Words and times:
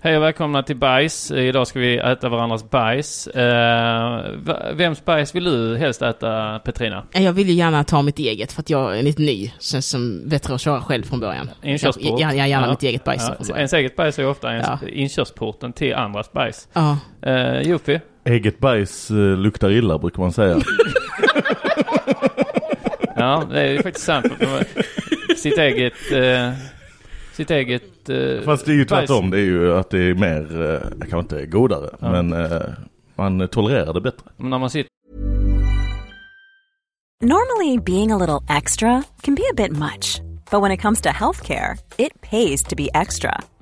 Hej 0.00 0.16
och 0.16 0.22
välkomna 0.22 0.62
till 0.62 0.76
Bajs. 0.76 1.30
Idag 1.30 1.66
ska 1.66 1.78
vi 1.78 1.98
äta 1.98 2.28
varandras 2.28 2.70
bajs. 2.70 3.26
Eh, 3.26 4.32
va- 4.36 4.62
vems 4.74 5.04
bajs 5.04 5.34
vill 5.34 5.44
du 5.44 5.76
helst 5.76 6.02
äta, 6.02 6.58
Petrina? 6.64 7.06
Jag 7.12 7.32
vill 7.32 7.48
ju 7.48 7.54
gärna 7.54 7.84
ta 7.84 8.02
mitt 8.02 8.18
eget 8.18 8.52
för 8.52 8.60
att 8.62 8.70
jag 8.70 8.98
är 8.98 9.02
lite 9.02 9.22
ny. 9.22 9.52
Känns 9.60 9.86
som 9.90 10.28
bättre 10.28 10.54
att 10.54 10.60
köra 10.60 10.80
själv 10.80 11.02
från 11.02 11.20
början. 11.20 11.50
Inkörsport? 11.62 12.04
Jag, 12.04 12.20
jag, 12.20 12.36
jag 12.36 12.48
gärna 12.48 12.66
Ja. 12.66 12.70
mitt 12.70 12.82
eget 12.82 13.04
bajs. 13.04 13.30
Ja, 13.48 13.56
ens 13.56 13.72
eget 13.72 13.96
bajs 13.96 14.18
är 14.18 14.26
ofta 14.26 14.52
ens 14.52 14.66
Ja. 14.82 14.88
inkörsporten 14.88 15.72
till 15.72 15.94
andras 15.94 16.32
bajs. 16.32 16.68
Ja. 16.72 16.98
Eh, 17.22 17.60
Jofi? 17.60 18.00
Eget 18.24 18.58
bajs 18.58 19.10
eh, 19.10 19.16
luktar 19.16 19.70
illa 19.70 19.98
brukar 19.98 20.22
man 20.22 20.32
säga. 20.32 20.58
Ja, 23.20 23.44
det 23.52 23.60
är 23.60 23.72
ju 23.72 23.82
faktiskt 23.82 24.06
sant. 24.06 24.26
Sitt 25.36 25.58
eget... 25.58 25.92
Eh, 26.12 26.52
sitt 27.32 27.50
eget... 27.50 27.82
Eh, 28.10 28.40
Fast 28.44 28.66
det 28.66 28.72
är 28.72 28.76
ju 28.76 28.84
tvärtom. 28.84 29.30
Det 29.30 29.38
är 29.38 29.44
ju 29.44 29.74
att 29.74 29.90
det 29.90 29.98
är 29.98 30.14
mer, 30.14 30.70
eh, 30.74 30.80
kanske 31.10 31.18
inte 31.18 31.46
godare, 31.46 31.90
Ja. 32.00 32.10
men 32.22 32.32
eh, 32.32 32.60
man 33.14 33.48
tolererar 33.48 33.94
det 33.94 34.00
bättre. 34.00 34.22
När 34.36 34.58
man 34.58 34.70
sitter... 34.70 34.88
Normally, 37.20 37.78
being 37.78 38.12
a 38.12 38.16
little 38.18 38.56
extra 38.58 39.02
can 39.22 39.34
be 39.34 39.42
a 39.50 39.54
bit 39.56 39.72
much, 39.72 40.20
but 40.50 40.62
when 40.62 40.72
it 40.72 40.80
comes 40.82 41.00
to 41.00 41.08
healthcare, 41.08 41.76
it 41.98 42.12
pays 42.20 42.62
to 42.62 42.76
be 42.76 42.88
extra. 42.94 43.40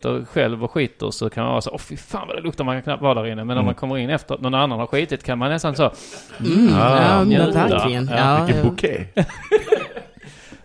Sitter 0.00 0.24
själv 0.24 0.64
och 0.64 0.70
skiter 0.70 1.10
så 1.10 1.30
kan 1.30 1.44
man 1.44 1.50
vara 1.50 1.60
så 1.60 1.70
åh 1.70 1.78
fy 1.78 1.96
fan 1.96 2.28
vad 2.28 2.36
det 2.36 2.42
luktar, 2.42 2.64
man 2.64 2.76
kan 2.76 2.82
knappt 2.82 3.02
vara 3.02 3.14
där 3.14 3.26
inne. 3.26 3.44
Men 3.44 3.58
om 3.58 3.64
man 3.64 3.74
kommer 3.74 3.98
in 3.98 4.10
efter 4.10 4.34
att 4.34 4.40
någon 4.40 4.54
annan 4.54 4.78
har 4.78 4.86
skitit 4.86 5.22
kan 5.22 5.38
man 5.38 5.50
nästan 5.50 5.76
så... 5.76 5.92
Mm, 6.40 6.68
ja, 6.68 7.18
men 7.18 7.28
njuta. 7.28 7.68
verkligen. 7.68 8.08
Ja, 8.08 8.44
Vilken 8.44 8.64
ja. 8.64 8.70
bouquet. 8.70 9.08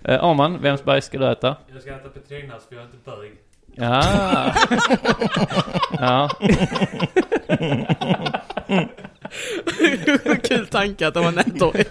Eh, 0.08 0.24
Arman, 0.24 0.62
vems 0.62 0.84
bajs 0.84 1.06
ska 1.06 1.18
du 1.18 1.32
äta? 1.32 1.56
Jag 1.74 1.82
ska 1.82 1.92
äta 1.92 2.10
Petrinas 2.10 2.66
för 2.68 2.76
jag 2.76 2.82
är 2.82 2.86
inte 2.86 2.98
bög. 3.06 3.32
Ja. 3.76 4.04
ja. 6.00 6.30
Kul 10.44 10.68
tanke 10.68 11.08
att 11.08 11.18
om 11.18 11.24
man 11.24 11.38
äter 11.38 11.86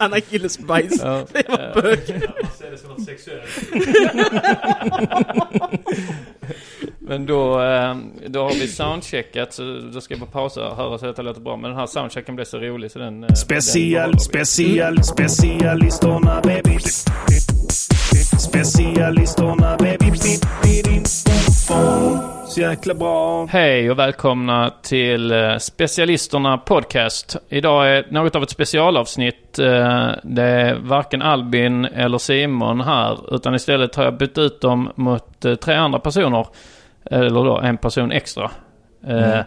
Anna 0.00 0.20
Killes 0.20 0.58
bajs. 0.58 1.02
Ja. 1.02 1.26
Det 1.32 1.48
var 1.48 1.82
bög. 1.82 1.98
Man 2.42 2.52
ser 2.58 2.70
det 2.70 2.78
som 2.78 2.88
något 2.88 3.04
sexuellt. 3.04 3.50
Men 7.10 7.26
då, 7.26 7.62
eh, 7.62 7.94
då 8.26 8.42
har 8.42 8.50
vi 8.50 8.68
soundcheckat 8.68 9.52
så 9.52 9.62
då 9.92 10.00
ska 10.00 10.14
jag 10.14 10.20
bara 10.20 10.30
pausa 10.30 10.68
och 10.68 10.76
höra 10.76 10.98
så 10.98 11.06
att 11.08 11.16
det 11.16 11.22
låter 11.22 11.40
bra. 11.40 11.56
Men 11.56 11.70
den 11.70 11.78
här 11.80 11.86
soundchecken 11.86 12.34
blev 12.34 12.44
så 12.44 12.58
rolig 12.58 12.90
så 12.90 12.98
den... 12.98 13.24
eh, 13.24 13.32
Special, 13.34 14.10
den 14.10 14.20
special, 14.20 15.02
specialisterna 15.04 16.40
baby. 16.44 16.78
Specialisterna 18.38 19.76
baby. 19.76 20.10
Så 22.48 22.60
jäkla 22.60 22.94
bra. 22.94 23.46
Hej 23.46 23.90
och 23.90 23.98
välkomna 23.98 24.72
till 24.82 25.32
eh, 25.32 25.56
Specialisterna 25.58 26.58
Podcast. 26.58 27.36
Idag 27.48 27.90
är 27.96 28.06
något 28.10 28.36
av 28.36 28.42
ett 28.42 28.50
specialavsnitt. 28.50 29.58
Eh, 29.58 30.08
Det 30.22 30.42
är 30.42 30.74
varken 30.74 31.22
Albin 31.22 31.84
eller 31.84 32.18
Simon 32.18 32.80
här 32.80 33.34
utan 33.34 33.54
istället 33.54 33.94
har 33.96 34.04
jag 34.04 34.16
bytt 34.18 34.38
ut 34.38 34.60
dem 34.60 34.90
mot 34.94 35.44
eh, 35.44 35.54
tre 35.54 35.74
andra 35.74 35.98
personer. 35.98 36.46
Eller 37.04 37.44
då 37.44 37.58
en 37.60 37.76
person 37.76 38.12
extra. 38.12 38.50
Eh, 39.06 39.16
Mm. 39.16 39.44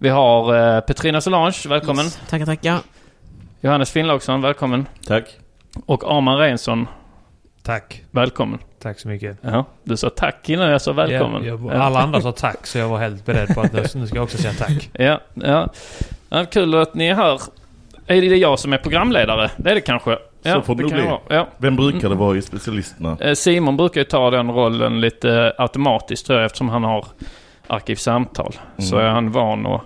Vi 0.00 0.08
har 0.08 0.74
eh, 0.76 0.80
Petrina 0.80 1.20
Solange, 1.20 1.68
välkommen. 1.68 2.04
Yes. 2.04 2.20
Tackar, 2.30 2.46
tackar. 2.46 2.78
Johannes 3.60 3.90
Finnlaugsson, 3.90 4.42
välkommen. 4.42 4.86
Tack. 5.06 5.36
Och 5.86 6.12
Arman 6.16 6.38
Reinsson. 6.38 6.86
Tack. 7.62 8.02
Välkommen. 8.10 8.58
Tack 8.82 8.98
så 9.00 9.08
mycket. 9.08 9.36
Ja, 9.40 9.64
du 9.84 9.96
sa 9.96 10.10
tack 10.10 10.48
innan 10.48 10.70
jag 10.70 10.82
sa 10.82 10.92
välkommen. 10.92 11.44
Ja, 11.44 11.48
jag, 11.48 11.70
alla 11.72 12.00
andra 12.00 12.20
sa 12.20 12.32
tack 12.36 12.66
så 12.66 12.78
jag 12.78 12.88
var 12.88 12.98
helt 12.98 13.26
beredd 13.26 13.54
på 13.54 13.60
att 13.60 13.72
nu, 13.72 13.84
nu 13.94 14.06
ska 14.06 14.16
jag 14.16 14.24
också 14.24 14.38
säga 14.38 14.54
tack. 14.58 14.90
Ja, 14.92 15.20
ja. 15.34 15.68
ja. 16.28 16.44
Kul 16.44 16.74
att 16.74 16.94
ni 16.94 17.06
är 17.06 17.14
här. 17.14 17.40
Är 18.06 18.20
det 18.20 18.36
jag 18.36 18.58
som 18.58 18.72
är 18.72 18.78
programledare? 18.78 19.50
Det 19.56 19.70
är 19.70 19.74
det 19.74 19.80
kanske. 19.80 20.18
Ja, 20.42 20.54
Så 20.54 20.62
får 20.62 20.74
det 20.74 20.82
kan 20.88 20.92
bli. 20.98 21.16
Ja. 21.28 21.48
Vem 21.58 21.76
brukar 21.76 22.08
det 22.08 22.14
vara 22.14 22.36
i 22.36 22.42
specialisterna? 22.42 23.16
Eh, 23.20 23.32
Simon 23.34 23.76
brukar 23.76 24.00
ju 24.00 24.04
ta 24.04 24.30
den 24.30 24.50
rollen 24.50 25.00
lite 25.00 25.52
automatiskt 25.58 26.26
tror 26.26 26.38
jag 26.38 26.46
eftersom 26.46 26.68
han 26.68 26.84
har 26.84 27.04
arkivsamtal. 27.66 28.54
Så 28.78 28.94
Mm. 28.96 29.06
är 29.06 29.10
han 29.10 29.30
van 29.30 29.66
att, 29.66 29.80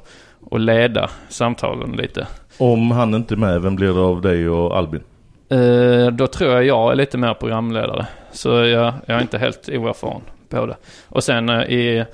att 0.50 0.60
leda 0.60 1.10
samtalen 1.28 1.92
lite. 1.92 2.26
Om 2.58 2.90
han 2.90 3.14
inte 3.14 3.34
är 3.34 3.36
med, 3.36 3.62
vem 3.62 3.76
blir 3.76 3.92
det 3.94 4.00
av 4.00 4.20
dig 4.20 4.48
och 4.48 4.76
Albin? 4.76 5.02
Eh, 5.50 6.06
då 6.12 6.26
tror 6.26 6.50
jag 6.52 6.64
jag 6.64 6.92
är 6.92 6.96
lite 6.96 7.18
mer 7.18 7.34
programledare. 7.34 8.06
Så 8.32 8.48
jag, 8.48 8.92
jag 9.06 9.16
är 9.16 9.20
inte 9.20 9.38
helt 9.38 9.68
oerfaren 9.68 10.20
på 10.48 10.66
det. 10.66 10.76
Och 11.08 11.24
sen 11.24 11.48
eh, 11.48 11.62
i 11.62 12.04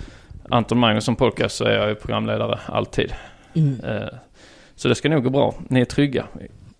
Anton 0.51 0.79
Magnusson 0.79 1.17
podcast 1.17 1.57
så 1.57 1.65
är 1.65 1.73
jag 1.77 1.89
ju 1.89 1.95
programledare 1.95 2.59
alltid. 2.67 3.13
Mm. 3.55 3.81
Eh, 3.85 4.09
så 4.77 4.89
det 4.89 4.95
ska 4.95 5.09
nog 5.09 5.25
gå 5.25 5.31
bra. 5.31 5.55
Ni 5.69 5.81
är 5.81 5.85
trygga 5.85 6.25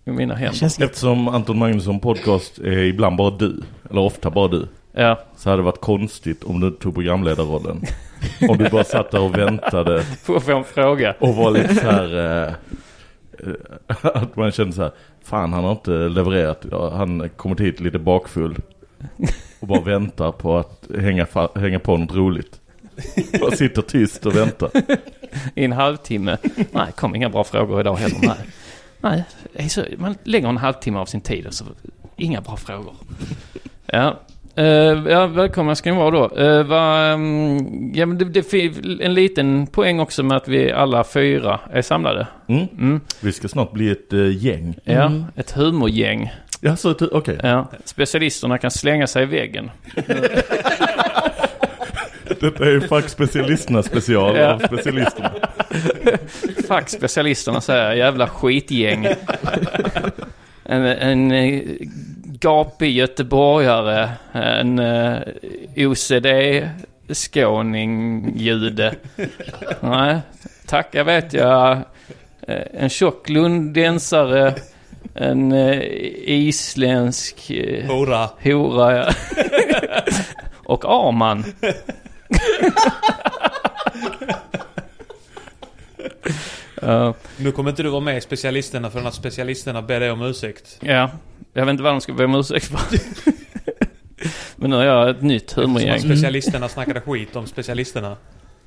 i 0.05 0.11
mina 0.11 0.35
händer. 0.35 0.65
Eftersom 0.83 1.27
Anton 1.27 1.57
Magnusson 1.57 1.99
podcast 1.99 2.57
är 2.57 2.77
ibland 2.77 3.17
bara 3.17 3.29
du, 3.29 3.61
eller 3.89 4.01
ofta 4.01 4.29
bara 4.29 4.47
du. 4.47 4.67
Ja. 4.91 5.19
Så 5.35 5.49
hade 5.49 5.61
det 5.61 5.65
varit 5.65 5.81
konstigt 5.81 6.43
om 6.43 6.59
du 6.59 6.71
tog 6.71 6.93
programledarrollen. 6.93 7.81
om 8.49 8.57
du 8.57 8.69
bara 8.69 8.83
satt 8.83 9.11
där 9.11 9.21
och 9.21 9.37
väntade. 9.37 10.03
Får 10.23 10.35
jag 10.35 10.43
få 10.43 10.57
en 10.57 10.63
fråga? 10.63 11.15
Och 11.19 11.35
var 11.35 11.51
lite 11.51 11.75
så 11.75 11.81
här... 11.81 12.45
Eh, 12.47 12.53
att 14.03 14.35
man 14.35 14.51
kände 14.51 14.73
så 14.73 14.81
här, 14.81 14.91
fan 15.23 15.53
han 15.53 15.63
har 15.63 15.71
inte 15.71 15.91
levererat. 15.91 16.65
Han 16.71 17.29
kommit 17.29 17.59
hit 17.59 17.79
lite 17.79 17.99
bakfull. 17.99 18.55
Och 19.59 19.67
bara 19.67 19.81
väntar 19.81 20.31
på 20.31 20.57
att 20.57 20.87
hänga, 20.99 21.27
hänga 21.55 21.79
på 21.79 21.97
något 21.97 22.15
roligt. 22.15 22.59
Bara 23.41 23.51
sitter 23.51 23.81
tyst 23.81 24.25
och 24.25 24.35
väntar. 24.35 24.69
I 25.55 25.65
en 25.65 25.71
halvtimme. 25.71 26.37
Nej, 26.71 26.91
kom 26.95 27.15
inga 27.15 27.29
bra 27.29 27.43
frågor 27.43 27.79
idag 27.79 27.95
heller. 27.95 28.17
Nej, 28.21 28.37
Nej 29.01 29.69
så, 29.69 29.83
man 29.97 30.15
lägger 30.23 30.49
en 30.49 30.57
halvtimme 30.57 30.99
av 30.99 31.05
sin 31.05 31.21
tid 31.21 31.47
och 31.47 31.53
så 31.53 31.65
inga 32.17 32.41
bra 32.41 32.57
frågor. 32.57 32.93
Ja, 33.91 34.19
Eh, 34.59 35.11
ja 35.11 35.27
välkomna 35.27 35.75
ska 35.75 35.91
ni 35.91 35.97
vara 35.97 36.11
då. 36.11 36.41
Uh, 36.43 36.63
va, 36.63 37.05
mm, 37.05 37.91
ja, 37.95 38.05
men 38.05 38.17
det, 38.17 38.25
det 38.25 38.53
en 39.01 39.13
liten 39.13 39.67
poäng 39.67 39.99
också 39.99 40.23
med 40.23 40.37
att 40.37 40.47
vi 40.47 40.71
alla 40.71 41.03
fyra 41.03 41.59
är 41.71 41.81
samlade. 41.81 42.27
Mm. 42.47 43.01
Vi 43.21 43.31
ska 43.31 43.47
snart 43.47 43.71
bli 43.71 43.91
ett 43.91 44.13
eh, 44.13 44.45
gäng. 44.45 44.75
Ja, 44.83 45.11
ett 45.35 45.51
humorgäng. 45.51 46.33
Ja, 46.61 46.75
så 46.75 46.95
okej. 47.11 47.39
Ja, 47.43 47.71
specialisterna 47.85 48.57
kan 48.57 48.71
slänga 48.71 49.07
sig 49.07 49.23
i 49.23 49.25
väggen. 49.25 49.71
Detta 52.39 52.65
är 52.65 52.69
ju 52.69 52.81
fackspecialisterna 52.81 53.83
special 53.83 54.35
Ja. 54.37 54.53
av 54.53 54.59
specialisterna. 54.59 55.31
Fackspecialisterna 56.67 57.61
säger 57.61 57.93
jävla 57.93 58.27
skitgäng. 58.27 59.07
En, 60.65 60.85
en 60.85 61.31
eh, 61.31 61.61
gapig 62.25 62.91
göteborgare, 62.97 64.09
en 64.31 64.79
uh, 64.79 65.17
OCD-skåning-jude. 67.55 68.95
Nej, 69.81 70.17
tacka 70.65 71.03
vet 71.03 71.33
jag. 71.33 71.71
Eh, 72.47 72.61
En 72.73 72.89
tjock 72.89 73.29
lundensare, 73.29 74.53
en 75.15 75.51
eh, 75.51 75.79
isländsk... 76.25 77.49
eh, 77.51 77.85
Hora. 77.85 78.29
Hora, 78.43 78.97
ja. 78.97 79.09
Och 80.65 80.85
Arman. 80.85 81.43
Ja. 86.81 87.13
Nu 87.37 87.51
kommer 87.51 87.69
inte 87.69 87.83
du 87.83 87.89
vara 87.89 88.01
med 88.01 88.17
i 88.17 88.21
specialisterna 88.21 88.89
förrän 88.89 89.07
att 89.07 89.13
specialisterna 89.13 89.81
ber 89.81 89.99
dig 89.99 90.11
om 90.11 90.21
ursäkt. 90.21 90.77
Ja, 90.81 91.09
jag 91.53 91.65
vet 91.65 91.71
inte 91.71 91.83
vad 91.83 91.93
de 91.93 92.01
ska 92.01 92.13
be 92.13 92.25
om 92.25 92.35
ursäkt 92.35 92.65
för. 92.65 92.79
Men 94.55 94.69
nu 94.69 94.75
är 94.77 94.85
jag 94.85 95.09
ett 95.09 95.21
nytt 95.21 95.51
humorgäng. 95.53 95.99
specialisterna 95.99 96.69
snackade 96.69 97.01
skit 97.01 97.35
om 97.35 97.47
specialisterna. 97.47 98.17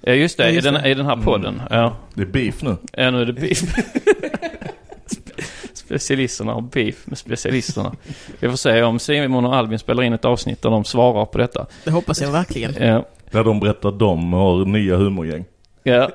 Ja 0.00 0.12
just 0.12 0.36
det, 0.36 0.42
Ja, 0.44 0.50
i, 0.50 0.54
just 0.54 0.64
den, 0.64 0.74
det. 0.74 0.88
i 0.88 0.94
den 0.94 1.06
här 1.06 1.16
podden. 1.16 1.62
Ja. 1.70 1.96
Det 2.14 2.22
är 2.22 2.26
beef 2.26 2.62
nu. 2.62 2.76
Ja 2.92 3.10
nu 3.10 3.20
är 3.20 3.26
det 3.26 3.32
beef. 3.32 3.62
Spe- 3.62 5.42
Specialisterna 5.74 6.52
har 6.52 6.60
beef 6.60 7.06
med 7.06 7.18
specialisterna. 7.18 7.94
Vi 8.40 8.48
får 8.48 8.56
se 8.56 8.82
om 8.82 8.98
Simon 8.98 9.44
och 9.44 9.56
Albin 9.56 9.78
spelar 9.78 10.02
in 10.02 10.12
ett 10.12 10.24
avsnitt 10.24 10.62
där 10.62 10.70
de 10.70 10.84
svarar 10.84 11.26
på 11.26 11.38
detta. 11.38 11.66
Det 11.84 11.90
hoppas 11.90 12.20
jag 12.20 12.30
verkligen. 12.32 12.74
Ja. 12.88 13.06
Där 13.32 13.44
de 13.44 13.60
berättar 13.60 13.88
att 13.88 13.98
de 13.98 14.32
har 14.32 14.64
nya 14.64 14.96
humorgäng. 14.96 15.44
Ja. 15.82 16.10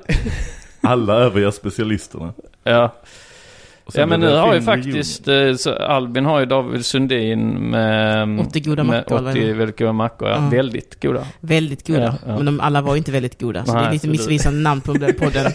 Alla 0.80 1.14
övriga 1.14 1.52
specialisterna. 1.52 2.32
Ja. 2.64 2.94
Ja 3.94 4.06
men 4.06 4.20
nu 4.20 4.36
har 4.36 4.54
ju 4.54 4.62
faktiskt, 4.62 5.28
eh, 5.28 5.54
så 5.54 5.74
Albin 5.74 6.24
har 6.24 6.40
ju 6.40 6.46
David 6.46 6.86
Sundin 6.86 7.48
med 7.70 8.40
80 8.40 8.60
goda 8.60 8.84
med 8.84 8.96
mackor, 8.96 9.18
eller 9.18 9.30
80 9.30 9.38
vad 9.38 9.44
är 9.44 9.48
det? 9.48 9.54
väldigt 9.54 9.78
goda 9.78 9.92
mackor. 9.92 10.28
Ja. 10.28 10.34
Ja. 10.34 10.48
Väldigt 10.50 11.02
goda. 11.02 11.26
Väldigt 11.40 11.86
goda. 11.86 12.00
Ja, 12.00 12.14
ja. 12.26 12.36
Men 12.36 12.46
de 12.46 12.60
alla 12.60 12.80
var 12.80 12.96
inte 12.96 13.12
väldigt 13.12 13.40
goda. 13.40 13.64
Så 13.64 13.72
Nej, 13.74 13.82
det 13.82 13.88
är 13.88 13.92
lite 13.92 14.00
så 14.00 14.06
du- 14.06 14.12
missvisande 14.12 14.60
namn 14.60 14.80
på 14.80 14.92
den 14.92 15.14
podden. 15.14 15.52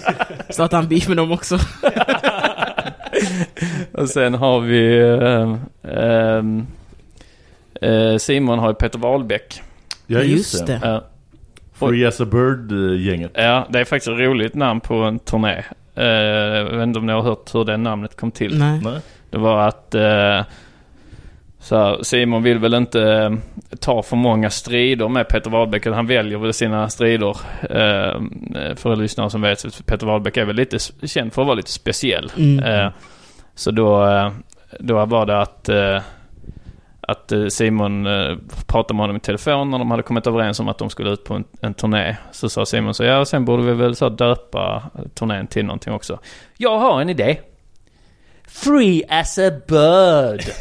Starta 0.50 0.78
en 0.78 0.88
beef 0.88 1.08
med 1.08 1.18
dem 1.18 1.32
också. 1.32 1.58
Och 3.92 4.10
sen 4.10 4.34
har 4.34 4.60
vi 4.60 5.00
ehm, 5.92 6.68
eh, 7.82 8.18
Simon 8.18 8.60
har 8.60 8.70
ju 8.70 8.74
Peter 8.76 9.00
Wahlbeck. 9.00 9.62
Ja, 10.08 10.20
just 10.20 10.54
Just 10.54 10.68
det. 10.68 11.02
Free 11.90 12.06
as 12.06 12.22
a 12.22 12.26
Bird-gänget. 12.26 13.32
Ja, 13.34 13.68
det 13.70 13.80
är 13.80 13.86
faktiskt 13.86 14.08
ett 14.08 14.20
roligt 14.20 14.56
namn 14.56 14.80
på 14.80 14.96
en 14.96 15.20
turné. 15.20 15.64
Eh, 15.96 16.06
jag 16.06 16.66
vet 16.66 16.84
inte 16.84 17.00
om 17.00 17.06
ni 17.06 17.14
har 17.14 17.22
hört 17.22 17.56
hur 17.56 17.66
det 17.66 17.78
namnet 17.78 18.18
kom 18.18 18.32
till. 18.32 18.60
Nej. 18.60 18.82
Nej. 18.84 19.00
Det 19.30 19.38
var 19.38 19.68
att 19.68 19.96
eh, 19.96 20.42
så 21.60 21.78
här, 21.78 22.04
Simon 22.04 22.44
vill 22.44 22.60
väl 22.60 22.74
inte 22.74 23.02
eh, 23.02 23.32
ta 23.80 24.04
för 24.04 24.16
många 24.16 24.50
strider 24.50 25.10
med 25.10 25.28
Peter 25.28 25.50
Wahlbeck. 25.50 25.86
Han 25.86 26.08
väljer 26.08 26.38
väl 26.38 26.54
sina 26.54 26.90
strider. 26.90 27.38
Eh, 27.62 28.22
för 28.76 28.96
lyssnare 28.96 29.30
som 29.30 29.42
vet, 29.42 29.86
Peter 29.86 30.08
Wahlbeck 30.08 30.38
är 30.38 30.46
väl 30.46 30.56
lite 30.56 30.78
känd 31.08 31.34
för 31.34 31.42
att 31.42 31.46
vara 31.46 31.56
lite 31.56 31.72
speciell. 31.72 32.32
Mm. 32.38 32.64
Eh, 32.64 32.92
så 33.56 33.72
då, 33.72 34.06
eh, 34.06 34.32
då 34.80 35.06
var 35.06 35.26
det 35.26 35.42
att, 35.42 35.70
eh, 35.70 36.02
att 37.08 37.32
eh, 37.32 37.48
Simon 37.48 38.06
eh, 38.08 38.38
pratade 38.68 38.94
med 38.94 39.04
honom 39.04 39.16
i 39.16 39.20
telefon 39.20 39.70
när 39.72 39.80
de 39.80 39.92
hade 39.92 40.04
kommit 40.04 40.28
överens 40.28 40.60
om 40.60 40.68
att 40.68 40.78
de 40.78 40.90
skulle 40.90 41.10
ut 41.10 41.24
på 41.24 41.34
en, 41.34 41.44
en 41.62 41.74
turné. 41.74 42.18
Så 42.32 42.50
sa 42.50 42.66
Simon 42.66 42.94
så 42.94 43.04
ja, 43.04 43.26
sen 43.26 43.46
borde 43.46 43.64
vi 43.64 43.74
väl 43.74 43.96
så 43.96 44.10
döpa 44.10 44.84
turnén 45.14 45.48
till 45.48 45.66
någonting 45.66 45.94
också. 45.94 46.20
Jag 46.58 46.78
har 46.80 47.02
en 47.02 47.10
idé. 47.10 47.38
Free 48.48 49.04
as 49.10 49.38
a 49.38 49.52
bird. 49.68 50.42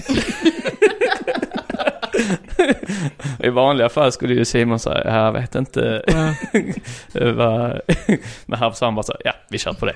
I 3.38 3.48
vanliga 3.48 3.88
fall 3.88 4.12
skulle 4.12 4.34
ju 4.34 4.44
Simon 4.44 4.78
säga, 4.78 5.14
jag 5.24 5.32
vet 5.32 5.54
inte. 5.54 6.02
Vad- 7.34 7.80
Men 8.46 8.58
här 8.58 8.70
sa 8.70 8.86
han 8.86 8.94
bara 8.94 9.02
så, 9.02 9.14
ja 9.24 9.32
vi 9.48 9.58
kör 9.58 9.72
på 9.72 9.86
det. 9.86 9.94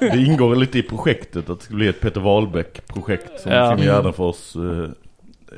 Det 0.00 0.18
ingår 0.18 0.56
lite 0.56 0.78
i 0.78 0.82
projektet 0.82 1.50
att 1.50 1.58
det 1.58 1.64
ska 1.64 1.74
bli 1.74 1.88
ett 1.88 2.00
Peter 2.00 2.20
Wahlbeck-projekt 2.20 3.40
som 3.40 3.52
Ja. 3.52 3.70
Simon 3.70 3.86
Gärdenfors 3.94 4.56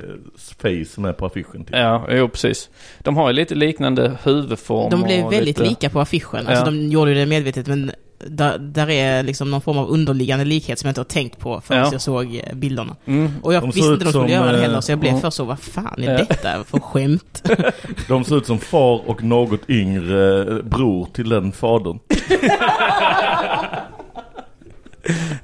uh, 0.03 0.15
face 0.59 1.01
med 1.01 1.17
på 1.17 1.27
affischen 1.27 1.65
till. 1.65 1.75
Ja, 1.79 2.07
jo 2.11 2.29
precis. 2.29 2.71
De 2.99 3.17
har 3.17 3.29
ju 3.29 3.33
lite 3.35 3.55
liknande 3.55 4.17
huvudform. 4.25 4.91
De 4.91 5.03
blev 5.03 5.23
väldigt 5.23 5.45
lite... 5.59 5.63
lika 5.63 5.91
på 5.91 6.01
affischen. 6.01 6.47
Alltså 6.47 6.53
Ja. 6.55 6.65
de 6.65 6.89
gjorde 6.91 7.11
ju 7.11 7.17
det 7.19 7.27
medvetet 7.27 7.67
men 7.67 7.91
där, 8.19 8.59
där 8.59 8.91
är 8.91 9.23
liksom 9.23 9.51
någon 9.51 9.61
form 9.61 9.79
av 9.79 9.89
underliggande 9.89 10.45
likhet 10.45 10.79
som 10.79 10.87
jag 10.89 10.91
inte 10.91 11.01
har 11.01 11.05
tänkt 11.05 11.39
på 11.39 11.61
förrän 11.61 11.81
Ja. 11.81 11.89
jag 11.93 12.01
såg 12.01 12.35
eh, 12.45 12.55
bilderna. 12.55 12.97
Mm. 13.07 13.31
Och 13.43 13.55
jag 13.55 13.63
De 13.63 13.67
visste 13.67 13.81
ser 13.83 13.93
inte 13.93 13.95
ut 13.95 14.01
de 14.05 14.11
skulle 14.11 14.25
som, 14.25 14.33
göra 14.33 14.53
det 14.53 14.59
eh, 14.59 14.63
heller 14.63 14.81
så 14.81 14.93
jag 14.93 14.99
blev 14.99 15.13
ja. 15.15 15.21
först 15.21 15.37
så, 15.37 15.45
vad 15.45 15.59
fan 15.61 16.03
är 16.03 16.13
Ja. 16.13 16.19
detta 16.29 16.65
för 16.65 16.79
skämt? 16.81 17.51
De 18.09 18.25
ser 18.25 18.37
ut 18.37 18.47
som 18.47 18.59
far 18.59 19.09
och 19.11 19.23
något 19.23 19.71
yngre 19.71 20.41
eh, 20.57 20.63
bror 20.63 21.09
till 21.13 21.29
den 21.29 21.53
fadern. 21.53 21.99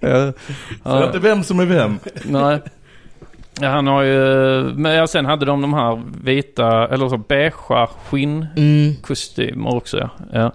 Ja. 0.00 0.32
Så 0.82 0.88
jag 0.90 0.98
vet 0.98 1.06
inte 1.06 1.18
vem 1.18 1.42
som 1.44 1.60
är 1.60 1.64
vem. 1.66 1.98
Nej. 2.24 2.60
Ja, 3.60 3.68
han 3.68 3.86
har 3.86 4.02
ju... 4.02 4.18
Men 4.74 4.92
ja, 4.92 5.06
sen 5.06 5.26
hade 5.26 5.46
de 5.46 5.62
de 5.62 5.74
här 5.74 6.02
vita, 6.24 6.88
eller 6.88 7.08
så 7.08 7.16
beigea 7.16 7.86
skinnkostymer 8.66 9.74
också. 9.74 9.98
Ja. 9.98 10.08
Ja. 10.32 10.52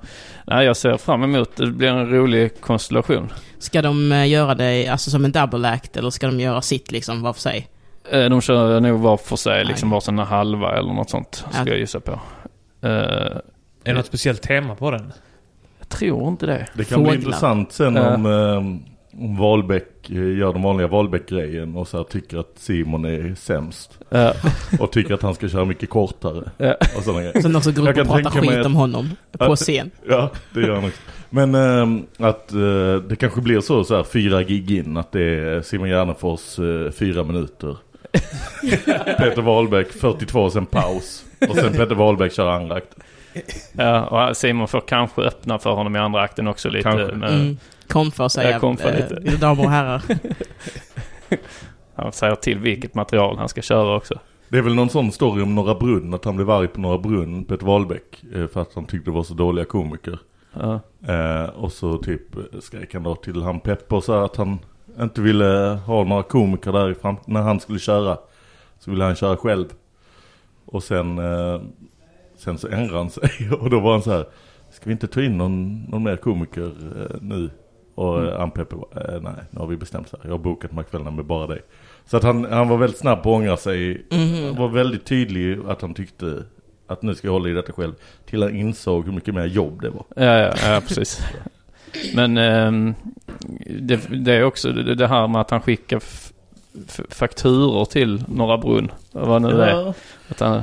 Nej, 0.48 0.66
jag 0.66 0.78
ser 0.78 0.98
fram 0.98 1.24
emot 1.24 1.56
det. 1.56 1.66
Det 1.66 1.72
blir 1.72 1.88
en 1.88 2.10
rolig 2.10 2.62
konstellation. 2.62 3.32
Ska 3.60 3.82
de 3.82 4.12
eh, 4.12 4.28
göra 4.30 4.56
det 4.56 4.88
alltså 4.88 5.10
som 5.10 5.26
en 5.26 5.32
double 5.32 5.70
act 5.70 5.98
eller 5.98 6.10
ska 6.10 6.28
de 6.28 6.40
göra 6.40 6.62
sitt 6.62 6.92
liksom 6.92 7.22
var 7.22 7.34
för 7.34 7.42
sig? 7.42 7.68
Eh, 8.12 8.26
De 8.30 8.42
kör 8.42 8.80
nog 8.80 9.00
var 9.00 9.18
för 9.18 9.36
sig, 9.36 9.66
liksom 9.66 9.90
varsin 9.90 10.20
halva 10.20 10.78
eller 10.78 10.94
något 10.94 11.10
sånt. 11.10 11.36
Ska 11.36 11.60
Ja. 11.60 11.68
jag 11.68 11.78
gissa 11.80 12.00
på. 12.00 12.12
Eh, 12.82 12.90
Är 12.92 13.42
det 13.84 13.94
något 13.94 14.06
speciellt 14.06 14.42
tema 14.42 14.76
på 14.76 14.92
den? 14.92 15.14
Jag 15.80 15.90
tror 15.90 16.28
inte 16.28 16.46
det. 16.46 16.68
Det 16.74 16.84
kan 16.86 17.04
bli 17.04 17.16
intressant 17.16 17.72
sen 17.72 17.98
om, 17.98 18.26
eh, 18.26 18.62
om 19.20 19.38
Wahlbeck 19.38 20.10
eh, 20.10 20.38
gör 20.38 20.54
den 20.54 20.62
vanliga 20.62 20.88
Wahlbeck-grejen 20.88 21.76
och 21.76 21.88
så 21.88 21.98
här 21.98 22.04
tycker 22.04 22.38
att 22.38 22.52
Simon 22.56 23.06
är 23.06 23.36
sämst. 23.36 24.00
Ja. 24.10 24.34
Och 24.80 24.92
tycker 24.92 25.14
att 25.14 25.22
han 25.22 25.36
ska 25.36 25.50
köra 25.50 25.66
mycket 25.66 25.90
kortare. 25.90 26.52
Ja. 26.58 26.76
Och 26.98 27.04
sådana 27.04 27.22
grejer. 27.22 27.42
Sen 27.42 27.56
också 27.56 27.72
går 27.72 27.86
Jag 27.88 27.98
upp 27.98 28.10
och 28.10 28.14
kan 28.16 28.24
pratar 28.24 28.42
skit 28.42 28.52
att- 28.60 28.66
om 28.66 28.76
honom 28.76 29.10
på 29.32 29.44
att- 29.44 29.60
scen. 29.60 29.92
Ja, 30.10 30.30
det 30.54 30.62
gör 30.62 30.76
han 30.76 30.86
också. 30.86 31.00
Men 31.30 31.56
ehm, 31.56 32.06
att 32.20 32.52
eh, 32.54 32.96
det 33.10 33.16
kanske 33.20 33.42
blir 33.42 33.62
så, 33.62 33.84
så 33.84 33.96
här 33.96 34.04
fyra 34.04 34.44
gig 34.44 34.72
in, 34.72 34.98
att 34.98 35.12
det 35.12 35.22
är 35.24 35.62
Simon 35.62 35.90
Gärdenfors 35.90 36.60
eh, 36.60 36.92
fyra 36.92 37.24
minuter. 37.24 37.78
Peter 39.18 39.42
Wahlbeck 39.42 39.92
42, 39.92 40.50
sen 40.50 40.66
paus. 40.66 41.26
Och 41.50 41.56
sen 41.56 41.74
Peter 41.74 41.96
Wahlbeck 41.96 42.34
kör 42.34 42.48
andra 42.50 42.76
akt. 42.76 42.96
Ja, 43.72 44.06
och 44.30 44.38
Simon 44.38 44.68
får 44.68 44.82
kanske 44.82 45.22
öppna 45.22 45.60
för 45.60 45.72
honom 45.72 45.96
i 45.96 46.00
andra 46.00 46.22
akten 46.22 46.48
också 46.48 46.70
lite. 46.70 46.84
Kanske. 46.90 47.16
Med, 47.16 47.30
Mm. 47.34 47.58
Att 48.18 48.32
säga, 48.32 48.52
Ja, 48.52 48.60
kom 48.60 48.78
för 48.78 48.90
eh, 48.90 48.96
lite. 48.96 49.20
mina 49.24 49.38
damer 49.38 49.64
och 49.64 49.72
herrar. 49.72 50.02
Han 51.96 52.12
säger 52.12 52.36
till 52.36 52.60
vilket 52.60 52.96
material 52.96 53.38
han 53.38 53.50
ska 53.50 53.62
köra 53.62 53.96
också. 53.96 54.20
Det 54.50 54.58
är 54.58 54.62
väl 54.62 54.76
någon 54.76 54.90
sån 54.90 55.12
story 55.12 55.42
om 55.44 55.56
Norra 55.56 55.76
Brunn, 55.76 56.14
att 56.14 56.26
han 56.26 56.36
blev 56.36 56.50
arg 56.50 56.68
på 56.68 56.80
Norra 56.82 56.98
Brunn, 56.98 57.44
Peter 57.46 57.66
Wahlbeck, 57.66 58.24
eh, 58.36 58.48
för 58.48 58.62
att 58.62 58.74
han 58.74 58.86
tyckte 58.86 59.10
det 59.10 59.16
var 59.16 59.24
så 59.24 59.34
dåliga 59.34 59.66
komiker. 59.66 60.20
Ja. 60.54 60.80
Eh, 61.08 61.50
och 61.50 61.72
så 61.72 61.98
typ 61.98 62.36
eh, 62.36 62.60
skrek 62.60 62.94
han 62.94 63.04
då 63.04 63.16
till 63.16 63.42
han 63.42 63.60
Peppe 63.60 63.96
och 63.96 64.04
sa 64.04 64.26
att 64.26 64.36
han 64.36 64.60
inte 65.00 65.22
ville 65.22 65.80
ha 65.86 66.04
några 66.04 66.24
komiker 66.24 66.72
där 66.72 66.92
i 66.92 66.96
fram- 66.96 67.18
när 67.26 67.42
han 67.42 67.60
skulle 67.60 67.80
köra. 67.80 68.18
Så 68.80 68.92
ville 68.92 69.04
han 69.04 69.16
köra 69.16 69.38
själv. 69.38 69.66
Och 70.66 70.84
sen, 70.84 71.18
eh, 71.20 71.62
sen 72.38 72.58
så 72.58 72.68
ändrade 72.68 72.98
han 72.98 73.10
sig 73.10 73.30
och 73.62 73.70
då 73.70 73.80
var 73.80 73.92
han 73.92 74.02
så 74.02 74.12
här, 74.12 74.26
ska 74.72 74.86
vi 74.86 74.92
inte 74.92 75.08
ta 75.08 75.22
in 75.22 75.38
någon, 75.38 75.84
någon 75.84 76.04
mer 76.04 76.16
komiker 76.16 76.72
eh, 77.02 77.18
nu? 77.22 77.50
Och 77.98 78.20
Mm. 78.20 78.42
eh, 78.42 78.50
Peppe 78.50 78.76
var, 78.76 78.88
eh, 79.16 79.22
nej, 79.22 79.34
nu 79.52 79.60
har 79.60 79.68
vi 79.68 79.78
bestämt 79.78 80.10
så 80.10 80.18
här. 80.18 80.26
Jag 80.26 80.34
har 80.34 80.38
bokat 80.44 80.72
de 80.72 80.78
här 80.78 80.84
kvällarna 80.84 81.12
med 81.12 81.26
bara 81.26 81.48
dig. 81.48 81.62
Så 82.06 82.18
att 82.18 82.24
han, 82.24 82.46
han 82.52 82.68
var 82.70 82.78
väldigt 82.78 83.00
snabb 83.00 83.24
på 83.24 83.30
att 83.30 83.36
ångra 83.36 83.58
sig. 83.58 84.06
Mhm. 84.12 84.44
Han 84.46 84.56
var 84.56 84.68
väldigt 84.68 85.06
tydlig 85.06 85.60
att 85.68 85.82
han 85.82 85.94
tyckte 85.94 86.44
att 86.88 87.02
nu 87.02 87.16
ska 87.16 87.28
jag 87.28 87.34
hålla 87.34 87.50
i 87.50 87.54
detta 87.54 87.74
själv. 87.74 87.94
Till 88.26 88.44
han 88.44 88.56
insåg 88.56 89.06
hur 89.06 89.12
mycket 89.12 89.34
mer 89.34 89.46
jobb 89.46 89.82
det 89.82 89.90
var. 89.90 90.04
Ja, 90.16 90.24
ja, 90.40 90.54
ja 90.74 90.82
precis. 90.88 91.22
Men 92.16 92.38
ehm, 92.38 92.96
det, 93.80 94.00
det 94.26 94.34
är 94.34 94.44
också 94.44 94.72
det, 94.72 94.96
det 94.96 95.08
här 95.08 95.28
med 95.28 95.42
att 95.42 95.52
han 95.52 95.62
skickar 95.62 96.02
fakturor 97.10 97.86
till 97.86 98.24
Norra 98.28 98.58
Brunn. 98.58 98.92
Vad 99.12 99.42
nu 99.42 99.52
det 99.52 99.66
är. 99.72 99.94
Att 100.30 100.40
han, 100.40 100.62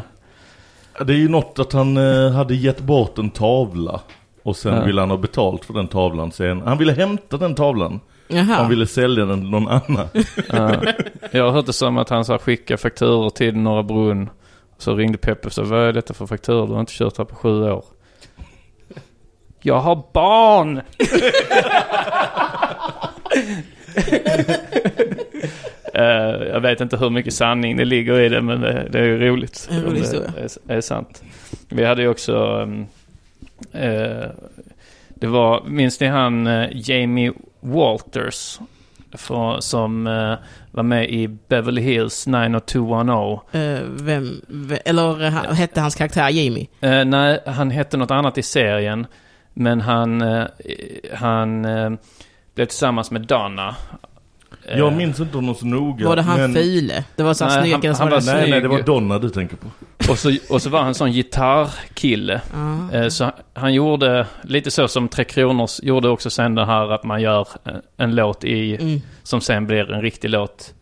Det 1.06 1.12
är 1.12 1.16
ju 1.18 1.28
något 1.28 1.58
att 1.58 1.72
han 1.72 1.96
eh, 1.96 2.30
hade 2.30 2.54
gett 2.54 2.80
bort 2.80 3.18
en 3.18 3.30
tavla. 3.30 4.00
Och 4.44 4.56
sen 4.56 4.74
Ja. 4.74 4.84
ville 4.84 5.00
han 5.00 5.10
ha 5.10 5.16
betalt 5.16 5.64
för 5.64 5.74
den 5.74 5.88
tavlan 5.88 6.32
sen. 6.32 6.60
Han 6.62 6.78
ville 6.78 6.92
hämta 6.92 7.36
den 7.36 7.54
tavlan. 7.54 8.00
Jaha. 8.28 8.42
Han 8.42 8.68
ville 8.70 8.86
sälja 8.86 9.24
den 9.24 9.40
till 9.40 9.50
någon 9.50 9.68
annan. 9.68 10.08
ja. 10.52 10.82
Jag 11.30 11.44
har 11.44 11.50
hört 11.50 11.66
det 11.66 11.72
som 11.72 11.98
att 11.98 12.08
han 12.08 12.24
så 12.24 12.32
här, 12.32 12.38
skickar 12.38 12.76
fakturor 12.76 13.30
till 13.30 13.56
Norra 13.56 13.82
Brunn. 13.82 14.30
Så 14.78 14.94
ringde 14.94 15.18
Peppe 15.18 15.46
och 15.46 15.52
sa, 15.52 15.62
vad 15.62 15.80
är 15.88 15.92
detta 15.92 16.14
för 16.14 16.26
fakturor? 16.26 16.66
Du 16.66 16.72
har 16.72 16.80
inte 16.80 16.92
kört 16.92 17.18
här 17.18 17.24
på 17.24 17.34
sju 17.34 17.62
år. 17.70 17.84
Jag 19.62 19.80
har 19.80 20.02
barn! 20.12 20.80
Eh, 25.94 26.46
jag 26.48 26.60
vet 26.60 26.80
inte 26.80 26.96
hur 26.96 27.10
mycket 27.10 27.34
sanning 27.34 27.76
det 27.76 27.84
ligger 27.84 28.20
i 28.20 28.28
det, 28.28 28.42
men 28.42 28.60
det, 28.60 28.88
det 28.90 28.98
är 28.98 29.02
ju 29.04 29.18
roligt. 29.18 29.68
En 29.70 29.76
rolig 29.76 29.88
om 29.88 29.94
det 29.94 30.00
historia. 30.00 30.32
är, 30.68 30.76
är 30.76 30.80
sant. 30.80 31.22
Vi 31.68 31.84
hade 31.84 32.02
ju 32.02 32.08
också... 32.08 32.36
um, 32.36 32.86
det 35.08 35.26
var, 35.26 35.64
minns 35.66 36.00
ni 36.00 36.06
han 36.06 36.46
eh, 36.46 36.68
Jamie 36.73 37.32
Walters? 37.61 38.58
För, 39.16 39.61
som 39.61 40.06
eh, 40.06 40.34
var 40.70 40.82
med 40.82 41.11
i 41.11 41.28
Beverly 41.28 41.82
Hills 41.82 42.26
90210. 42.26 43.40
Eh, 43.58 43.78
vem, 43.87 44.40
ve- 44.49 44.76
eller 44.84 45.25
eh, 45.25 45.30
han- 45.32 45.54
hette 45.54 45.80
hans 45.80 45.94
karaktär 45.94 46.28
Jamie? 46.30 46.66
Eh, 46.80 47.04
nej, 47.04 47.40
han 47.46 47.70
hette 47.70 47.96
något 47.96 48.11
annat 48.11 48.38
i 48.38 48.42
serien. 48.42 49.06
Men 49.54 49.80
han, 49.80 50.23
eh, 50.23 50.44
han 51.14 51.64
eh, 51.64 51.90
blev 52.54 52.66
tillsammans 52.66 53.11
med 53.11 53.23
Donna. 53.23 53.76
Eh, 54.68 54.78
Jag 54.78 54.92
minns 54.96 55.20
inte 55.20 55.37
honom 55.37 55.54
så 55.54 55.66
noga. 55.66 56.08
Var 56.08 56.16
det 56.16 56.23
han 56.23 56.40
men... 56.40 56.54
file? 56.54 57.04
Det 57.16 57.23
var 57.23 57.34
så 57.34 57.50
snygg 57.50 57.73
han- 57.73 57.82
som 57.94 58.08
han 58.08 58.11
var. 58.11 58.34
Nej, 58.34 58.50
nej, 58.50 58.61
det 58.61 58.68
var. 58.68 58.82
Donna 58.82 59.18
du 59.18 59.30
tänker 59.30 59.56
på. 59.56 59.66
Och 60.11 60.18
så, 60.18 60.37
och 60.49 60.62
så 60.62 60.70
var 60.70 60.78
han 60.78 60.88
en 60.88 60.94
sån 60.94 61.12
gitarrkille. 61.12 62.40
Ja. 62.52 62.92
Eh, 62.99 63.08
Så 63.08 63.30
han 63.54 63.75
gjorde 63.75 64.26
lite 64.42 64.70
så 64.70 64.88
som 64.88 65.08
Tre 65.08 65.25
Kronors 65.25 65.80
gjorde 65.82 66.08
också 66.08 66.30
sen 66.30 66.54
det 66.54 66.66
här 66.66 66.92
att 66.92 67.04
man 67.04 67.23
gör 67.23 67.49
en, 67.64 67.82
en 67.96 68.14
låt 68.14 68.44
i, 68.44 68.76
Mm. 68.76 69.00
som 69.23 69.40
sen 69.40 69.66
blir 69.66 69.92
en 69.92 70.02
riktig 70.02 70.30
låt. 70.30 70.75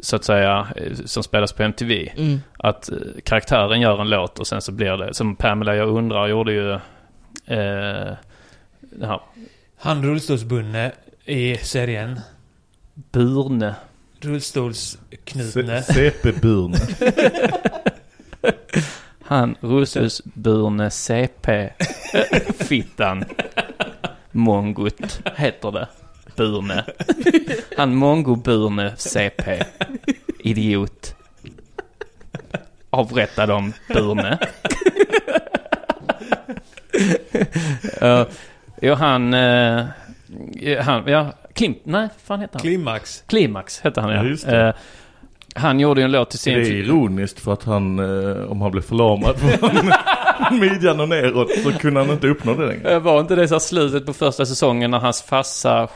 Så 0.00 0.16
att 0.16 0.24
säga, 0.24 0.66
eh, 0.76 0.92
som 1.04 1.22
spelas 1.22 1.52
på 1.52 1.62
MTV. 1.62 2.12
Mm. 2.16 2.40
Att 2.58 2.88
eh, 2.88 2.96
karaktären 3.24 3.80
gör 3.80 4.00
en 4.00 4.10
låt 4.10 4.38
och 4.38 4.46
sen 4.46 4.60
så 4.62 4.72
blir 4.72 4.96
det, 4.96 5.14
som 5.14 5.36
Pamela 5.36 5.76
Jag 5.76 5.88
undrar 5.88 6.28
gjorde 6.28 6.52
ju, 6.52 6.72
eh, 7.46 8.14
det 8.80 9.06
här, 9.06 9.20
Han 9.78 10.04
rullstolsbundne 10.04 10.92
i 11.24 11.56
serien. 11.56 12.20
Burne. 12.94 13.74
Rullstolsknutne. 14.20 15.80
CP-Burne. 15.82 16.76
Han 19.22 19.56
Russusburne 19.60 20.90
CP 20.90 21.72
Fittan 22.54 23.24
Mongot 24.32 25.20
heter 25.36 25.70
det. 25.70 25.88
Burne. 26.36 26.84
Han 27.76 27.94
Mongo 27.94 28.36
Burne 28.36 28.96
CP 28.96 29.62
Idiot. 30.38 31.14
Avrätta 32.90 33.46
dem 33.46 33.72
Burne. 33.88 34.38
uh, 38.02 38.24
jo 38.82 38.94
han, 38.94 39.34
eh, 39.34 39.86
han, 40.80 41.08
ja, 41.08 41.32
Klim, 41.54 41.74
nej 41.84 42.08
fan 42.24 42.40
heter 42.40 42.54
han? 42.54 42.60
Klimax. 42.60 43.24
Klimax 43.26 43.80
hette 43.80 44.00
han 44.00 44.10
Ja, 44.10 44.24
ja. 44.52 44.72
Det. 45.54 45.60
Han 45.60 45.80
gjorde 45.80 46.00
ju 46.00 46.04
en 46.04 46.12
låt 46.12 46.30
till 46.30 46.38
Det 46.38 46.64
sin... 46.64 46.74
är 46.74 46.78
ironiskt 46.78 47.40
för 47.40 47.52
att 47.52 47.64
han, 47.64 47.98
eh, 47.98 48.44
om 48.50 48.60
han 48.60 48.70
blev 48.70 48.82
förlamad 48.82 49.36
från 49.38 49.90
midjan 50.60 51.00
och 51.00 51.08
neråt 51.08 51.50
så 51.64 51.72
kunde 51.72 52.00
han 52.00 52.10
inte 52.10 52.26
uppnå 52.28 52.54
det 52.54 52.66
längre. 52.66 52.90
Eh, 52.92 52.98
Var 53.00 53.20
inte 53.20 53.34
det 53.34 53.48
så 53.48 53.60
slutet 53.60 54.06
på 54.06 54.12
första 54.12 54.46
säsongen 54.46 54.90
när 54.90 54.98
hans 54.98 55.22
farsa 55.22 55.88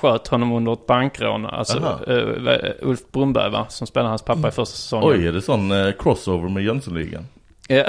sköt 0.00 0.28
honom 0.28 0.52
under 0.52 0.72
ett 0.72 0.86
bankrån? 0.86 1.46
Alltså 1.46 1.78
eh, 2.08 2.88
Ulf 2.88 3.00
Brunberg 3.12 3.50
va? 3.50 3.66
Som 3.68 3.86
spelade 3.86 4.08
hans 4.08 4.22
pappa 4.22 4.48
i 4.48 4.50
första 4.50 4.76
säsongen. 4.76 5.08
Oj, 5.08 5.26
är 5.26 5.32
det 5.32 5.42
sån 5.42 5.70
eh, 5.72 5.92
crossover 5.98 6.48
med 6.48 6.62
Jönssonligan? 6.64 7.26
Ja. 7.68 7.84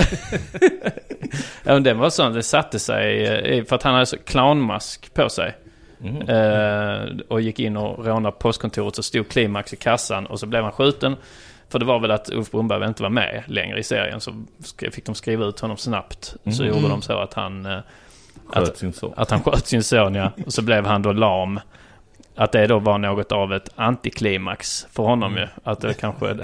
men 1.64 1.84
den 1.84 1.98
var 1.98 2.10
sån, 2.10 2.34
det 2.34 2.44
satte 2.44 2.80
sig 2.80 3.66
för 3.66 3.76
att 3.76 3.84
han 3.84 3.94
hade 3.94 4.06
så 4.06 4.18
clownmask 4.18 5.14
på 5.14 5.30
sig. 5.30 5.56
Mhm. 6.06 6.30
Eh, 6.30 7.26
och 7.28 7.42
gick 7.42 7.60
in 7.60 7.78
och 7.78 8.06
rånade 8.06 8.36
postkontoret 8.40 8.96
så 8.96 9.04
stod 9.04 9.30
Klimax 9.30 9.74
i 9.74 9.76
kassan 9.76 10.26
och 10.26 10.40
så 10.40 10.46
blev 10.48 10.64
han 10.64 10.72
skjuten. 10.72 11.16
För 11.70 11.80
det 11.80 11.86
var 11.86 12.00
väl 12.00 12.12
att 12.12 12.30
Ulf 12.30 12.52
Brunberg 12.52 12.88
inte 12.88 13.04
var 13.04 13.10
med 13.10 13.44
längre 13.48 13.80
i 13.80 13.84
serien 13.84 14.22
så 14.22 14.32
fick 14.92 15.06
de 15.06 15.16
skriva 15.16 15.46
ut 15.46 15.60
honom 15.60 15.78
snabbt. 15.78 16.36
Så 16.52 16.64
Mm. 16.64 16.76
gjorde 16.76 16.90
de 16.90 17.02
så 17.02 17.18
att 17.18 17.34
han... 17.34 17.66
eh, 17.66 17.78
Sköt 18.48 18.70
att, 18.70 18.78
sin 18.78 18.94
son. 18.94 19.14
Att 19.18 19.32
han 19.32 19.44
sköt 19.44 19.68
sin 19.68 19.84
son 19.84 20.16
ja. 20.16 20.32
Och 20.46 20.54
så 20.54 20.62
blev 20.62 20.86
han 20.86 21.02
då 21.02 21.12
lam. 21.12 21.60
Att 22.36 22.52
det 22.52 22.68
då 22.68 22.80
var 22.80 22.98
något 22.98 23.32
av 23.32 23.54
ett 23.54 23.70
antiklimax 23.76 24.88
för 24.92 25.04
honom 25.04 25.36
ju. 25.38 25.48
Att 25.64 25.82
det 25.82 25.94
kanske, 25.94 26.36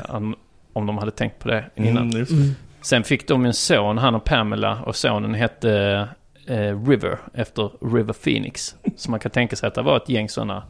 om 0.74 0.86
de 0.86 0.98
hade 0.98 1.12
tänkt 1.12 1.40
på 1.40 1.48
det 1.48 1.66
innan. 1.76 2.10
Mm. 2.10 2.26
Mm. 2.30 2.56
Sen 2.82 3.04
fick 3.04 3.28
de 3.28 3.46
en 3.46 3.54
son, 3.54 3.98
han 3.98 4.16
och 4.16 4.24
Pamela, 4.24 4.80
och 4.86 4.96
sonen 4.96 5.34
hette 5.34 6.08
eh, 6.48 6.88
River, 6.88 7.18
efter 7.34 7.72
River 7.96 8.14
Phoenix. 8.14 8.76
Så 8.96 9.12
man 9.12 9.20
kan 9.20 9.32
tänka 9.32 9.56
sig 9.56 9.68
att 9.68 9.76
det 9.76 9.82
var 9.82 9.98
ett 9.98 10.10
gäng 10.10 10.30
sådana, 10.30 10.64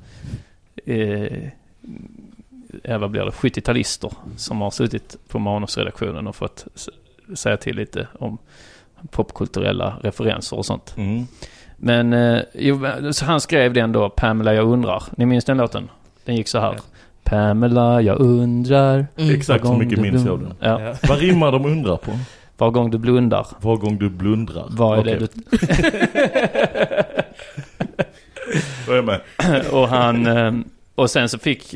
eh, 0.86 1.48
ja, 2.84 2.98
vad 2.98 3.12
blir 3.12 3.26
det, 3.26 3.32
70-talister 3.32 4.14
som 4.38 4.62
har 4.62 4.72
suttit 4.72 5.18
på 5.28 5.40
manusredaktionen 5.40 6.28
och 6.28 6.36
fått 6.36 6.68
säga 7.36 7.58
till 7.58 7.76
lite 7.76 8.08
om 8.20 8.38
popkulturella 9.12 9.98
referenser 10.02 10.58
och 10.58 10.66
sånt. 10.66 10.94
Mm. 10.98 11.28
Men 11.78 12.14
eh, 12.14 12.42
jo, 12.54 12.88
så 13.12 13.26
han 13.26 13.42
skrev 13.42 13.74
den 13.74 13.92
då, 13.92 14.10
Pamela 14.10 14.54
jag 14.54 14.68
undrar. 14.68 15.04
Ni 15.18 15.26
minns 15.26 15.46
den 15.46 15.58
låten? 15.58 15.90
Den 16.26 16.36
gick 16.36 16.48
så 16.48 16.60
här. 16.60 16.76
Pamela 17.24 18.02
jag 18.02 18.20
undrar. 18.20 19.08
Mm. 19.18 19.36
Exakt 19.36 19.66
så 19.66 19.74
mycket 19.74 19.96
du 19.96 20.02
minns 20.02 20.26
jag 20.26 20.40
den. 20.40 20.54
Ja. 20.60 20.82
Ja. 20.82 20.96
Vad 21.10 21.20
rimmar 21.20 21.52
de 21.52 21.66
undrar 21.66 21.98
på? 21.98 22.12
Var 22.62 22.72
gång 22.72 22.92
du 22.92 22.98
blundar. 22.98 23.48
Var 23.62 23.78
gång 23.78 23.98
du 23.98 24.10
blundrar. 24.10 24.66
Vad 24.70 24.98
är 24.98 25.02
Okej, 25.02 25.20
det 25.20 25.20
du... 25.20 25.58
Då 28.86 28.92
är 28.92 28.96
jag 28.96 29.06
med. 29.06 29.22
och 29.72 29.88
han... 29.88 30.26
eh, 30.28 30.54
Och 30.96 31.10
sen 31.10 31.30
så 31.30 31.40
fick... 31.40 31.76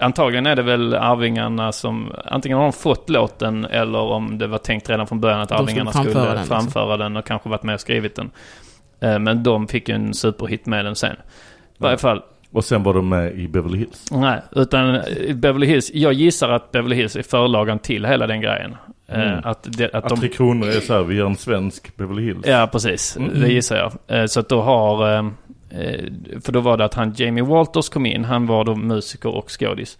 Antagligen 0.00 0.46
är 0.46 0.56
det 0.56 0.62
väl 0.62 0.94
Arvingarna 0.94 1.72
som... 1.72 2.12
Antingen 2.24 2.58
har 2.58 2.64
de 2.64 2.72
fått 2.72 3.10
låten 3.10 3.64
eller 3.64 3.98
om 3.98 4.38
det 4.38 4.46
var 4.46 4.58
tänkt 4.58 4.90
redan 4.90 5.06
från 5.06 5.20
början 5.20 5.40
att 5.40 5.52
Arvingarna 5.52 5.92
skulle 5.92 6.12
framföra 6.12 6.44
framföra, 6.44 6.96
den, 6.96 6.98
den, 6.98 7.12
liksom. 7.12 7.16
och 7.16 7.26
kanske 7.26 7.48
varit 7.48 7.62
med 7.62 7.74
och 7.74 7.80
skrivit 7.80 8.16
den. 8.16 8.30
Eh, 9.00 9.18
Men 9.18 9.42
de 9.42 9.68
fick 9.68 9.88
ju 9.88 9.94
en 9.94 10.14
superhit 10.14 10.66
med 10.66 10.84
den 10.84 10.96
sen. 10.96 11.16
I 11.16 11.16
varje 11.78 11.98
fall. 11.98 12.22
Och 12.52 12.64
sen 12.64 12.82
var 12.82 12.94
de 12.94 13.08
med 13.08 13.32
i 13.38 13.48
Beverly 13.48 13.78
Hills. 13.78 14.06
Nej, 14.10 14.40
utan 14.52 15.00
Beverly 15.34 15.66
Hills, 15.66 15.90
jag 15.94 16.12
gissar 16.12 16.48
att 16.48 16.72
Beverly 16.72 16.96
Hills 16.96 17.16
är 17.16 17.22
förlagan 17.22 17.78
till 17.78 18.04
hela 18.04 18.26
den 18.26 18.40
grejen. 18.40 18.70
Eh, 18.72 19.20
Mm. 19.22 19.40
Att, 19.44 19.66
det, 19.78 19.84
att 19.84 19.94
Att 20.04 20.08
de... 20.08 20.18
Tre 20.20 20.28
Kronor 20.28 20.68
är 20.68 20.80
så 20.80 20.92
här, 20.94 21.02
vi 21.02 21.14
gör 21.14 21.26
en 21.26 21.36
svensk 21.36 21.96
Beverly 21.96 22.22
Hills. 22.22 22.46
Ja, 22.46 22.68
precis. 22.72 23.16
Mm. 23.16 23.40
Det 23.40 23.52
gissar 23.52 23.76
jag. 23.76 24.20
Eh, 24.20 24.26
Så 24.26 24.40
att 24.40 24.48
då 24.48 24.60
har... 24.62 25.14
eh, 25.14 25.26
eh, 25.70 26.04
För 26.40 26.52
då 26.52 26.60
var 26.60 26.76
det 26.76 26.84
att 26.84 26.94
han, 26.94 27.14
Jamie 27.16 27.44
Walters 27.44 27.88
kom 27.88 28.06
in. 28.06 28.24
Han 28.24 28.46
var 28.46 28.64
då 28.64 28.74
musiker 28.74 29.28
och 29.36 29.50
skådis. 29.60 29.98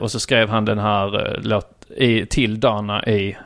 Och 0.00 0.10
så 0.10 0.20
skrev 0.20 0.48
han 0.48 0.64
den 0.64 0.78
här 0.78 1.38
låt 1.42 1.84
till 2.30 2.60
Dana 2.60 3.04
i 3.06 3.36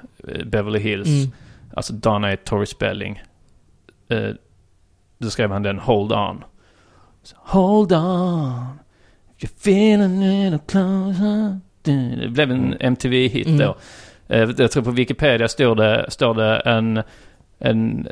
Beverly 0.45 0.79
Hills. 0.79 1.09
Mm. 1.09 1.33
Alltså 1.75 1.93
Dana 1.93 2.33
är 2.33 2.37
Tori 2.37 2.67
Spelling. 2.67 3.23
Då 5.19 5.31
skrev 5.31 5.51
han 5.51 5.63
den 5.63 5.79
Hold 5.79 6.13
On. 6.13 6.45
Så, 7.23 7.37
Hold 7.39 7.93
on. 7.93 8.79
If 9.39 9.43
you're 9.51 9.61
feeling 9.61 10.23
a 10.25 10.43
little 10.43 10.59
closer. 10.69 11.59
Det 11.83 12.29
blev 12.31 12.51
en 12.51 12.75
MTV-hit 12.81 13.47
Mm. 13.47 13.59
då. 13.59 13.77
Eh, 14.29 14.51
Jag 14.59 14.71
tror 14.71 14.83
på 14.83 14.91
Wikipedia 14.91 15.49
står 15.49 15.75
det, 15.75 16.07
står 16.09 16.35
det 16.35 16.57
en, 16.61 17.03
en, 17.59 18.09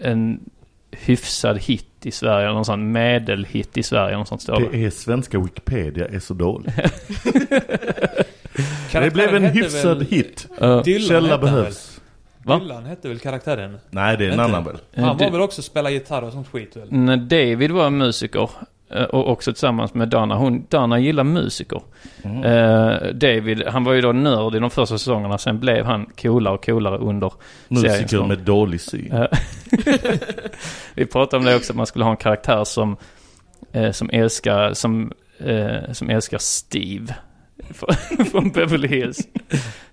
en 0.00 0.40
hyfsad 0.90 1.58
hit 1.58 1.86
i 2.02 2.10
Sverige. 2.10 2.48
Någon 2.52 2.64
sån 2.64 2.92
medelhit 2.92 3.76
i 3.78 3.82
Sverige. 3.82 4.16
Något 4.16 4.28
sånt 4.28 4.42
står 4.42 4.60
det. 4.60 4.68
Det 4.72 4.84
är 4.84 4.90
svenska 4.90 5.38
Wikipedia 5.38 6.08
är 6.08 6.18
så 6.18 6.34
dåligt. 6.34 6.74
Karaktären 8.90 9.02
det 9.04 9.10
blev 9.10 9.34
en 9.34 9.44
hyfsad 9.44 9.98
väl- 9.98 10.06
hit. 10.06 10.48
Dylan 10.84 11.08
Källa 11.08 11.38
behövs. 11.38 11.99
Va? 12.50 12.58
Dylan 12.58 12.84
hette 12.84 13.08
väl 13.08 13.18
karaktären? 13.18 13.78
Nej, 13.90 14.16
det 14.16 14.26
är 14.26 14.30
en 14.30 14.40
annan 14.40 14.64
väl? 14.64 14.78
Han 14.96 15.16
var 15.16 15.30
väl 15.30 15.40
också 15.40 15.62
spela 15.62 15.90
gitarr 15.90 16.22
och 16.22 16.32
sånt 16.32 16.48
skit 16.48 16.76
väl? 16.76 16.92
När 16.92 17.16
David 17.16 17.70
var 17.70 17.90
musiker 17.90 18.50
eh, 18.90 19.02
och 19.02 19.28
också 19.28 19.52
tillsammans 19.52 19.94
med 19.94 20.08
Dana. 20.08 20.34
Hon, 20.36 20.66
Dana 20.68 20.98
gillar 20.98 21.24
musiker. 21.24 21.82
Mm. 22.22 22.44
Eh, 22.44 23.08
David, 23.12 23.66
han 23.66 23.84
var 23.84 23.92
ju 23.92 24.00
då 24.00 24.12
nörd 24.12 24.54
i 24.54 24.58
de 24.58 24.70
första 24.70 24.98
säsongerna. 24.98 25.38
Sen 25.38 25.60
blev 25.60 25.84
han 25.84 26.06
coolare 26.06 26.54
och 26.54 26.64
coolare 26.64 26.98
under 26.98 27.32
Musiker 27.68 28.26
med 28.26 28.38
dålig 28.38 28.80
syn. 28.80 29.12
Eh, 29.12 29.26
Vi 30.94 31.06
pratade 31.06 31.36
om 31.36 31.44
det 31.44 31.56
också, 31.56 31.72
att 31.72 31.76
man 31.76 31.86
skulle 31.86 32.04
ha 32.04 32.10
en 32.10 32.16
karaktär 32.16 32.64
som, 32.64 32.96
eh, 33.72 33.90
som 33.90 34.10
älskar, 34.12 34.74
som, 34.74 35.12
eh, 35.38 35.92
som 35.92 36.10
älskar 36.10 36.38
Steve. 36.38 37.14
från- 38.30 38.50
Beverly 38.52 38.88
Hills. 38.88 39.18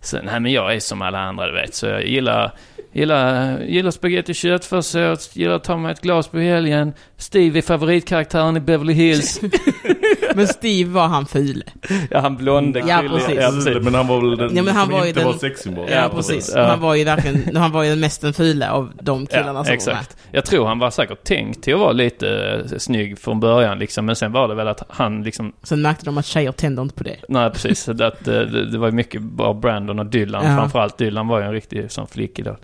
Så, 0.01 0.17
nej 0.23 0.39
men 0.39 0.51
jag 0.51 0.75
är 0.75 0.79
som 0.79 1.01
alla 1.01 1.19
andra 1.19 1.47
du 1.47 1.53
vet. 1.53 1.75
Så 1.75 1.85
jag 1.85 2.05
gillar, 2.07 2.51
gillar, 2.93 3.59
gillar 3.61 3.91
spagetti 3.91 4.31
och 4.31 4.35
köttfärssås, 4.35 5.35
gillar 5.35 5.55
att 5.55 5.63
ta 5.63 5.77
mig 5.77 5.91
ett 5.91 6.01
glas 6.01 6.27
på 6.27 6.39
helgen. 6.39 6.93
Steve 7.17 7.59
är 7.59 7.61
favoritkaraktären 7.61 8.57
i 8.57 8.59
Beverly 8.59 8.93
Hills. 8.93 9.39
Men 10.35 10.47
Steve 10.47 10.89
var 10.91 11.07
han 11.07 11.25
fule. 11.25 11.63
ja, 12.11 12.19
han 12.19 12.37
blonde 12.37 12.79
Ja, 12.79 12.97
killen. 13.01 13.11
precis. 13.17 13.35
Ja, 13.41 13.51
precis. 13.51 13.83
Men 13.83 13.93
han 13.95 14.07
var 14.07 14.21
väl 14.21 14.37
den 14.37 14.55
Ja, 14.55 14.63
men 14.63 14.75
han 14.75 14.85
som 14.85 14.93
var 14.93 15.01
ju 15.03 15.07
inte 15.09 15.19
den- 15.19 15.27
var 15.31 15.37
sexsymbol. 15.37 15.87
Ja, 15.91 16.09
precis. 16.15 16.51
Ja. 16.55 16.63
Han 16.67 16.79
var 16.81 16.95
ju 16.95 17.03
verkligen, 17.03 17.55
han 17.55 17.71
var 17.71 17.83
ju 17.83 17.89
den 17.89 17.99
mest 17.99 18.21
den 18.21 18.33
fula 18.33 18.71
av 18.71 18.91
de 19.01 19.25
killarna 19.27 19.53
som 19.63 19.65
var 19.65 19.73
exakt. 19.73 20.17
Jag 20.31 20.45
tror 20.45 20.65
han 20.67 20.79
var 20.79 20.89
säkert 20.89 21.23
tänkt 21.23 21.63
till 21.63 21.73
att 21.73 21.79
vara 21.79 21.91
lite 21.91 22.29
eh, 22.71 22.77
snygg 22.77 23.19
från 23.19 23.39
början 23.39 23.79
liksom. 23.79 24.05
Men 24.05 24.15
sen 24.15 24.31
var 24.31 24.47
det 24.47 24.55
väl 24.55 24.67
att 24.67 24.83
han 24.89 25.23
liksom 25.23 25.45
med. 25.45 25.53
Sen 25.63 25.81
märkte 25.81 26.05
de 26.05 26.17
att 26.17 26.25
tjejer 26.25 26.51
tänder 26.51 26.83
inte 26.83 26.95
på 26.95 27.03
det. 27.03 27.15
Nej, 27.29 27.49
precis. 27.51 27.79
Så 27.83 27.93
det, 27.93 28.07
att, 28.07 28.27
eh, 28.27 28.33
det, 28.39 28.71
det 28.71 28.77
var 28.77 28.87
ju 28.87 28.93
mycket 28.93 29.21
bara 29.21 29.53
Brandon 29.53 29.99
och 29.99 30.05
Dylan. 30.05 30.45
Ja. 30.45 30.55
Framförallt 30.57 30.97
Dylan 30.97 31.27
var 31.27 31.39
ju 31.39 31.45
en 31.45 31.51
riktig 31.53 31.91
sån 31.91 32.07
flickig 32.07 32.45
då. 32.45 32.57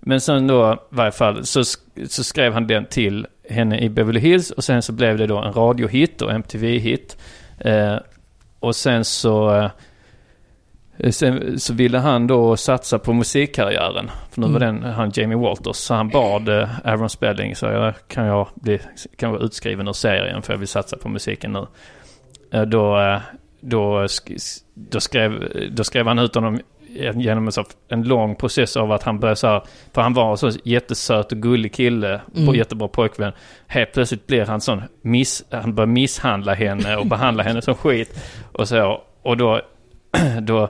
Men 0.00 0.20
sen 0.20 0.46
då, 0.46 0.72
i 0.74 0.76
varje 0.94 1.12
fall, 1.12 1.44
så, 1.46 1.60
sk- 1.60 2.06
så 2.08 2.24
skrev 2.24 2.52
han 2.52 2.66
den 2.66 2.84
till 2.86 3.26
henne 3.50 3.78
i 3.80 3.88
Beverly 3.88 4.20
Hills. 4.20 4.50
Och 4.50 4.64
sen 4.64 4.82
så 4.82 4.92
blev 4.92 5.18
det 5.18 5.26
då 5.26 5.38
en 5.38 5.52
radiohit 5.52 6.22
och 6.22 6.32
MTV-hit. 6.32 7.16
Eh, 7.58 7.96
och 8.60 8.76
sen 8.76 9.04
så... 9.04 9.50
Eh, 10.98 11.10
sen 11.10 11.60
så 11.60 11.74
ville 11.74 11.98
han 11.98 12.26
då 12.26 12.56
satsa 12.56 12.98
på 12.98 13.12
musikkarriären. 13.12 14.10
För 14.30 14.40
nu 14.40 14.46
var 14.46 14.60
Mm. 14.60 14.80
den, 14.82 14.92
han 14.92 15.10
Jamie 15.14 15.36
Walters. 15.38 15.76
Så 15.76 15.94
han 15.94 16.08
bad 16.08 16.48
eh, 16.48 16.68
Aaron 16.84 17.10
Spelling, 17.10 17.56
så 17.56 17.66
jag, 17.66 17.94
kan 18.08 18.26
jag 18.26 18.48
bli, 18.54 18.80
kan 19.16 19.30
vara 19.30 19.42
utskriven 19.42 19.88
ur 19.88 19.92
serien 19.92 20.42
för 20.42 20.52
jag 20.52 20.58
vill 20.58 20.68
satsa 20.68 20.96
på 20.96 21.08
musiken 21.08 21.52
nu. 21.52 21.66
Eh, 22.52 22.62
Då, 22.62 23.00
eh, 23.00 23.20
då, 23.60 24.06
då, 24.74 25.00
skrev, 25.00 25.52
då 25.70 25.84
skrev 25.84 26.06
han 26.06 26.18
ut 26.18 26.34
honom 26.34 26.60
genom 27.14 27.46
en, 27.46 27.52
så, 27.52 27.64
en 27.88 28.02
lång 28.02 28.34
process 28.36 28.76
av 28.76 28.92
att 28.92 29.02
han 29.02 29.18
började 29.20 29.36
så 29.36 29.46
här, 29.46 29.62
för 29.94 30.02
han 30.02 30.14
var 30.14 30.30
en 30.30 30.36
så 30.36 30.50
jättesöt 30.64 31.32
och 31.32 31.38
gullig 31.38 31.74
kille, 31.74 32.20
Mm. 32.36 32.54
jättebra 32.54 32.88
pojkvän. 32.88 33.32
Helt 33.66 33.92
plötsligt 33.92 34.26
blir 34.26 34.44
han 34.44 34.60
sån, 34.60 34.82
miss, 35.02 35.44
han 35.50 35.74
börjar 35.74 35.86
misshandla 35.86 36.54
henne 36.54 36.96
och 36.96 37.06
behandla 37.06 37.42
henne 37.42 37.62
som 37.62 37.74
skit. 37.74 38.24
Och 38.52 38.68
så, 38.68 39.00
och 39.22 39.36
då, 39.36 39.60
då, 40.40 40.68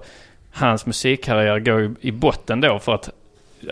hans 0.53 0.87
musikkarriär 0.87 1.59
går 1.59 1.95
i 2.01 2.11
botten 2.11 2.61
då 2.61 2.79
för 2.79 2.95
att 2.95 3.11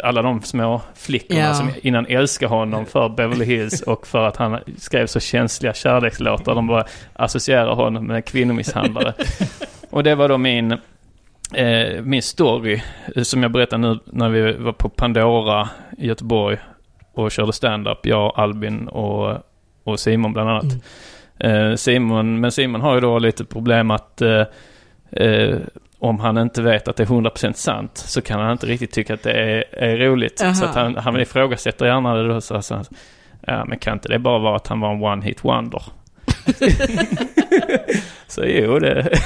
alla 0.03 0.23
de 0.23 0.43
små 0.43 0.81
flickorna 0.95 1.41
Ja. 1.41 1.55
som 1.55 1.71
innan 1.83 2.07
älskar 2.07 2.47
honom 2.49 2.87
för 2.87 3.09
Beverly 3.09 3.45
Hills 3.45 3.83
och 3.83 4.07
för 4.07 4.27
att 4.29 4.37
han 4.37 4.59
skrev 4.79 5.07
så 5.07 5.21
känsliga 5.21 5.75
kärlekslåtar. 5.75 6.55
De 6.55 6.67
bara 6.67 6.85
associerar 7.13 7.75
honom 7.75 8.07
med 8.07 8.25
kvinnomisshandlare. 8.25 9.15
och 9.91 10.05
det 10.05 10.15
var 10.15 10.29
då 10.29 10.39
min, 10.39 10.77
eh, 11.55 12.03
min 12.03 12.23
story 12.23 12.83
eh, 13.17 13.23
som 13.23 13.43
jag 13.43 13.53
berättade 13.53 13.89
nu 13.89 13.99
när 14.05 14.29
vi 14.29 14.53
var 14.53 14.73
på 14.73 14.89
Pandora 14.89 15.69
i 15.99 16.07
Göteborg 16.07 16.59
och 17.15 17.33
körde 17.33 17.53
stand-up. 17.53 18.07
Jag, 18.07 18.33
Albin 18.37 18.89
och, 18.89 19.39
och 19.85 20.01
Simon 20.01 20.33
bland 20.33 20.51
annat. 20.51 20.65
Eh, 21.39 21.75
Simon, 21.75 22.41
men 22.41 22.53
Simon 22.53 22.81
har 22.81 22.95
ju 22.95 23.01
då 23.01 23.19
lite 23.19 23.45
problem 23.45 23.91
att 23.91 24.23
eh, 24.23 24.43
eh, 25.13 25.59
om 25.99 26.21
han 26.21 26.39
inte 26.39 26.63
vet 26.63 26.89
att 26.89 26.97
det 26.97 27.03
är 27.03 27.07
100% 27.07 27.53
sant 27.53 27.97
så 27.97 28.23
kan 28.23 28.41
han 28.41 28.53
inte 28.53 28.67
riktigt 28.67 28.93
tycka 28.93 29.15
att 29.15 29.23
det 29.23 29.33
är, 29.33 29.65
är 29.73 29.97
roligt. 29.97 30.43
Aha. 30.43 30.55
Så 30.55 30.65
att 30.65 30.75
han, 30.75 30.97
han 30.97 31.21
ifrågasätter 31.21 31.87
gärna 31.87 32.15
det 32.15 32.29
då. 32.29 32.41
Så, 32.41 32.63
så, 32.63 32.83
ja, 33.41 33.65
men 33.65 33.79
kan 33.79 33.93
inte 33.93 34.09
det 34.09 34.19
bara 34.19 34.39
vara 34.39 34.57
att 34.57 34.67
han 34.67 34.81
var 34.81 34.93
en 34.93 35.01
one-hit 35.01 35.45
wonder? 35.45 35.83
så 38.29 38.45
jo, 38.45 38.79
det, 38.79 39.19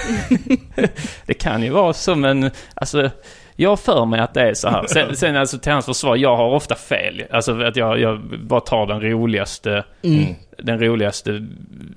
det 1.26 1.34
kan 1.34 1.62
ju 1.62 1.70
vara 1.70 1.92
så, 1.92 2.14
men 2.14 2.50
alltså 2.74 3.10
jag 3.56 3.80
för 3.80 4.04
mig 4.04 4.20
att 4.20 4.34
det 4.34 4.42
är 4.48 4.54
så 4.54 4.68
här. 4.68 4.86
Sen, 4.86 5.16
sen 5.16 5.36
alltså 5.36 5.58
till 5.58 5.72
hans 5.72 5.86
försvar, 5.86 6.16
jag 6.16 6.36
har 6.36 6.48
ofta 6.54 6.74
fel. 6.74 7.22
Alltså 7.30 7.60
att 7.62 7.76
jag, 7.76 8.00
jag 8.00 8.20
bara 8.40 8.60
tar 8.60 8.86
den 8.86 9.00
roligaste, 9.00 9.84
Mm. 10.02 10.34
den 10.58 10.80
roligaste 10.80 11.46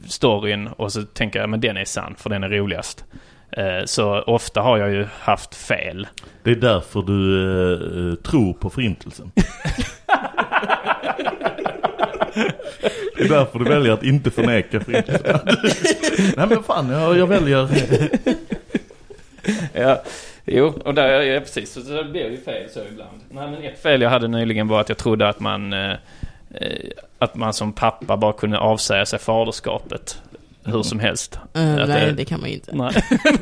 storyn 0.08 0.68
och 0.68 0.92
så 0.92 1.02
tänker 1.02 1.40
jag, 1.40 1.50
men 1.50 1.62
den 1.62 1.78
är 1.78 1.86
sann 1.86 2.16
för 2.18 2.30
den 2.30 2.44
är 2.44 2.50
roligast. 2.50 3.06
Eh, 3.52 3.86
Så 3.86 4.22
ofta 4.22 4.62
har 4.62 4.78
jag 4.78 4.92
ju 4.92 5.06
haft 5.20 5.56
fel. 5.56 6.08
Det 6.44 6.52
är 6.52 6.56
därför 6.56 7.02
du 7.02 8.10
eh, 8.12 8.16
tror 8.16 8.54
på 8.54 8.70
förintelsen. 8.70 9.32
Det 13.18 13.24
är 13.24 13.30
därför 13.30 13.60
du 13.60 13.66
väljer 13.66 13.94
att 13.94 14.04
inte 14.04 14.32
förneka 14.32 14.80
förintelsen. 14.80 15.40
Nej 16.38 16.48
men 16.48 16.64
fan, 16.64 16.90
jag, 16.90 17.18
jag 17.18 17.28
väljer... 17.28 17.68
Ja, 19.74 20.04
jo, 20.46 20.74
och 20.86 20.94
där, 20.94 21.22
ja, 21.22 21.40
precis. 21.40 21.74
Så 21.74 21.80
det 21.80 22.04
blir 22.04 22.30
ju 22.30 22.38
fel 22.38 22.70
så 22.70 22.80
ibland. 22.92 23.22
Nej, 23.30 23.52
men 23.52 23.64
ett 23.64 23.82
fel 23.82 24.02
jag 24.02 24.10
hade 24.10 24.28
nyligen 24.28 24.68
var 24.68 24.82
att 24.82 24.90
jag 24.90 24.98
trodde 24.98 25.30
att 25.30 25.40
man, 25.40 25.74
eh, 25.74 25.92
eh, 26.54 26.90
att 27.18 27.36
man 27.36 27.54
som 27.54 27.74
pappa 27.74 28.18
bara 28.18 28.34
kunde 28.34 28.58
avsäga 28.58 29.06
sig 29.06 29.20
faderskapet 29.20 30.22
hur 30.66 30.84
som 30.84 31.00
helst. 31.00 31.40
Att 31.54 31.90
nej, 31.90 32.14
det 32.14 32.26
kan 32.26 32.40
man 32.40 32.50
ju 32.50 32.56
inte. 32.56 32.76
Nej, 32.76 32.92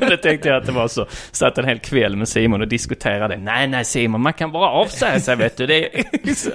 det 0.00 0.16
tänkte 0.16 0.48
jag 0.48 0.56
att 0.56 0.66
det 0.66 0.72
var 0.72 0.88
så. 0.88 1.06
Satt 1.32 1.58
en 1.58 1.64
hel 1.64 1.78
kväll 1.78 2.16
med 2.16 2.28
Simon 2.28 2.60
och 2.60 2.68
diskuterade. 2.68 3.36
Nej, 3.36 3.66
nej 3.68 3.84
Simon, 3.84 4.20
man 4.20 4.32
kan 4.32 4.52
bara 4.52 4.70
avsäga 4.70 5.20
sig 5.20 5.36
vet 5.36 5.56
du. 5.56 5.66
Det 5.66 5.88
så 6.36 6.50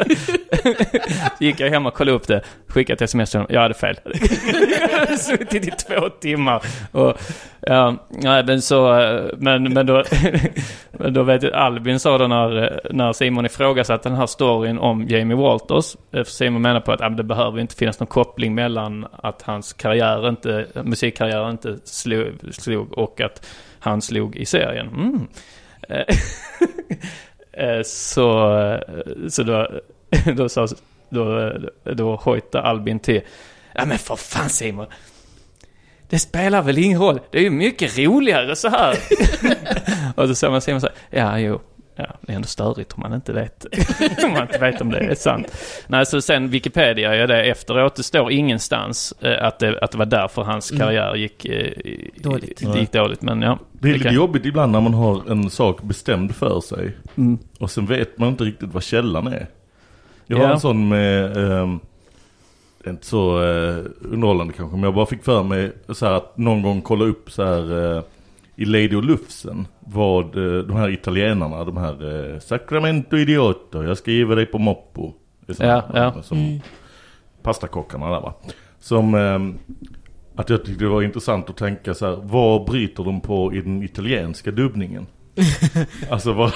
gick 1.40 1.60
jag 1.60 1.70
hem 1.70 1.86
och 1.86 1.94
kollade 1.94 2.18
upp 2.18 2.28
det. 2.28 2.42
Skickade 2.68 2.94
ett 2.96 3.02
sms 3.02 3.32
till 3.32 3.40
honom. 3.40 3.54
Jag 3.54 3.62
hade 3.62 3.74
fel. 3.74 3.98
jag 4.82 5.00
hade 5.00 5.18
suttit 5.18 5.68
i 5.68 5.72
två 5.72 6.10
timmar. 6.10 6.62
Och, 6.92 7.18
ja, 7.62 7.96
nej, 8.10 8.44
men 8.46 8.62
så... 8.62 8.94
Men, 9.38 9.74
men 9.74 9.86
då... 9.86 10.04
men 10.92 11.14
då 11.14 11.24
vet 11.24 11.44
jag, 11.44 11.54
Albin 11.54 12.00
sa 12.00 12.18
då 12.18 12.28
när, 12.28 12.80
när 12.94 13.14
Simon 13.14 13.46
ifrågasatte 13.46 14.10
den 14.10 14.18
här 14.18 14.26
storyn 14.26 14.78
om 14.78 15.08
Jamie 15.08 15.38
Walters. 15.38 15.96
eh, 16.12 16.24
För 16.24 16.32
Simon 16.32 16.62
menar 16.62 16.80
på 16.80 16.92
att 16.92 17.02
ah, 17.02 17.10
det 17.10 17.24
behöver 17.24 17.60
inte 17.60 17.76
finnas 17.76 18.00
någon 18.00 18.08
koppling 18.08 18.56
mellan 18.56 19.08
att 19.12 19.42
hans 19.42 19.74
karriär 19.74 20.30
inte, 20.30 20.55
musikkarriär 20.84 21.50
inte 21.50 21.78
slog, 21.84 22.28
slog 22.52 22.98
och 22.98 23.22
att 23.22 23.48
han 23.80 24.02
slog 24.02 24.36
i 24.36 24.46
serien. 24.46 24.88
Mm. 24.88 25.28
Eh, 25.90 26.06
eh, 27.66 27.82
så, 27.84 28.58
eh, 28.64 29.28
så 29.30 29.44
då, 29.44 29.68
då 30.36 30.50
sa 30.50 30.68
då, 31.10 31.54
då 31.84 32.16
hojtade 32.16 32.64
Albin 32.64 33.00
till. 33.00 33.22
Ja 33.74 33.86
men 33.86 33.98
för 33.98 34.16
fan 34.16 34.50
Simon. 34.50 34.88
Det 36.10 36.20
spelar 36.20 36.62
väl 36.62 36.78
ingen 36.78 37.00
roll. 37.00 37.20
Det 37.32 37.38
är 37.38 37.42
ju 37.42 37.50
mycket 37.50 37.98
roligare 37.98 38.56
så 38.56 38.70
här. 38.70 38.98
och 40.16 40.28
så 40.28 40.36
sa 40.36 40.50
man 40.50 40.62
Simon 40.62 40.82
så 40.82 40.88
här, 40.88 41.20
ja 41.20 41.40
jo. 41.40 41.62
Ja, 41.98 42.06
det 42.22 42.32
är 42.32 42.36
ändå 42.36 42.48
störigt 42.48 42.94
om 42.94 43.02
man 43.02 43.14
inte 43.14 43.34
vet, 43.34 43.66
om 44.26 44.32
man 44.32 44.42
inte 44.42 44.58
vet 44.58 44.82
om 44.82 44.90
det 44.92 44.98
är 45.00 45.16
sant. 45.16 45.48
Nej, 45.88 46.06
så 46.06 46.22
sen 46.22 46.50
Wikipedia 46.50 47.16
är 47.16 47.28
det 47.28 47.44
efteråt. 47.44 47.96
Det 47.96 48.04
står 48.04 48.32
ingenstans 48.32 49.14
eh, 49.22 49.46
att, 49.48 49.60
det, 49.60 49.80
att 49.80 49.92
det 49.92 49.98
var 49.98 50.06
därför 50.06 50.42
hans 50.42 50.72
Mm. 50.72 50.80
karriär 50.82 51.16
gick, 51.16 51.46
eh, 51.46 51.72
Dåligt. 52.24 52.74
Det 52.74 52.80
gick 52.80 52.92
dåligt. 52.92 53.22
Men 53.22 53.42
ja. 53.42 53.60
Det 53.72 53.90
är 53.90 53.94
lite 53.94 54.04
kan- 54.06 54.14
jobbigt 54.16 54.46
ibland 54.46 54.72
när 54.72 54.82
man 54.82 54.94
har 54.94 55.32
en 55.32 55.50
sak 55.50 55.82
bestämd 55.82 56.36
för 56.36 56.62
sig. 56.62 56.98
Mm. 57.16 57.38
Och 57.60 57.72
sen 57.72 57.86
vet 57.86 58.18
man 58.18 58.30
inte 58.30 58.44
riktigt 58.44 58.74
vad 58.74 58.84
källan 58.84 59.28
är. 59.28 59.48
Jag 60.28 60.38
har 60.38 60.44
Ja. 60.46 60.54
en 60.54 60.60
sån 60.60 60.88
med, 60.90 61.38
ehm, 61.38 61.80
inte 62.88 63.06
så 63.06 63.44
eh, 63.44 63.78
underhållande 64.12 64.54
kanske, 64.54 64.76
men 64.76 64.84
jag 64.84 64.94
bara 64.94 65.06
fick 65.06 65.24
för 65.24 65.44
mig 65.44 65.72
så 65.90 66.06
här 66.06 66.14
att 66.14 66.38
någon 66.38 66.62
gång 66.62 66.82
kolla 66.82 67.06
upp 67.06 67.32
så 67.32 67.44
här 67.44 67.96
eh, 67.98 68.04
i 68.56 68.66
Lady 68.66 68.96
och 68.96 69.04
Lufsen 69.04 69.68
vad 69.80 70.26
eh, 70.26 70.64
de 70.64 70.76
här 70.76 70.90
italienarna, 70.90 71.64
de 71.64 71.78
här 71.78 72.32
eh, 72.34 72.40
Sacramento 72.40 73.18
idioter, 73.18 73.84
jag 73.84 73.98
skriver 73.98 74.36
dig 74.36 74.46
på 74.46 74.58
moppo. 74.58 75.14
Ja, 75.60 75.84
ja. 75.94 76.16
Som 76.24 76.38
Mm. 76.38 76.60
pastakockarna 77.44 78.10
där 78.10 78.22
va. 78.22 78.34
Som, 78.80 79.14
ehm, 79.16 79.58
att 80.36 80.50
jag 80.50 80.66
tyckte 80.66 80.84
det 80.84 80.90
var 80.90 81.02
intressant 81.02 81.50
att 81.50 81.58
tänka 81.58 81.94
så 81.94 82.06
här, 82.06 82.18
vad 82.24 82.66
bryter 82.66 83.04
de 83.04 83.22
på 83.22 83.54
i 83.54 83.62
den 83.62 83.84
italienska 83.84 84.52
dubbningen? 84.52 85.08
alltså 86.10 86.34
vad... 86.34 86.52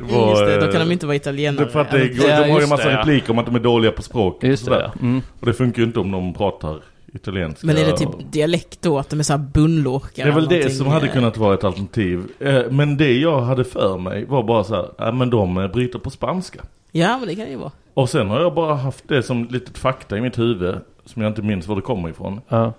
vad 0.00 0.30
Just 0.30 0.44
det, 0.46 0.60
då 0.60 0.66
kan 0.72 0.80
eh, 0.80 0.86
de 0.86 0.92
inte 0.92 1.06
vara 1.06 1.16
italienare. 1.16 1.68
för 1.68 1.80
att 1.80 1.90
det, 1.90 2.08
de 2.08 2.50
har 2.50 2.58
ju 2.58 2.62
en 2.62 2.68
massa 2.68 2.98
repliker 2.98 3.30
om 3.30 3.38
att 3.38 3.46
de 3.46 3.54
är 3.54 3.60
dåliga 3.60 3.92
på 3.92 4.02
språk. 4.02 4.44
Just 4.44 4.68
och 4.68 4.74
det, 4.74 4.80
ja. 4.80 4.92
Mm. 5.02 5.22
Och 5.40 5.46
det 5.46 5.52
funkar 5.52 5.78
ju 5.82 5.86
inte 5.86 6.00
om 6.00 6.10
de 6.10 6.34
pratar 6.34 6.80
italienska. 7.14 7.66
Men 7.66 7.76
är 7.76 7.84
det 7.84 7.96
typ 7.96 8.32
dialekt 8.32 8.82
då? 8.82 8.98
Att 8.98 9.10
de 9.10 9.18
är 9.18 9.22
såhär 9.22 9.44
bunnlåkar? 9.54 10.24
Det 10.24 10.30
är 10.30 10.34
väl 10.34 10.48
det 10.48 10.70
som 10.70 10.86
hade 10.86 11.06
Eh, 11.06 11.12
kunnat 11.12 11.36
vara 11.36 11.54
ett 11.54 11.64
alternativ. 11.64 12.24
Eh, 12.40 12.62
Men 12.70 12.96
det 12.96 13.12
jag 13.18 13.40
hade 13.40 13.64
för 13.64 13.98
mig 13.98 14.24
var 14.24 14.42
bara 14.42 14.64
så 14.64 14.74
här, 14.74 14.88
ja 14.98 15.12
men 15.12 15.30
de 15.30 15.56
eh, 15.58 15.68
bryter 15.68 15.98
på 15.98 16.10
spanska. 16.10 16.60
Ja, 16.92 17.18
men 17.18 17.28
det 17.28 17.34
kan 17.34 17.44
det 17.44 17.50
ju 17.50 17.56
vara. 17.56 17.72
Och 17.94 18.08
sen 18.10 18.28
har 18.28 18.40
jag 18.40 18.54
bara 18.54 18.74
haft 18.74 19.08
det 19.08 19.22
som 19.22 19.44
litet 19.50 19.78
fakta 19.78 20.18
i 20.18 20.20
mitt 20.20 20.38
huvud, 20.38 20.74
som 21.04 21.22
jag 21.22 21.30
inte 21.30 21.42
minns 21.42 21.66
var 21.66 21.76
det 21.76 21.82
kommer 21.82 22.08
ifrån. 22.08 22.40
Ja. 22.48 22.72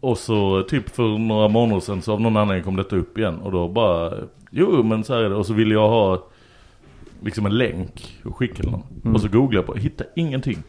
Och 0.00 0.18
så 0.18 0.62
typ 0.62 0.88
för 0.88 1.18
några 1.18 1.48
månader 1.48 1.80
sedan 1.80 2.02
så 2.02 2.12
av 2.12 2.20
någon 2.20 2.36
anledning 2.36 2.64
kom 2.64 2.76
detta 2.76 2.96
upp 2.96 3.18
igen. 3.18 3.38
Och 3.38 3.52
då 3.52 3.68
bara, 3.68 4.12
jo 4.50 4.82
men 4.82 5.04
så 5.04 5.14
här 5.14 5.20
är 5.22 5.28
det. 5.28 5.34
Och 5.34 5.46
så 5.46 5.52
ville 5.52 5.74
jag 5.74 5.88
ha 5.88 6.24
liksom 7.22 7.46
en 7.46 7.58
länk 7.58 8.16
och 8.24 8.36
skicka 8.36 8.62
den. 8.62 8.82
Mm. 9.04 9.14
Och 9.14 9.20
så 9.20 9.28
googlade 9.28 9.56
jag 9.56 9.66
på, 9.66 9.74
hittade 9.74 10.10
ingenting. 10.16 10.62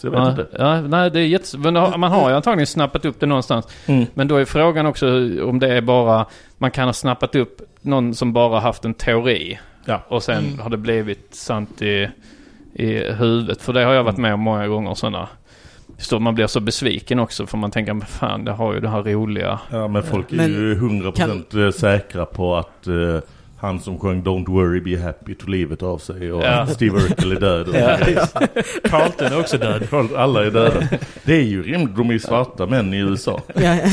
Så 0.00 0.06
jag 0.06 0.10
vet 0.10 0.20
Ja, 0.20 0.30
inte. 0.30 0.46
ja, 0.58 0.80
nej, 0.80 1.10
det 1.10 1.20
är 1.20 1.26
jättes... 1.26 1.56
Man 1.56 2.02
har 2.02 2.30
ju 2.30 2.36
antagligen 2.36 2.66
snappat 2.66 3.04
upp 3.04 3.20
det 3.20 3.26
någonstans. 3.26 3.66
Mm. 3.86 4.06
Men 4.14 4.28
då 4.28 4.36
är 4.36 4.44
frågan 4.44 4.86
också 4.86 5.06
om 5.44 5.58
det 5.58 5.74
är 5.76 5.80
bara... 5.80 6.26
Man 6.58 6.70
kan 6.70 6.88
ha 6.88 6.92
snappat 6.92 7.34
upp 7.34 7.60
någon 7.80 8.14
som 8.14 8.32
bara 8.32 8.60
haft 8.60 8.84
en 8.84 8.94
teori. 8.94 9.58
Ja. 9.84 10.02
Och 10.08 10.22
sen 10.22 10.44
Mm. 10.44 10.58
har 10.58 10.70
det 10.70 10.76
blivit 10.76 11.34
sant 11.34 11.82
i, 11.82 12.08
i 12.74 12.86
huvudet. 13.12 13.62
För 13.62 13.72
det 13.72 13.84
har 13.84 13.92
jag 13.92 14.04
varit 14.04 14.16
med 14.18 14.34
om 14.34 14.40
många 14.40 14.68
gånger 14.68 14.94
sådana. 14.94 15.28
Så 15.98 16.18
man 16.18 16.34
blir 16.34 16.46
så 16.46 16.60
besviken 16.60 17.18
också 17.18 17.46
för 17.46 17.56
man 17.58 17.70
tänker, 17.70 18.00
fan 18.06 18.44
det 18.44 18.52
har 18.52 18.74
ju 18.74 18.80
det 18.80 18.88
här 18.88 19.02
roliga. 19.02 19.58
Ja 19.70 19.88
men 19.88 20.02
folk 20.02 20.32
är 20.32 20.36
Men 20.36 20.50
ju 20.50 20.74
100% 20.74 21.70
säkra 21.70 22.26
på 22.26 22.56
att 22.56 22.86
eh, 22.86 22.94
han 23.60 23.80
som 23.80 23.98
sjöng 23.98 24.22
Don't 24.22 24.46
worry 24.50 24.80
be 24.80 25.02
happy 25.02 25.34
tog 25.34 25.48
livet 25.48 25.82
av 25.82 25.98
sig 25.98 26.32
och 26.32 26.42
Ja. 26.42 26.66
Steve 26.66 26.98
Urkel 26.98 27.32
är 27.32 27.40
död. 27.40 27.68
Och 27.68 27.74
Ja. 27.76 27.98
Carlton 28.90 29.26
är 29.32 29.40
också 29.40 29.58
död. 29.58 29.88
Alla 30.16 30.46
är 30.46 30.50
döda. 30.50 30.88
Det 31.24 31.34
är 31.34 31.42
ju 31.42 31.62
rimligt, 31.62 31.96
de 31.96 32.08
är 32.08 32.12
ju 32.12 32.18
svarta 32.20 32.66
män 32.66 32.94
i 32.94 32.98
USA. 32.98 33.40
Ja, 33.54 33.60
ja. 33.62 33.90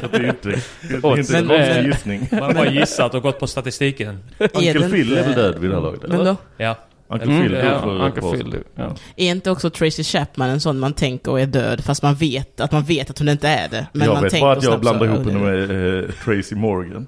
Så 0.00 0.06
det 0.12 0.16
är 0.16 0.26
inte, 0.26 0.48
det 0.48 0.94
är 1.08 1.18
inte 1.18 1.38
en 1.38 1.46
Men, 1.46 1.56
konstig 1.58 1.76
eh, 1.78 1.86
gissning. 1.86 2.28
Man 2.32 2.56
har 2.56 2.66
gissat 2.66 3.14
och 3.14 3.22
gått 3.22 3.40
på 3.40 3.46
statistiken. 3.46 4.18
Uncle 4.38 4.88
Phil 4.90 5.16
är 5.16 5.22
väl 5.24 5.34
död 5.34 5.58
vid 5.58 5.70
det 5.70 5.74
här 5.76 5.82
laget? 5.82 6.02
Men 6.08 6.24
då? 6.24 6.36
Ja. 6.56 6.76
Uncle 7.12 7.30
Mm, 7.32 7.42
Phil 7.42 7.52
ja, 7.52 7.80
Uncle 7.84 8.22
Phil, 8.22 8.56
ja. 8.74 8.94
Är 9.16 9.30
inte 9.30 9.50
också 9.50 9.70
Tracy 9.70 10.04
Chapman 10.04 10.50
en 10.50 10.60
sån 10.60 10.78
man 10.78 10.92
tänker 10.92 11.38
är 11.38 11.46
död 11.46 11.84
fast 11.84 12.02
man 12.02 12.14
vet 12.14 12.60
att 12.60 12.72
man 12.72 12.82
vet 12.82 13.10
att 13.10 13.18
hon 13.18 13.28
inte 13.28 13.48
är 13.48 13.68
det? 13.68 13.86
Men 13.92 14.06
jag 14.06 14.14
man 14.14 14.22
vet 14.22 14.30
tänker 14.32 14.46
bara 14.46 14.56
att 14.56 14.62
jag 14.64 14.80
blandar 14.80 15.06
ihop 15.06 15.18
"Oh, 15.18 15.24
det 15.26 15.32
henne 15.32 15.50
är 15.50 15.66
det." 15.66 15.74
med 15.74 16.04
eh, 16.04 16.10
Tracy 16.24 16.54
Morgan. 16.54 17.06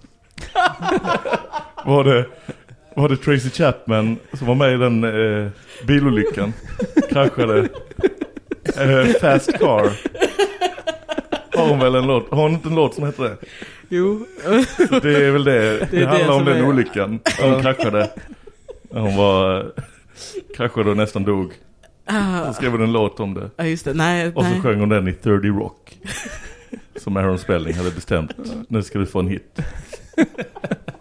var, 1.84 2.04
det, 2.04 2.26
var 2.96 3.08
det 3.08 3.16
Tracy 3.16 3.50
Chapman 3.50 4.16
som 4.32 4.46
var 4.46 4.54
med 4.54 4.74
i 4.74 4.76
den 4.76 5.04
eh, 5.04 5.48
bilolyckan? 5.86 6.52
Kraschade. 7.10 7.68
Eh, 8.76 9.06
fast 9.20 9.52
Car. 9.58 9.92
Har 11.56 11.68
hon 11.68 11.78
väl 11.78 11.94
en 11.94 12.06
låt? 12.06 12.30
Har 12.30 12.42
hon 12.42 12.52
inte 12.52 12.68
en 12.68 12.74
låt 12.74 12.94
som 12.94 13.04
heter 13.06 13.22
det? 13.22 13.36
Jo. 13.88 14.26
Så 14.88 14.98
det 15.00 15.24
är 15.26 15.30
väl 15.30 15.44
det. 15.44 15.78
Det, 15.78 15.86
Det 15.90 15.98
det 15.98 16.06
handlar 16.06 16.34
om 16.34 16.44
den 16.44 16.56
är- 16.56 16.68
olyckan. 16.68 17.20
Hon 17.42 17.62
kraschade. 17.62 18.10
Hon 18.90 19.16
var... 19.16 19.60
eh, 19.60 19.64
Kraschade 20.56 20.90
och 20.90 20.96
nästan 20.96 21.24
dog. 21.24 21.52
Ah. 22.06 22.46
Så 22.46 22.52
skrev 22.52 22.70
hon 22.72 22.82
en 22.82 22.92
låt 22.92 23.20
om 23.20 23.34
det. 23.34 23.50
Ja, 23.56 23.64
just 23.64 23.84
det. 23.84 23.94
Nej, 23.94 24.32
Och 24.34 24.44
så 24.44 24.50
nej. 24.50 24.60
sjöng 24.60 24.80
hon 24.80 24.88
den 24.88 25.08
i 25.08 25.12
30 25.12 25.48
Rock. 25.48 25.98
Som 26.96 27.16
Aaron 27.16 27.38
Spelling 27.38 27.74
hade 27.74 27.90
bestämt. 27.90 28.30
Nu 28.68 28.82
ska 28.82 28.98
du 28.98 29.06
få 29.06 29.18
en 29.20 29.28
hit. 29.28 29.58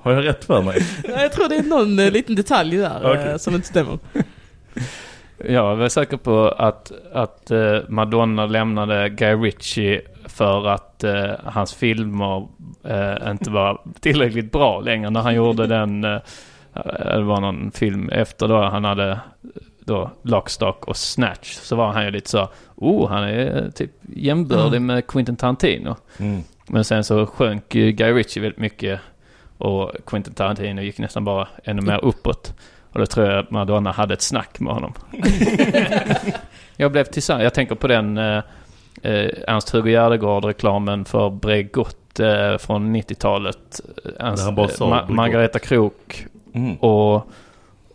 Har 0.01 0.11
jag 0.11 0.25
rätt 0.25 0.45
för 0.45 0.61
mig? 0.61 0.81
Jag 1.07 1.31
tror 1.31 1.49
det 1.49 1.55
är 1.55 1.63
någon 1.63 1.99
eh, 1.99 2.11
liten 2.11 2.35
detalj 2.35 2.77
där 2.77 3.03
eh, 3.05 3.11
Okej. 3.21 3.39
som 3.39 3.55
inte 3.55 3.67
stämmer. 3.67 3.99
Jag 5.49 5.81
är 5.81 5.89
säker 5.89 6.17
på 6.17 6.47
att, 6.47 6.91
att 7.13 7.51
eh, 7.51 7.77
Madonna 7.87 8.45
lämnade 8.45 9.09
Guy 9.09 9.33
Ritchie 9.35 10.01
för 10.25 10.67
att 10.67 11.03
eh, 11.03 11.31
hans 11.43 11.73
filmer 11.73 12.47
eh, 12.83 13.31
inte 13.31 13.49
var 13.49 13.81
tillräckligt 13.99 14.51
bra 14.51 14.79
längre. 14.79 15.09
När 15.09 15.21
han 15.21 15.35
gjorde 15.35 15.67
den, 15.77 16.03
eh, 16.03 16.19
det 17.15 17.21
var 17.23 17.41
någon 17.41 17.71
film 17.71 18.09
efter 18.09 18.47
då 18.47 18.61
han 18.61 18.83
hade 18.85 19.19
då 19.85 20.11
Lockstock 20.23 20.85
och 20.87 20.97
Snatch. 20.97 21.53
Så 21.53 21.75
var 21.75 21.91
han 21.91 22.05
ju 22.05 22.11
lite 22.11 22.29
så, 22.29 22.49
oh 22.75 23.09
han 23.09 23.23
är 23.23 23.71
typ 23.75 23.91
jämbördig 24.15 24.67
Mm. 24.77 24.85
med 24.85 25.07
Quentin 25.07 25.35
Tarantino. 25.35 25.95
Mm. 26.17 26.41
Men 26.67 26.83
sen 26.83 27.03
så 27.03 27.25
sjönk 27.25 27.75
ju 27.75 27.91
Guy 27.91 28.11
Ritchie 28.13 28.41
väldigt 28.43 28.59
mycket 28.59 28.99
och 29.61 29.91
Quentin 30.05 30.33
Tarantino 30.33 30.81
gick 30.81 30.97
nästan 30.99 31.25
bara 31.25 31.47
ännu 31.63 31.81
mer 31.81 32.05
uppåt. 32.05 32.53
Och 32.93 32.99
då 32.99 33.05
tror 33.05 33.27
jag 33.27 33.39
att 33.39 33.51
Madonna 33.51 33.91
hade 33.91 34.13
ett 34.13 34.21
snack 34.21 34.59
med 34.59 34.73
honom. 34.73 34.93
jag 36.75 36.91
blev 36.91 37.03
tillsammans, 37.03 37.43
jag 37.43 37.53
tänker 37.53 37.75
på 37.75 37.87
den 37.87 38.17
eh, 38.17 38.37
eh, 39.03 39.29
Ernst-Hugo 39.47 39.89
Järdegård-reklamen 39.91 41.05
för 41.05 41.29
Bregott 41.29 42.19
eh, 42.19 42.57
från 42.57 42.95
90-talet. 42.95 43.81
Ernst, 44.19 44.47
eh, 44.47 44.51
Ma- 44.51 44.55
Bregott. 44.55 45.09
Margareta 45.09 45.59
Krok 45.59 46.25
Mm. 46.53 46.75
och, 46.75 47.27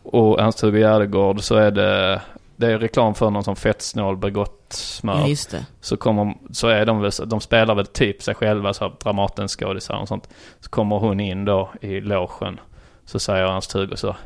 och 0.02 0.40
Ernst-Hugo 0.40 0.78
Järdegård 0.78 1.40
så 1.40 1.54
är 1.56 1.70
det, 1.70 2.20
det 2.56 2.72
är 2.72 2.78
reklam 2.78 3.14
för 3.14 3.30
någon 3.30 3.44
som 3.44 3.56
fettsnål 3.56 4.16
Bregott-smör. 4.16 5.20
Ja, 5.20 5.28
just 5.28 5.50
det. 5.50 5.66
Så, 5.80 5.96
kommer, 5.96 6.34
så 6.52 6.68
är 6.68 6.86
de 6.86 7.00
väl, 7.00 7.10
de 7.26 7.40
spelar 7.40 7.74
väl 7.74 7.86
typ 7.86 8.22
sig 8.22 8.34
själva, 8.34 8.74
så 8.74 8.84
här 8.84 8.92
Dramaten-skådisar 9.00 9.96
och 9.96 10.08
sånt. 10.08 10.28
Så 10.60 10.70
kommer 10.70 10.98
hon 10.98 11.20
in 11.20 11.44
då 11.44 11.70
i 11.80 12.00
logen. 12.00 12.60
Så 13.04 13.18
säger 13.18 13.46
Ernst-Hugo 13.46 13.96
så. 13.96 14.16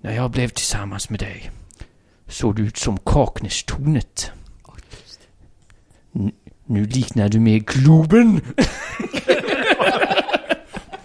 När 0.00 0.12
jag 0.16 0.30
blev 0.30 0.48
tillsammans 0.48 1.10
med 1.10 1.20
dig 1.20 1.50
såg 2.26 2.56
du 2.56 2.66
ut 2.66 2.76
som 2.76 2.98
Kaknästornet. 2.98 4.32
Nu 6.66 6.86
liknar 6.86 7.28
du 7.28 7.40
mer 7.40 7.58
Globen. 7.58 8.40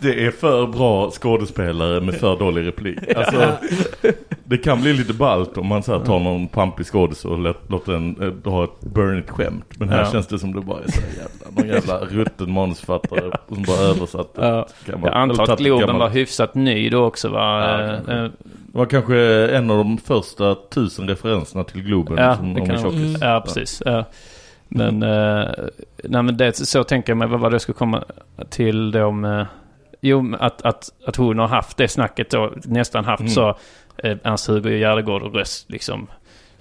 Det 0.01 0.25
är 0.25 0.31
för 0.31 0.67
bra 0.67 1.11
skådespelare 1.11 2.01
med 2.01 2.15
för 2.15 2.39
dålig 2.39 2.67
replik. 2.67 2.97
Alltså, 3.15 3.57
det 4.49 4.57
kan 4.57 4.81
bli 4.81 4.93
lite 4.93 5.13
ballt 5.13 5.57
om 5.57 5.67
man 5.67 5.83
så 5.83 5.97
här 5.97 6.05
tar 6.05 6.19
någon 6.19 6.47
pampig 6.47 6.85
skådis 6.85 7.25
och 7.25 7.37
låter 7.67 7.91
den 7.91 8.33
eh, 8.45 8.51
ha 8.51 8.63
ett 8.63 8.79
burnigt 8.81 9.29
skämt. 9.29 9.65
Men 9.79 9.89
här 9.89 9.99
Ja. 9.99 10.11
känns 10.11 10.27
det 10.27 10.39
som 10.39 10.53
det 10.53 10.61
bara 10.61 10.79
är 10.83 10.91
så 10.91 11.01
jävla, 11.01 11.61
någon 11.61 11.67
jävla 11.67 11.99
rutten 12.23 12.51
manusförfattare 12.51 13.31
som 13.47 13.63
bara 13.63 13.77
översatt. 13.77 14.31
Ja. 14.35 14.67
Gammal- 14.85 15.09
Jag 15.13 15.17
antar 15.21 15.53
att 15.53 15.59
Globen 15.59 15.97
var 15.99 16.09
hyfsat 16.09 16.55
ny 16.55 16.89
då 16.89 17.03
också 17.05 17.29
va? 17.29 17.61
Ja, 17.69 17.79
Eh, 18.13 18.23
eh, 18.23 18.29
Det 18.71 18.77
var 18.77 18.85
kanske 18.85 19.17
en 19.47 19.71
av 19.71 19.77
de 19.77 19.97
första 19.97 20.55
tusen 20.55 21.07
referenserna 21.07 21.63
till 21.63 21.81
Globen 21.83 22.17
Ja, 22.17 22.35
som 22.35 22.53
det 22.53 22.65
kan 22.65 22.81
tjockis. 22.81 23.17
Ja, 23.21 23.41
precis. 23.45 23.81
Ja. 23.85 24.03
Men, 24.67 25.03
eh, 25.03 25.47
nej, 26.03 26.23
men 26.23 26.37
det, 26.37 26.55
så 26.57 26.83
tänker 26.83 27.09
jag 27.11 27.17
mig, 27.17 27.27
vad 27.27 27.39
var 27.39 27.49
det 27.49 27.53
jag 27.53 27.61
skulle 27.61 27.77
komma 27.77 28.03
till 28.49 28.91
då 28.91 29.11
med... 29.11 29.45
Jo, 30.01 30.35
att, 30.39 30.61
att, 30.61 30.83
att 31.07 31.15
hon 31.15 31.39
har 31.39 31.47
haft 31.47 31.77
det 31.77 31.87
snacket 31.87 32.29
då, 32.29 32.53
nästan 32.63 33.05
haft 33.05 33.19
Mm. 33.19 33.31
så, 33.31 33.55
eh, 34.03 34.17
Ernst-Hugo 34.23 34.69
Järdegård 34.77 35.21
och 35.21 35.33
röst 35.33 35.71
liksom. 35.71 36.07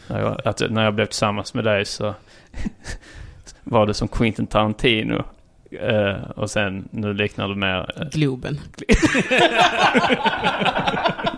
När 0.06 0.20
jag, 0.20 0.40
att, 0.44 0.62
när 0.70 0.84
jag 0.84 0.94
blev 0.94 1.06
tillsammans 1.06 1.54
med 1.54 1.64
dig 1.64 1.84
så 1.84 2.14
var 3.64 3.86
det 3.86 3.94
som 3.94 4.08
Quentin 4.08 4.46
Tarantino. 4.46 5.24
Eh, 5.70 6.30
och 6.36 6.50
sen, 6.50 6.88
nu 6.90 7.14
liknar 7.14 7.48
det 7.48 7.54
mer... 7.54 7.90
eh, 7.96 8.08
Globen. 8.08 8.60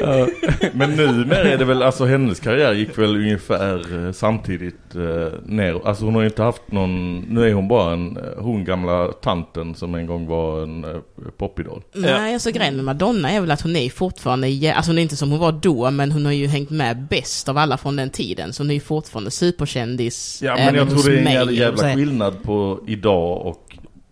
Ja. 0.00 0.28
Men 0.72 0.96
numera 0.96 1.42
är 1.42 1.58
det 1.58 1.64
väl, 1.64 1.82
alltså 1.82 2.04
hennes 2.04 2.40
karriär 2.40 2.72
gick 2.72 2.98
väl 2.98 3.16
ungefär 3.16 4.06
eh, 4.06 4.12
samtidigt 4.12 4.94
eh, 4.94 5.32
ner. 5.44 5.80
Alltså 5.84 6.04
hon 6.04 6.14
har 6.14 6.22
ju 6.22 6.28
inte 6.28 6.42
haft 6.42 6.62
någon, 6.72 7.20
nu 7.20 7.48
är 7.48 7.52
hon 7.52 7.68
bara 7.68 7.92
en, 7.92 8.16
eh, 8.16 8.22
hon 8.38 8.64
gamla 8.64 9.08
tanten 9.08 9.74
som 9.74 9.94
en 9.94 10.06
gång 10.06 10.26
var 10.26 10.62
en 10.62 10.84
eh, 10.84 10.90
popidol. 11.38 11.82
Nej, 11.92 12.34
alltså 12.34 12.50
grejen 12.50 12.76
med 12.76 12.84
Madonna 12.84 13.30
är 13.30 13.40
väl 13.40 13.50
att 13.50 13.60
hon 13.60 13.76
är 13.76 13.90
fortfarande, 13.90 14.74
alltså 14.76 14.90
hon 14.90 14.98
är 14.98 15.02
inte 15.02 15.16
som 15.16 15.30
hon 15.30 15.40
var 15.40 15.52
då, 15.52 15.90
men 15.90 16.12
hon 16.12 16.24
har 16.24 16.32
ju 16.32 16.46
hängt 16.46 16.70
med 16.70 17.06
bäst 17.10 17.48
av 17.48 17.58
alla 17.58 17.76
från 17.76 17.96
den 17.96 18.10
tiden. 18.10 18.52
Så 18.52 18.62
hon 18.62 18.70
är 18.70 18.74
ju 18.74 18.80
fortfarande 18.80 19.30
superkändis. 19.30 20.40
Ja 20.42 20.56
men 20.56 20.74
jag 20.74 20.90
tror 20.90 21.10
det 21.10 21.18
är 21.18 21.26
en 21.26 21.32
jävla, 21.32 21.52
jävla 21.52 21.94
skillnad 21.94 22.42
på 22.42 22.80
idag 22.86 23.46
och 23.46 23.63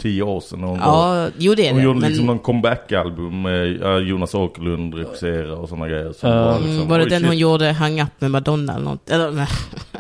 tio 0.03 0.23
år 0.23 0.41
sedan 0.41 0.63
hon 0.63 0.79
Ja, 0.79 0.93
var, 0.93 1.31
jo 1.39 1.55
det 1.55 1.67
är 1.67 1.71
Hon 1.71 1.79
det. 1.79 1.85
gjorde 1.85 2.01
men... 2.01 2.09
liksom 2.09 2.27
någon 2.27 2.39
comeback-album 2.39 3.43
med 3.43 3.67
Jonas 4.09 4.35
Åkerlund 4.35 4.95
regisserade 4.95 5.53
och 5.53 5.69
sådana 5.69 5.89
grejer. 5.89 6.13
Som 6.13 6.31
Ja. 6.31 6.37
var, 6.45 6.57
Mm, 6.57 6.71
liksom, 6.71 6.89
var 6.89 6.99
det 6.99 7.05
den 7.05 7.19
shit. 7.19 7.27
hon 7.29 7.39
gjorde 7.39 7.73
Hang 7.73 8.01
Up 8.03 8.09
med 8.19 8.31
Madonna 8.31 8.75
eller 8.75 8.85
något? 8.85 9.11
Eller. 9.11 9.49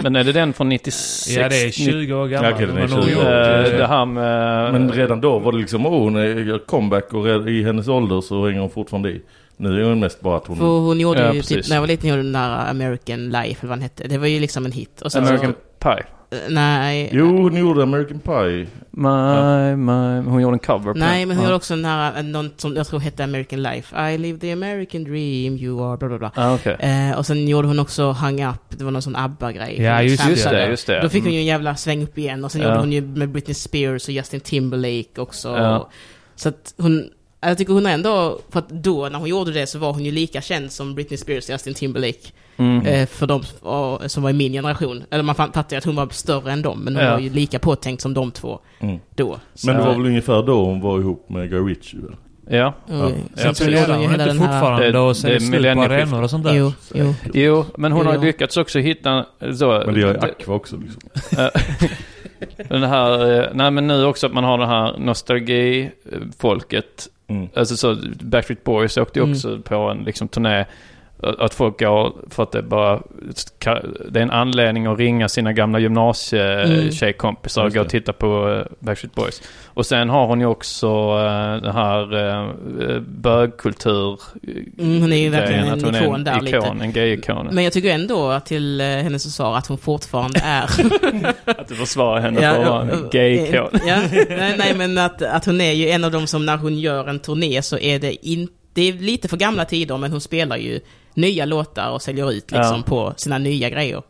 Men 0.03 0.17
är 0.17 0.25
det 0.25 0.33
den 0.33 0.53
från 0.53 0.69
96? 0.69 1.37
Ja, 1.37 1.49
det 1.49 1.63
är 1.63 1.71
20 1.71 2.15
år 2.15 2.27
gammal. 2.27 2.51
Ja, 2.51 2.55
okej, 2.57 2.67
den 2.67 2.77
är 2.77 2.81
Det 2.81 2.87
var 2.89 2.97
nog 2.97 3.05
20 3.07 3.13
gjort, 3.15 3.25
år. 3.25 3.73
Eh, 3.73 3.79
det 3.79 3.87
här 3.87 4.05
med... 4.07 4.73
Men 4.73 4.93
redan 4.93 5.21
då 5.21 5.39
var 5.39 5.53
det 5.53 5.59
liksom, 5.59 5.87
oh, 5.87 5.99
hon 6.03 6.17
är 6.17 6.25
gör 6.25 6.59
comeback 6.59 7.13
och 7.15 7.25
red- 7.25 7.49
i 7.49 7.63
hennes 7.65 7.89
ålder 7.89 8.21
så 8.21 8.47
hänger 8.47 8.61
hon 8.61 8.71
fortfarande 8.71 9.11
i. 9.11 9.23
Nu 9.57 9.81
är 9.81 9.85
hon 9.89 10.01
mest 10.01 10.21
bara 10.21 10.37
att 10.37 10.47
hon... 10.47 10.57
För 10.57 10.65
hon 10.67 11.01
gjorde 11.01 11.21
Ja, 11.21 11.33
ju 11.35 11.41
precis. 11.41 11.57
typ, 11.57 11.69
när 11.69 11.77
jag 11.77 11.81
var 11.81 11.87
liten 11.89 12.09
gjorde 12.09 12.23
hon 12.23 12.33
den 12.33 12.43
där 12.43 12.71
American 12.71 13.25
Life, 13.31 13.57
eller 13.61 13.69
vad 13.69 13.79
den 13.79 13.83
hette. 13.83 14.09
Det 14.09 14.19
var 14.19 14.27
ju 14.27 14.41
liksom 14.41 14.65
en 14.67 14.73
hit. 14.73 15.03
Och 15.03 15.13
sen 15.13 15.25
American 15.25 15.53
så, 15.53 15.89
Pie. 15.89 16.05
Eh, 16.33 16.39
Nej. 16.49 17.11
Jo, 17.13 17.43
hon 17.43 17.57
gjorde 17.57 17.83
American 17.83 18.19
Pie. 18.19 18.67
My, 18.91 19.77
my, 19.77 20.31
hon 20.31 20.43
gjorde 20.43 20.55
en 20.55 20.59
cover 20.59 20.93
på 20.93 20.99
Nej, 20.99 21.27
men 21.27 21.37
hon 21.37 21.45
Ja. 21.45 21.49
gjorde 21.51 21.57
också 21.57 21.77
den 21.77 21.85
här, 21.85 22.17
eh, 22.19 22.23
någon 22.23 22.51
som 22.57 22.77
jag 22.77 22.87
tror 22.87 23.01
hette 23.01 23.25
American 23.25 23.63
Life. 23.63 24.11
I 24.13 24.19
live 24.19 24.39
the 24.39 24.53
American 24.53 25.05
dream, 25.05 25.57
you 25.57 25.85
are 25.91 25.97
bla 25.97 26.09
bla 26.09 26.19
bla. 26.19 26.31
Ah, 26.35 26.55
okej. 26.55 26.77
Eh, 26.81 27.19
och 27.19 27.27
sen 27.27 27.49
gjorde 27.49 27.69
hon 27.69 27.79
också 27.79 28.11
Hang 28.11 28.45
Up, 28.45 28.55
det 28.69 28.85
var 28.85 28.91
någon 28.91 29.03
sån 29.03 29.17
ABBA-grej. 29.17 29.83
Ja, 29.83 30.03
just. 30.03 30.29
Just 30.29 30.45
det, 30.51 30.67
just 30.69 30.87
det. 30.87 31.01
Då 31.03 31.09
fick 31.09 31.23
hon 31.23 31.27
Mm. 31.29 31.35
ju 31.35 31.41
en 31.41 31.47
jävla 31.47 31.77
sväng 31.77 32.03
upp 32.03 32.19
igen. 32.19 32.45
Och 32.45 32.53
sen 32.53 32.61
Ja. 32.61 32.69
gjorde 32.69 32.81
hon 32.81 32.93
ju 32.93 33.01
med 33.03 33.29
Britney 33.29 33.55
Spears 33.55 34.09
och 34.09 34.15
Justin 34.15 34.41
Timberlake 34.41 35.21
också. 35.21 35.49
Ja. 35.49 35.89
Så 36.37 36.49
att 36.49 36.75
hon, 36.79 37.05
jag 37.41 37.59
tycker 37.59 37.73
hon 37.73 37.87
ändå, 37.87 38.41
för 38.51 38.59
att 38.59 38.69
då 38.69 39.09
när 39.09 39.19
hon 39.19 39.29
gjorde 39.29 39.53
det 39.53 39.67
så 39.67 39.79
var 39.79 39.93
hon 39.93 40.05
ju 40.05 40.11
lika 40.13 40.41
känd 40.41 40.73
som 40.73 40.95
Britney 40.95 41.17
Spears 41.19 41.45
och 41.49 41.51
Justin 41.53 41.75
Timberlake. 41.75 42.29
Mm. 42.63 42.87
Eh, 42.87 43.07
för 43.07 43.27
de 43.27 43.43
som 44.09 44.23
var 44.23 44.31
i 44.31 44.33
min 44.33 44.53
generation. 44.53 45.05
Eller 45.11 45.25
man 45.25 45.35
fattar 45.35 45.65
ju 45.71 45.77
att 45.77 45.85
hon 45.85 45.97
var 45.97 46.09
större 46.11 46.53
än 46.53 46.63
dem, 46.63 46.81
men 46.81 46.97
hon 46.97 47.05
Ja. 47.05 47.13
var 47.13 47.19
ju 47.21 47.31
lika 47.31 47.59
påtänkt 47.59 48.01
som 48.03 48.15
de 48.15 48.31
två 48.31 48.59
Mm. 48.81 48.99
då. 49.15 49.39
Så, 49.55 49.67
Men 49.67 49.77
det 49.77 49.83
var 49.83 49.93
väl 49.95 50.07
ungefär 50.07 50.43
då 50.43 50.65
hon 50.65 50.81
var 50.81 50.99
ihop 51.01 51.29
med 51.29 51.51
Guy 51.51 51.61
Ritchie 51.61 52.01
väl? 52.01 52.17
Ja. 52.59 52.75
och, 52.87 52.93
Ja, 52.95 53.11
sen 53.35 53.55
så 53.55 53.65
gjorde 53.65 53.93
hon 53.93 54.01
ju 54.01 54.07
Hon 54.07 54.11
hela 54.11 54.23
är 54.23 54.27
den 54.27 54.37
inte 54.37 54.49
här... 54.49 54.61
fortfarande 54.61 54.93
Det- 54.93 54.99
och 54.99 55.09
det 55.09 55.15
säljer 55.15 55.37
är 55.37 55.41
slut 55.41 55.75
på 55.75 55.81
arenor 55.83 56.23
och 56.23 56.31
sånt 56.31 56.45
där. 56.45 56.55
Jo, 56.55 56.73
jo. 56.95 57.15
Jo, 57.35 57.65
men 57.77 57.93
hon 57.93 58.05
Jo, 58.07 58.11
har 58.13 58.19
lyckats 58.19 58.57
också 58.57 58.79
hitta 58.79 59.27
så... 59.55 59.83
Men 59.87 59.95
det 59.95 60.01
gör 60.01 60.09
ju 60.09 60.15
det- 60.21 60.35
Aqua 60.41 60.55
också 60.55 60.77
liksom. 60.77 61.01
Den 62.69 62.83
här, 62.83 63.41
eh, 63.41 63.47
nej 63.55 63.71
men 63.71 63.87
nu 63.87 64.05
också 64.05 64.27
att 64.27 64.33
man 64.33 64.45
har 64.45 64.59
det 64.59 64.67
här 64.67 64.99
nostalgi-folket. 64.99 67.09
Mm. 67.29 67.49
Alltså 67.57 67.77
så, 67.77 67.97
Backstreet 68.21 68.65
Boys 68.65 68.97
åkte 68.97 69.19
ju 69.19 69.23
Mm. 69.23 69.33
också 69.37 69.59
på 69.65 69.75
en 69.77 69.99
liksom 70.05 70.29
turné. 70.29 70.65
Att 71.23 71.55
folk 71.55 71.79
går 71.79 72.13
för 72.31 72.43
att 72.43 72.53
det 72.53 72.63
bara... 72.63 73.03
Det 74.09 74.19
är 74.19 74.23
en 74.23 74.31
anledning 74.31 74.87
att 74.87 74.99
ringa 74.99 75.29
sina 75.29 75.53
gamla 75.53 75.79
Mm. 75.79 75.83
gymnasietjejkompisar 75.83 77.63
och 77.63 77.67
Just 77.67 77.77
gå 77.77 77.81
och 77.83 77.89
titta 77.89 78.13
på 78.13 78.51
eh, 78.51 78.73
Backstreet 78.79 79.15
Boys. 79.15 79.43
Och 79.67 79.87
sen 79.87 80.09
har 80.09 80.27
hon 80.27 80.41
ju 80.41 80.47
också 80.47 80.87
eh, 80.89 81.63
den 81.63 81.73
här 81.73 82.15
uh, 82.15 83.01
bögkultur 83.01 84.21
Mm, 84.79 85.01
hon 85.01 85.13
är 85.13 85.17
ju 85.17 85.31
verkligen 85.31 85.65
en 85.65 85.73
att 85.73 85.83
hon 85.83 85.95
är 85.95 86.03
ikon 86.03 86.15
en 86.15 86.25
där 86.25 86.49
ikon, 86.49 86.75
lite. 86.75 86.85
En 86.85 86.93
gay-ikon. 86.93 87.49
Men 87.53 87.65
jag 87.65 87.73
tycker 87.73 87.91
ändå 87.95 88.29
att 88.31 88.47
till 88.47 88.81
eh, 88.81 88.87
hennes 88.87 89.25
försvar 89.25 89.57
att 89.57 89.67
hon 89.67 89.79
fortfarande 89.79 90.41
är... 90.45 90.63
Att 91.45 91.69
du 91.69 91.75
försvarar 91.75 92.21
henne 92.21 92.41
Ja, 92.43 92.53
för 92.55 92.63
att 92.63 92.69
vara 92.69 92.83
en 92.83 93.09
gay-ikon. 93.13 93.81
Ja, 93.87 93.97
nej, 94.29 94.55
nej 94.59 94.75
men 94.77 94.99
att, 94.99 95.23
att 95.23 95.45
hon 95.47 95.61
är 95.61 95.73
ju 95.73 95.89
en 95.89 96.05
av 96.05 96.11
dem 96.11 96.27
som 96.27 96.47
när 96.47 96.57
hon 96.57 96.79
gör 96.79 97.09
en 97.09 97.19
turné 97.21 97.63
så 97.63 97.79
är 97.79 97.99
det 97.99 98.29
inte... 98.29 98.53
Det 98.75 98.89
är 98.89 98.93
lite 98.93 99.29
för 99.29 99.37
gamla 99.37 99.65
tider 99.65 99.97
men 99.99 100.11
hon 100.11 100.21
spelar 100.21 100.57
ju 100.57 100.81
nya 101.15 101.45
låtar 101.45 101.91
och 101.91 102.03
säljer 102.03 102.33
ut 102.33 102.51
liksom 102.51 102.77
Ja. 102.77 102.83
på 102.87 103.13
sina 103.17 103.39
nya 103.39 103.71
grejer. 103.71 104.03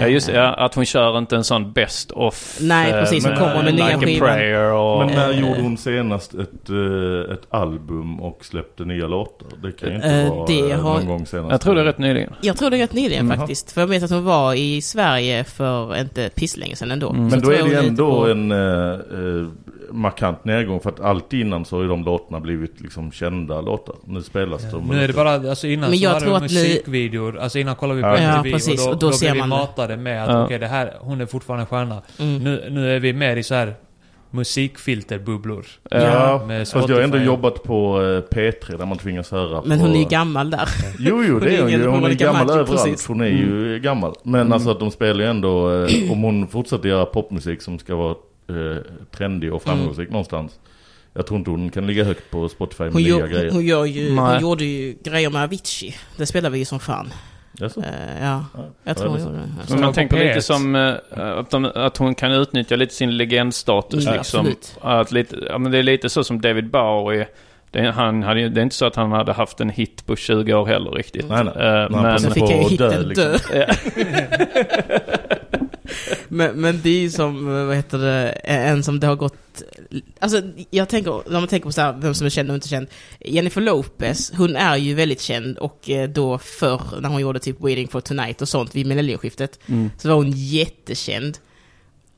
Ja 0.00 0.06
just 0.06 0.26
det, 0.26 0.32
ja, 0.36 0.54
att 0.54 0.74
hon 0.74 0.84
kör 0.84 1.18
inte 1.18 1.36
en 1.36 1.44
sån 1.44 1.72
best 1.72 2.10
of 2.10 2.58
Nej, 2.60 2.92
eh, 2.92 3.00
precis, 3.00 3.26
hon 3.26 3.36
kommer 3.36 3.62
med 3.62 3.74
Like 3.74 3.86
nya 3.96 3.98
skivan. 3.98 4.72
och... 4.76 4.98
Men 5.06 5.14
när 5.14 5.30
Eh, 5.32 5.40
gjorde 5.40 5.62
hon 5.62 5.76
senast 5.76 6.34
ett, 6.34 6.70
eh, 6.70 7.34
ett 7.34 7.42
album 7.54 8.20
och 8.20 8.44
släppte 8.44 8.84
nya 8.84 9.06
låtar? 9.06 9.48
Det 9.62 9.72
kan 9.72 9.88
ju 9.88 9.94
inte 9.94 10.08
Eh, 10.08 10.30
vara 10.34 10.46
det 10.46 10.70
eh, 10.70 10.80
har- 10.80 10.94
någon 10.94 11.06
gång 11.06 11.26
senast. 11.26 11.50
jag 11.50 11.60
tror 11.60 11.74
det 11.74 11.80
är 11.80 11.84
rätt 11.84 11.98
nyligen. 11.98 12.32
Jag 12.40 12.56
tror 12.56 12.70
det 12.70 12.76
är 12.76 12.80
rätt 12.80 12.92
nyligen 12.92 13.26
Mm. 13.26 13.38
faktiskt. 13.38 13.72
För 13.72 13.80
jag 13.80 13.88
vet 13.88 14.02
att 14.02 14.10
hon 14.10 14.24
var 14.24 14.54
i 14.54 14.82
Sverige 14.82 15.44
för 15.44 15.96
inte 16.00 16.28
pisslänge 16.34 16.76
sedan 16.76 16.90
ändå. 16.90 17.10
Mm. 17.10 17.26
Men 17.28 17.40
då 17.40 17.50
är 17.50 17.62
det 17.68 17.74
ändå 17.78 18.20
lite 18.26 18.30
en 18.30 18.52
eh, 18.52 18.58
eh, 18.90 19.48
markant 19.94 20.44
nedgång 20.44 20.80
för 20.80 20.90
att 20.90 21.00
alltid 21.00 21.40
innan 21.40 21.64
så 21.64 21.76
har 21.76 21.82
ju 21.82 21.88
de 21.88 22.04
låtarna 22.04 22.40
blivit 22.40 22.80
liksom 22.80 23.12
kända 23.12 23.60
låtar. 23.60 23.94
Nu 24.04 24.22
spelas 24.22 24.70
de. 24.70 24.84
Nu 24.86 25.02
är 25.04 25.08
det 25.08 25.14
bara, 25.14 25.30
alltså 25.50 25.66
innan 25.66 25.90
Men 25.90 25.98
så 25.98 26.04
jag 26.04 26.12
var 26.12 26.20
tror 26.20 26.34
det 26.34 26.40
musikvideor, 26.40 27.38
alltså 27.38 27.58
innan 27.58 27.76
kollade 27.76 27.96
vi 27.96 28.02
på 28.02 28.08
Ja. 28.08 28.20
Ja, 28.22 28.36
MTV 28.36 28.52
precis, 28.52 28.80
och 28.80 28.86
då, 28.86 28.92
och 28.92 28.98
då 28.98 29.06
då, 29.06 29.12
ser 29.12 29.30
blev 29.32 29.42
vi 29.42 29.48
matade 29.48 29.96
med 29.96 30.24
att 30.24 30.30
Ja. 30.30 30.44
okej 30.44 30.58
det 30.58 30.66
här, 30.66 30.92
hon 31.00 31.20
är 31.20 31.26
fortfarande 31.26 31.66
stjärna. 31.66 32.02
Mm. 32.18 32.38
Nu, 32.44 32.64
nu 32.70 32.96
är 32.96 33.00
vi 33.00 33.12
mer 33.12 33.36
i 33.36 33.42
så 33.42 33.54
här 33.54 33.74
musikfilterbubblor. 34.30 35.66
Ja, 35.90 36.44
Med 36.46 36.68
fast 36.68 36.88
jag 36.88 36.96
har 36.96 37.02
ändå 37.02 37.18
jobbat 37.18 37.62
på 37.62 38.02
eh, 38.02 38.34
P3 38.34 38.78
där 38.78 38.86
man 38.86 38.98
tvingas 38.98 39.30
höra 39.30 39.62
Men 39.66 39.78
på... 39.78 39.84
hon 39.84 39.94
är 39.94 39.98
ju 39.98 40.04
gammal 40.04 40.50
där. 40.50 40.68
Jo, 40.98 41.24
jo, 41.28 41.38
det 41.38 41.56
är 41.56 41.60
hon 41.62 41.70
ju. 41.70 41.76
ingen 41.76 41.88
Hon 41.90 42.04
är 42.04 42.14
gammal 42.14 42.46
Magic, 42.46 42.50
överallt. 42.60 42.70
precis. 42.84 43.06
Hon 43.06 43.20
är 43.20 43.26
ju 43.26 43.78
gammal. 43.82 44.14
Men 44.22 44.52
alltså 44.52 44.70
att 44.70 44.80
de 44.80 44.90
spelar 44.90 45.20
ju 45.24 45.30
ändå, 45.30 45.72
eh, 45.84 46.12
om 46.12 46.22
hon 46.22 46.48
fortsätter 46.48 46.88
göra 46.88 47.04
popmusik 47.06 47.62
som 47.62 47.78
ska 47.78 47.94
vara 47.96 48.14
eh, 48.48 48.76
trendig 49.16 49.52
och 49.54 49.62
framgångsrik 49.62 50.10
någonstans. 50.10 50.58
Jag 51.12 51.26
tror 51.26 51.38
inte 51.38 51.50
hon 51.50 51.70
kan 51.70 51.86
ligga 51.86 52.04
högt 52.04 52.30
på 52.30 52.48
Spotify 52.48 52.84
med 52.84 52.92
Hon, 52.92 53.02
nya 53.02 53.18
gör, 53.18 53.26
grejer. 53.26 53.50
hon, 53.50 53.64
gör 53.66 53.84
ju, 53.84 54.14
Nej. 54.14 54.24
hon 54.32 54.40
gjorde 54.40 54.64
ju 54.64 54.96
grejer 55.04 55.30
med 55.30 55.42
Avicii. 55.42 55.94
Det 56.16 56.26
spelar 56.26 56.50
vi 56.50 56.58
ju 56.58 56.64
som 56.64 56.80
fan. 56.80 57.12
Jaså? 57.58 57.80
Eh, 57.80 57.86
ja, 58.22 58.44
Ja, 58.54 58.64
jag 58.84 58.96
tror 58.96 59.08
hon 59.08 59.20
gjorde 59.20 59.32
det. 59.36 59.48
Men 59.70 59.80
man 59.80 59.92
tänker 59.92 60.16
lite 60.18 60.38
P1. 60.38 60.40
som 60.40 60.76
eh, 60.76 60.94
att, 61.38 61.50
de, 61.50 61.64
att 61.74 61.96
hon 61.96 62.14
kan 62.14 62.32
utnyttja 62.32 62.76
lite 62.76 62.94
sin 62.94 63.16
legendstatus 63.16 64.06
Mm, 64.06 64.18
liksom. 64.18 64.40
absolut. 64.40 64.76
Att 64.80 65.12
lite, 65.12 65.36
ja, 65.48 65.58
men 65.58 65.72
det 65.72 65.78
är 65.78 65.82
lite 65.82 66.08
så 66.08 66.24
som 66.24 66.40
David 66.40 66.70
Bowie. 66.70 67.26
Det 67.70 67.78
är, 67.78 67.92
han 67.92 68.22
hade, 68.22 68.48
det 68.48 68.60
är 68.60 68.62
inte 68.62 68.76
så 68.76 68.86
att 68.86 68.96
han 68.96 69.12
hade 69.12 69.32
haft 69.32 69.60
en 69.60 69.70
hit 69.70 70.06
på 70.06 70.16
20 70.16 70.54
år 70.54 70.66
heller 70.66 70.90
riktigt. 70.90 71.28
Nej, 71.28 71.44
nej. 71.44 71.54
Eh, 71.54 71.62
Men 71.90 71.94
han 71.94 72.22
men, 72.22 72.32
fick 72.32 72.42
jag 72.42 72.68
hitten 72.70 72.90
dö, 72.90 73.02
liksom. 73.02 73.24
Men, 76.28 76.60
men 76.60 76.80
det 76.82 76.90
är 76.90 77.00
ju 77.00 77.10
som, 77.10 77.46
vad 77.66 77.76
heter 77.76 77.98
det, 77.98 78.30
en 78.32 78.82
som 78.84 79.00
det 79.00 79.06
har 79.06 79.16
gått... 79.16 79.62
Alltså, 80.18 80.42
jag 80.70 80.88
tänker, 80.88 81.22
när 81.30 81.40
man 81.40 81.48
tänker 81.48 81.64
på 81.66 81.72
så 81.72 81.80
här, 81.80 81.92
vem 82.00 82.14
som 82.14 82.26
är 82.26 82.30
känd 82.30 82.50
och 82.50 82.54
inte 82.54 82.68
känd. 82.68 82.86
Jennifer 83.20 83.60
Lopez, 83.60 84.32
hon 84.36 84.56
är 84.56 84.76
ju 84.76 84.94
väldigt 84.94 85.20
känd 85.20 85.58
och 85.58 85.90
eh, 85.90 86.08
då 86.08 86.38
förr, 86.38 86.80
när 87.00 87.08
hon 87.08 87.20
gjorde 87.20 87.38
typ 87.38 87.60
Waiting 87.60 87.88
for 87.88 88.00
Tonight 88.00 88.42
och 88.42 88.48
sånt 88.48 88.74
vid 88.74 88.86
millennieskiftet, 88.86 89.58
Mm. 89.66 89.90
så 89.98 90.08
var 90.08 90.14
hon 90.14 90.30
jättekänd. 90.36 91.38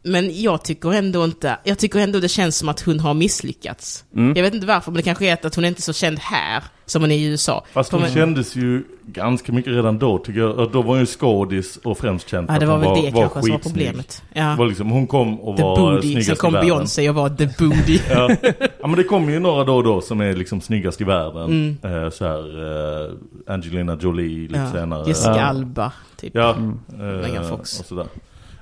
Men 0.07 0.40
jag 0.42 0.64
tycker 0.64 0.92
ändå 0.92 1.25
inte, 1.25 1.59
jag 1.64 1.79
tycker 1.79 1.99
ändå 1.99 2.19
det 2.21 2.29
känns 2.29 2.57
som 2.57 2.69
att 2.69 2.81
hon 2.81 3.01
har 3.01 3.14
misslyckats. 3.14 4.05
Mm. 4.16 4.37
Jag 4.37 4.42
vet 4.42 4.55
inte 4.55 4.66
varför, 4.66 4.90
men 4.90 4.97
det 4.97 5.03
kanske 5.03 5.27
är 5.27 5.47
att 5.47 5.55
hon 5.55 5.64
inte 5.64 5.81
är 5.81 5.83
så 5.83 5.92
känd 5.92 6.19
här 6.19 6.62
som 6.87 7.03
hon 7.03 7.11
är 7.11 7.16
i 7.16 7.25
USA. 7.25 7.64
Fast 7.73 7.92
hon 7.92 8.01
man- 8.01 8.11
kändes 8.11 8.57
ju 8.57 8.85
ganska 9.07 9.53
mycket 9.53 9.73
redan 9.73 9.99
då 9.99 10.19
tycker 10.19 10.40
jag. 10.40 10.57
Då 10.73 10.83
var 10.83 10.88
hon 10.88 10.99
ju 10.99 11.07
skådis 11.07 11.77
och 11.77 11.99
främst 11.99 12.29
känd 12.29 12.51
Ja, 12.51 12.59
det 12.59 12.66
var 12.66 12.75
hon 12.79 12.95
väl 12.95 13.05
det 13.05 13.11
var, 13.11 13.21
kanske 13.21 13.40
som 13.42 13.51
var 13.51 13.59
problemet. 13.59 14.23
Det 14.33 14.40
Ja. 14.40 14.57
var 14.59 14.66
liksom, 14.66 14.90
hon 14.90 15.07
kom 15.07 15.40
och 15.40 15.57
The 15.57 15.62
var 15.62 15.77
Booty, 15.77 16.03
snyggast 16.09 16.27
sen 16.27 16.37
kom. 16.37 16.53
Beyoncé 16.53 17.09
och 17.09 17.14
var 17.14 17.29
The 17.29 17.47
Booty. 17.59 17.99
Ja. 18.11 18.31
ja 18.81 18.87
men 18.87 18.97
det 18.97 19.05
kommer 19.05 19.33
ju 19.33 19.38
några 19.38 19.64
då 19.64 19.77
och 19.77 19.85
då 19.85 20.01
som 20.01 20.21
är 20.21 20.33
liksom 20.35 20.61
snyggast 20.61 21.01
i 21.01 21.05
världen. 21.05 21.77
Mm. 21.83 22.05
Eh, 22.05 22.11
så 22.11 22.25
här, 22.25 23.05
eh, 23.07 23.55
Angelina 23.55 23.99
Jolie 24.01 24.49
lite 24.49 24.59
Ja. 24.59 24.73
senare. 24.73 25.09
Jessica. 25.09 25.31
Alba, 25.45 25.92
typ. 26.16 26.35
Ja, 26.35 26.55
Mm. 26.55 26.79
eh, 27.01 27.29
Megan 27.29 27.49
Fox. 27.49 27.81
och 27.81 27.87
sådär. 27.87 28.07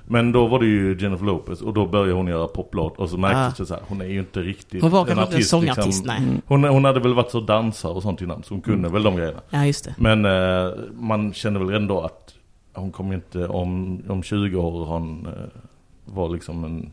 Men 0.07 0.31
då 0.31 0.47
var 0.47 0.59
det 0.59 0.65
ju 0.65 0.97
Jennifer 0.99 1.25
Lopez 1.25 1.61
och 1.61 1.73
då 1.73 1.85
började 1.85 2.11
hon 2.11 2.27
göra 2.27 2.47
poplåt 2.47 2.97
och 2.97 3.09
så 3.09 3.17
märktes 3.17 3.59
Ah. 3.59 3.63
det 3.63 3.65
så 3.67 3.73
här, 3.73 3.83
hon 3.87 4.01
är 4.01 4.05
ju 4.05 4.19
inte 4.19 4.39
riktigt 4.39 4.81
Hon 4.81 4.91
var 4.91 5.05
kanske 5.05 5.21
inte 5.21 5.31
en 5.33 5.35
artist, 5.37 5.49
sångartist, 5.49 5.85
liksom. 5.87 6.07
nej. 6.07 6.17
Mm. 6.17 6.41
Hon, 6.45 6.63
hon 6.63 6.85
hade 6.85 6.99
väl 6.99 7.13
varit 7.13 7.31
så 7.31 7.39
dansare 7.39 7.91
och 7.93 8.01
sånt 8.03 8.21
innan 8.21 8.43
så 8.43 8.53
hon 8.53 8.61
kunde 8.61 8.89
väl 8.89 9.03
de 9.03 9.15
grejerna. 9.15 9.39
Ja, 9.49 9.65
just 9.65 9.85
det. 9.85 9.95
Men 9.97 10.25
eh, 10.25 10.71
man 10.93 11.33
känner 11.33 11.59
väl 11.59 11.75
ändå 11.75 12.01
att 12.01 12.33
hon 12.73 12.91
kommer 12.91 13.15
inte 13.15 13.47
om, 13.47 14.01
om 14.09 14.23
20 14.23 14.57
år 14.57 14.85
hon 14.85 15.25
eh, 15.25 15.31
var 16.05 16.29
liksom 16.29 16.63
en... 16.63 16.91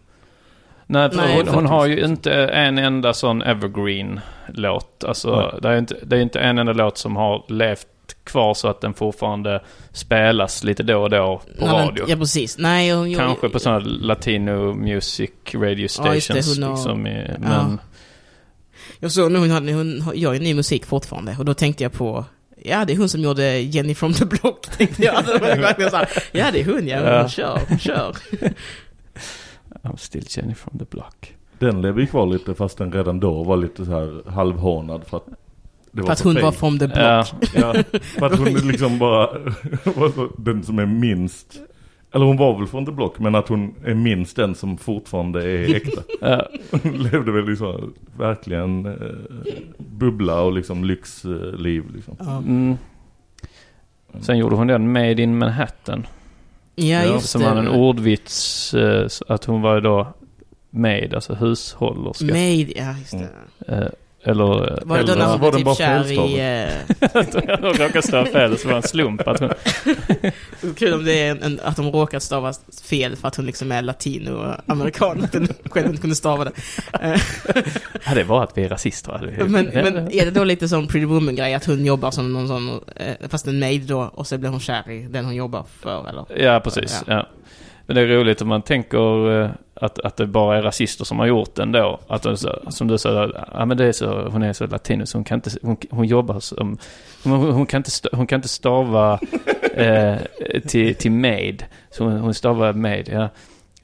Nej, 0.86 1.10
för 1.10 1.16
Nej, 1.16 1.36
hon, 1.46 1.54
hon 1.54 1.66
har 1.66 1.86
ju 1.86 2.04
inte 2.04 2.32
en 2.46 2.78
enda 2.78 3.12
sån 3.12 3.42
evergreen-låt. 3.42 5.04
Alltså, 5.04 5.36
Nej. 5.36 5.60
det 5.62 5.68
är, 5.68 5.78
inte, 5.78 5.96
det 6.06 6.16
är 6.16 6.20
inte 6.20 6.40
en 6.40 6.58
enda 6.58 6.72
låt 6.72 6.98
som 6.98 7.16
har 7.16 7.44
levt 7.48 7.86
kvar 8.24 8.54
så 8.54 8.68
att 8.68 8.80
den 8.80 8.94
fortfarande 8.94 9.62
spelas 9.92 10.64
lite 10.64 10.82
då 10.82 11.02
och 11.02 11.10
då 11.10 11.38
på 11.58 11.66
Nej, 11.66 11.74
men- 11.76 11.86
radio. 11.88 12.04
Ja, 12.08 12.16
precis. 12.16 12.58
Nej, 12.58 12.90
hon 12.92 13.10
gjorde- 13.10 13.24
Kanske 13.24 13.48
på 13.48 13.58
sådana 13.58 13.78
latino 13.86 14.74
music 14.74 15.30
radio 15.54 15.82
Ja, 15.82 15.88
stations. 15.88 16.30
just 16.36 16.60
det, 16.60 16.66
har- 16.66 16.74
liksom, 16.74 17.06
i, 17.06 17.26
Ja. 17.32 17.38
men, 17.38 17.80
Jag 19.00 19.12
såg 19.12 19.32
nu, 19.32 19.38
hon, 19.38 19.50
hade, 19.50 19.72
hon 19.72 20.12
gör 20.14 20.32
ju 20.32 20.40
ny 20.40 20.54
musik 20.54 20.86
fortfarande 20.86 21.36
och 21.38 21.44
då 21.44 21.54
tänkte 21.54 21.82
jag 21.82 21.92
på 21.92 22.24
ja 22.64 22.84
det 22.84 22.92
är 22.92 22.96
hon 22.96 23.08
som 23.08 23.20
gjorde 23.20 23.58
Jenny 23.60 23.94
from 23.94 24.12
the 24.12 24.24
Block, 24.24 24.60
tänkte 24.78 25.02
jag. 25.02 25.24
Det 25.24 25.32
var 25.32 25.56
verkligen 25.56 25.90
så 25.90 25.96
här, 25.96 26.08
ja 26.32 26.46
det 26.52 26.60
är 26.60 26.64
hon, 26.64 26.88
ja, 26.88 27.00
Ja. 27.00 27.20
hon 27.20 27.28
kör, 27.28 27.60
hon 27.68 27.78
kör. 27.78 28.16
I'm 29.82 29.96
still 29.96 30.24
Jenny 30.28 30.54
from 30.54 30.78
the 30.78 30.84
block. 30.90 31.34
Den 31.58 31.82
lever 31.82 32.00
ju 32.00 32.06
kvar 32.06 32.26
lite 32.26 32.54
fast 32.54 32.78
den 32.78 32.92
redan 32.92 33.20
då 33.20 33.42
var 33.44 33.56
lite 33.56 33.84
så 33.84 33.90
här 33.90 34.30
halvhånad 34.30 35.04
för 35.06 35.16
att 35.16 35.26
För 35.96 36.10
att 36.12 36.20
hon 36.20 36.32
fake. 36.34 36.44
var 36.44 36.52
from 36.52 36.78
the 36.78 36.86
block. 36.86 36.98
Ja. 36.98 37.24
Ja, 37.54 37.74
för 38.02 38.26
att 38.26 38.38
hon 38.38 38.54
liksom 38.68 38.98
bara 38.98 39.26
var 39.96 40.08
så- 40.14 40.32
den 40.38 40.62
som 40.64 40.78
är 40.78 40.86
minst 40.86 41.60
eller 42.14 42.24
hon 42.26 42.36
var 42.36 42.58
väl 42.58 42.66
från 42.68 42.86
the 42.86 42.92
block 42.92 43.18
men 43.18 43.34
att 43.34 43.48
hon 43.48 43.74
är 43.84 43.94
minst 43.94 44.36
den 44.36 44.54
som 44.54 44.78
fortfarande 44.78 45.50
är 45.50 45.74
äkta. 45.74 46.02
Ja. 46.20 46.48
Hon 46.70 46.92
levde 46.92 47.32
väl 47.32 47.44
liksom 47.48 47.94
verkligen 48.18 48.86
eh, 48.86 48.92
bubbla 49.78 50.40
och 50.40 50.52
liksom 50.52 50.84
lyxliv 50.84 51.84
liksom. 51.94 52.16
Mm. 52.20 52.76
Sen 54.20 54.38
gjorde 54.38 54.56
hon 54.56 54.66
den 54.66 54.92
Made 54.92 55.22
in 55.22 55.38
Manhattan. 55.38 56.06
Ja, 56.74 57.02
just 57.04 57.28
som 57.28 57.40
det. 57.42 57.48
var 57.50 57.56
en 57.56 57.68
ordvits, 57.68 58.74
eh, 58.74 59.08
att 59.28 59.44
hon 59.44 59.62
var 59.62 59.80
då 59.80 60.12
maid, 60.70 61.14
alltså 61.14 61.34
hushållerska. 61.34 62.24
Maid, 62.24 62.72
ja 62.76 62.94
just 62.98 63.12
det. 63.12 63.28
Eh, 63.74 63.88
eller... 64.24 64.44
Var 64.84 64.98
det 64.98 65.04
då 65.04 65.12
eller, 65.12 65.16
när 65.16 65.30
hon 65.30 65.40
var 65.40 65.52
typ 65.52 65.76
kär 65.76 66.12
i... 66.12 66.68
Hon 67.62 67.72
råkade 67.72 68.02
stava 68.02 68.26
fel, 68.26 68.58
så 68.58 68.68
var 68.68 68.74
det 68.74 68.78
en 68.78 68.82
slump 68.82 69.28
att 69.28 69.40
hon... 69.40 69.50
eh, 70.22 70.32
kul 70.76 70.94
om 70.94 71.04
det 71.04 71.12
är 71.12 71.30
en, 71.30 71.42
en, 71.42 71.60
att 71.64 71.76
de 71.76 71.90
råkar 71.90 72.18
stava 72.18 72.52
fel 72.84 73.16
för 73.16 73.28
att 73.28 73.36
hon 73.36 73.46
liksom 73.46 73.72
är 73.72 73.82
latinoamerikan, 73.82 75.24
att 75.24 75.34
hon 75.34 75.48
själv 75.70 75.86
inte 75.86 76.00
kunde 76.00 76.16
stava 76.16 76.44
det. 76.44 76.52
Eh, 77.00 77.20
Ja, 78.06 78.14
det 78.14 78.24
var 78.24 78.44
att 78.44 78.58
vi 78.58 78.64
är 78.64 78.68
rasister. 78.68 79.44
men, 79.48 79.64
men 79.66 80.12
är 80.12 80.24
det 80.24 80.30
då 80.30 80.44
lite 80.44 80.68
som 80.68 80.86
Pretty 80.86 81.06
Woman-grej, 81.06 81.54
att 81.54 81.64
hon 81.64 81.84
jobbar 81.84 82.10
som 82.10 82.32
någon 82.32 82.48
sån, 82.48 82.80
eh, 82.96 83.28
fast 83.28 83.46
en 83.46 83.58
maid 83.58 83.82
då, 83.82 84.00
och 84.14 84.26
så 84.26 84.38
blir 84.38 84.50
hon 84.50 84.60
kär 84.60 84.90
i 84.90 85.02
den 85.02 85.24
hon 85.24 85.34
jobbar 85.34 85.64
för, 85.80 86.08
eller? 86.08 86.42
Ja, 86.44 86.60
precis. 86.60 87.04
Ja. 87.06 87.28
Men 87.86 87.96
det 87.96 88.02
är 88.02 88.06
roligt 88.06 88.42
om 88.42 88.48
man 88.48 88.62
tänker 88.62 89.40
eh, 89.42 89.50
att, 89.74 89.98
att 89.98 90.16
det 90.16 90.26
bara 90.26 90.58
är 90.58 90.62
rasister 90.62 91.04
som 91.04 91.18
har 91.18 91.26
gjort 91.26 91.54
den 91.54 91.72
då. 91.72 92.00
Att 92.06 92.22
de, 92.22 92.36
som 92.68 92.88
du 92.88 92.98
sa, 92.98 93.32
ja 93.54 93.64
men 93.64 93.76
det 93.76 93.84
är 93.84 93.92
så, 93.92 94.28
hon 94.28 94.42
är 94.42 94.52
så 94.52 94.66
latino 94.66 95.06
så 95.06 95.18
hon 95.18 95.24
kan 95.24 95.34
inte, 95.38 95.50
hon, 95.62 95.76
hon 95.90 96.06
jobbar 96.06 96.40
som, 96.40 96.78
hon, 97.24 97.32
hon, 97.52 97.66
kan 97.66 97.78
inte, 97.78 97.90
hon 98.12 98.26
kan 98.26 98.36
inte 98.36 98.48
stava 98.48 99.20
eh, 99.74 100.16
till, 100.66 100.94
till 100.94 101.12
maid. 101.12 101.64
Så 101.90 102.04
hon, 102.04 102.18
hon 102.20 102.34
stavar 102.34 102.72
maid, 102.72 103.08
ja. 103.12 103.28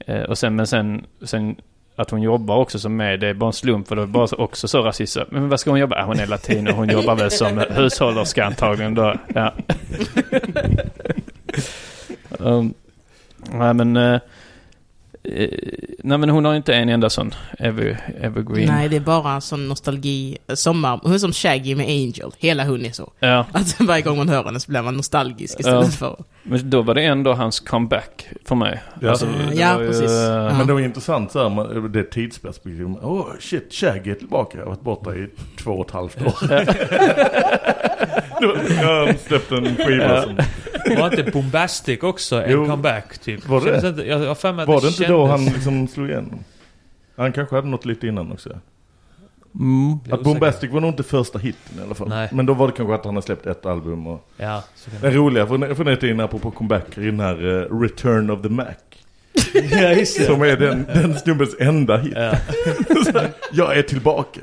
Eh, 0.05 0.21
och 0.21 0.37
sen, 0.37 0.55
men 0.55 0.67
sen, 0.67 1.05
sen 1.23 1.55
att 1.95 2.09
hon 2.09 2.21
jobbar 2.21 2.55
också 2.55 2.79
som 2.79 2.97
maid, 2.97 3.19
det 3.19 3.27
är 3.27 3.33
bara 3.33 3.47
en 3.47 3.53
slump 3.53 3.87
för 3.87 3.95
det 3.95 4.01
är 4.01 4.05
bara 4.05 4.27
så, 4.27 4.35
också 4.35 4.67
så 4.67 4.81
rasistiskt. 4.81 5.31
Men 5.31 5.49
vad 5.49 5.59
ska 5.59 5.69
hon 5.69 5.79
jobba? 5.79 5.97
Ja, 5.97 6.03
hon 6.03 6.19
är 6.19 6.27
latino, 6.27 6.71
hon 6.71 6.89
jobbar 6.99 7.15
väl 7.15 7.31
som 7.31 7.63
hushållerska 7.69 8.45
antagligen 8.45 8.95
då. 8.95 9.15
Ja. 9.33 9.53
um, 12.39 12.73
nej 13.53 13.73
men... 13.73 13.97
eh, 13.97 14.13
eh, 14.13 14.19
nej 16.03 16.17
men 16.17 16.29
hon 16.29 16.45
har 16.45 16.55
inte 16.55 16.73
en 16.75 16.89
enda 16.89 17.09
sån 17.09 17.33
ever, 17.59 17.97
evergreen. 18.21 18.67
Nej, 18.67 18.89
det 18.89 18.95
är 18.95 18.99
bara 18.99 19.41
sån 19.41 19.67
nostalgi, 19.67 20.37
eh, 20.47 20.55
sommar, 20.55 20.99
hon 21.03 21.13
är 21.13 21.17
som 21.17 21.33
Shaggy 21.33 21.75
med 21.75 21.85
Angel, 21.85 22.31
hela 22.37 22.65
hon 22.65 22.85
är 22.85 22.91
så. 22.91 23.11
Ja. 23.19 23.45
Att 23.51 23.79
varje 23.81 24.01
gång 24.01 24.17
man 24.17 24.29
hör 24.29 24.43
henne 24.43 24.59
så 24.59 24.71
blir 24.71 24.81
man 24.81 24.93
nostalgisk 24.97 25.59
istället 25.59 25.85
Ja. 25.85 25.91
för... 25.91 26.23
Men 26.43 26.69
då 26.69 26.81
var 26.81 26.93
det 26.95 27.01
ändå 27.03 27.33
hans 27.33 27.59
comeback 27.59 28.27
för 28.45 28.55
mig. 28.55 28.81
Ja. 29.01 29.09
Alltså, 29.09 29.27
Ja, 29.53 29.81
ju, 29.81 29.87
precis. 29.87 30.11
eh, 30.11 30.17
Ja. 30.17 30.53
Men 30.57 30.67
det 30.67 30.73
var 30.73 30.79
intressant 30.79 31.31
så 31.31 31.49
här, 31.49 31.87
det 31.89 32.03
tidsperspektivet. 32.03 32.97
Åh 33.01 33.11
oh, 33.11 33.25
shit, 33.39 33.73
Shaggy 33.73 34.11
är 34.11 34.15
tillbaka. 34.15 34.57
Jag 34.57 34.65
har 34.65 34.69
varit 34.71 34.81
borta 34.81 35.15
i 35.15 35.27
två 35.63 35.71
och 35.71 35.85
ett 35.87 35.91
halvt 35.93 36.21
år. 36.21 36.33
Jag 38.41 38.87
har 38.87 39.27
släppt 39.27 39.51
en 39.51 39.75
skiva 39.75 40.03
Ja. 40.15 40.21
som... 40.23 40.35
Var 40.99 41.19
inte 41.19 41.31
Bombastic 41.31 42.03
också 42.03 42.43
en 42.43 42.51
Jo. 42.51 42.65
comeback 42.65 43.17
typ? 43.17 43.47
Var 43.47 43.61
det? 43.61 44.05
Jag, 44.05 44.19
jag 44.23 44.31
att 44.31 44.43
Var 44.43 44.81
det 44.81 44.87
inte 44.87 45.03
då 45.09 45.25
han 45.25 45.45
liksom 45.45 45.87
slog 45.87 46.09
igenom? 46.09 46.39
Han 47.15 47.31
kanske 47.31 47.55
hade 47.55 47.67
något 47.67 47.85
lite 47.85 48.07
innan 48.07 48.31
också. 48.31 48.49
Mm. 49.55 49.99
Att 50.11 50.23
Bombastic 50.23 50.71
var 50.71 50.81
nog 50.81 50.89
inte 50.89 51.03
första 51.03 51.39
hitten 51.39 51.79
i 51.79 51.85
alla 51.85 51.95
fall. 51.95 52.09
Nej. 52.09 52.29
Men 52.31 52.45
då 52.45 52.53
var 52.53 52.67
det 52.67 52.73
kanske 52.73 52.95
att 52.95 53.05
han 53.05 53.15
har 53.15 53.21
släppt 53.21 53.45
ett 53.45 53.65
album 53.65 54.07
och... 54.07 54.29
Ja, 54.37 54.63
Den 55.01 55.13
roliga 55.13 55.47
från, 55.47 55.75
från 55.75 55.85
den 55.85 55.97
tiden 55.97 56.19
apropå 56.19 56.51
comeback 56.51 56.97
är 56.97 57.01
den 57.01 57.19
här 57.19 57.47
eh, 57.47 57.79
Return 57.81 58.29
of 58.29 58.41
the 58.41 58.49
Mac. 58.49 58.65
Ja, 59.71 59.91
just 59.91 60.17
det. 60.17 60.25
Som 60.25 60.41
är 60.41 60.57
den, 60.57 60.85
den 60.93 61.19
snubbens 61.19 61.55
enda 61.59 61.97
hit. 61.97 62.13
Ja. 62.15 62.35
Så, 63.05 63.21
jag 63.51 63.77
är 63.77 63.81
tillbaka. 63.81 64.39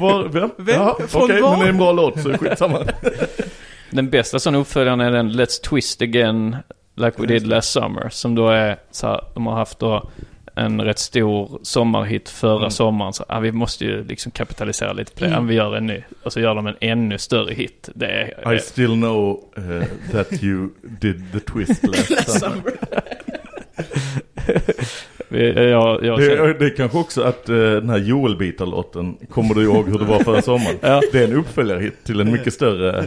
Var, 0.00 0.28
vem? 0.28 0.50
Vem? 0.56 0.80
Ja, 0.80 0.98
Okej, 1.12 1.40
var? 1.42 1.50
men 1.50 1.60
det 1.60 1.66
är 1.66 1.68
en 1.68 1.76
bra 1.76 1.92
låt 1.92 2.22
så 2.22 2.32
skitsamma. 2.38 2.86
Den 3.90 4.10
bästa 4.10 4.38
sån 4.38 4.54
uppföljaren 4.54 5.00
är 5.00 5.10
den 5.10 5.30
Let's 5.30 5.62
Twist 5.68 6.02
Again 6.02 6.56
Like 6.96 7.20
We 7.22 7.26
Did 7.26 7.46
Last 7.46 7.70
Summer. 7.72 8.08
Som 8.10 8.34
då 8.34 8.48
är 8.48 8.76
så 8.90 9.06
här, 9.06 9.20
de 9.34 9.46
har 9.46 9.54
haft 9.56 9.78
då 9.78 10.10
en 10.54 10.80
rätt 10.80 10.98
stor 10.98 11.58
sommarhit 11.62 12.28
förra 12.28 12.56
Mm. 12.58 12.70
sommaren. 12.70 13.12
Så 13.12 13.24
ah, 13.28 13.40
vi 13.40 13.52
måste 13.52 13.84
ju 13.84 14.04
liksom 14.04 14.32
kapitalisera 14.32 14.92
lite 14.92 15.12
på 15.12 15.20
det. 15.20 15.26
Mm. 15.26 15.38
Ah, 15.38 15.42
Vi 15.48 15.54
gör 15.54 15.76
en 15.76 15.86
ny. 15.86 16.02
Och 16.22 16.32
så 16.32 16.40
gör 16.40 16.54
de 16.54 16.66
en 16.66 16.76
ännu 16.80 17.18
större 17.18 17.54
hit. 17.54 17.88
Det 17.94 18.06
är... 18.06 18.54
I 18.54 18.58
still 18.58 18.92
know 18.92 19.40
eh, 19.56 19.86
that 20.12 20.42
you 20.42 20.68
did 21.00 21.32
the 21.32 21.40
twist 21.40 21.82
last 21.86 22.40
summer. 22.40 22.72
vi- 25.28 25.70
jag, 25.70 26.04
jag 26.04 26.18
Det, 26.18 26.52
det 26.58 26.64
är 26.66 26.76
kanske 26.76 26.98
också 26.98 27.22
att 27.22 27.48
eh, 27.48 27.56
den 27.56 27.90
här 27.90 27.98
Joel-bitar-låten, 27.98 29.16
kommer 29.30 29.54
du 29.54 29.62
ihåg 29.62 29.88
hur 29.88 29.98
det 29.98 30.04
var 30.04 30.18
förra 30.20 30.42
sommaren? 30.42 30.76
Ja. 30.80 31.00
Det 31.12 31.18
är 31.18 31.24
en 31.24 31.32
uppföljarhit 31.36 32.04
till 32.04 32.20
en 32.20 32.32
mycket 32.32 32.54
större 32.54 32.98
eh, 32.98 33.04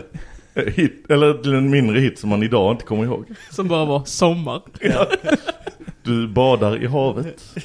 hit, 0.65 1.05
eller 1.09 1.33
till 1.33 1.53
en 1.53 1.69
mindre 1.69 1.99
hit 1.99 2.19
som 2.19 2.29
man 2.29 2.43
idag 2.43 2.71
inte 2.73 2.85
kommer 2.85 3.03
ihåg. 3.03 3.25
Som 3.51 3.67
bara 3.67 3.85
var 3.85 4.03
sommar. 4.05 4.61
Du 6.03 6.27
badar 6.27 6.83
i 6.83 6.87
havet. 6.87 7.55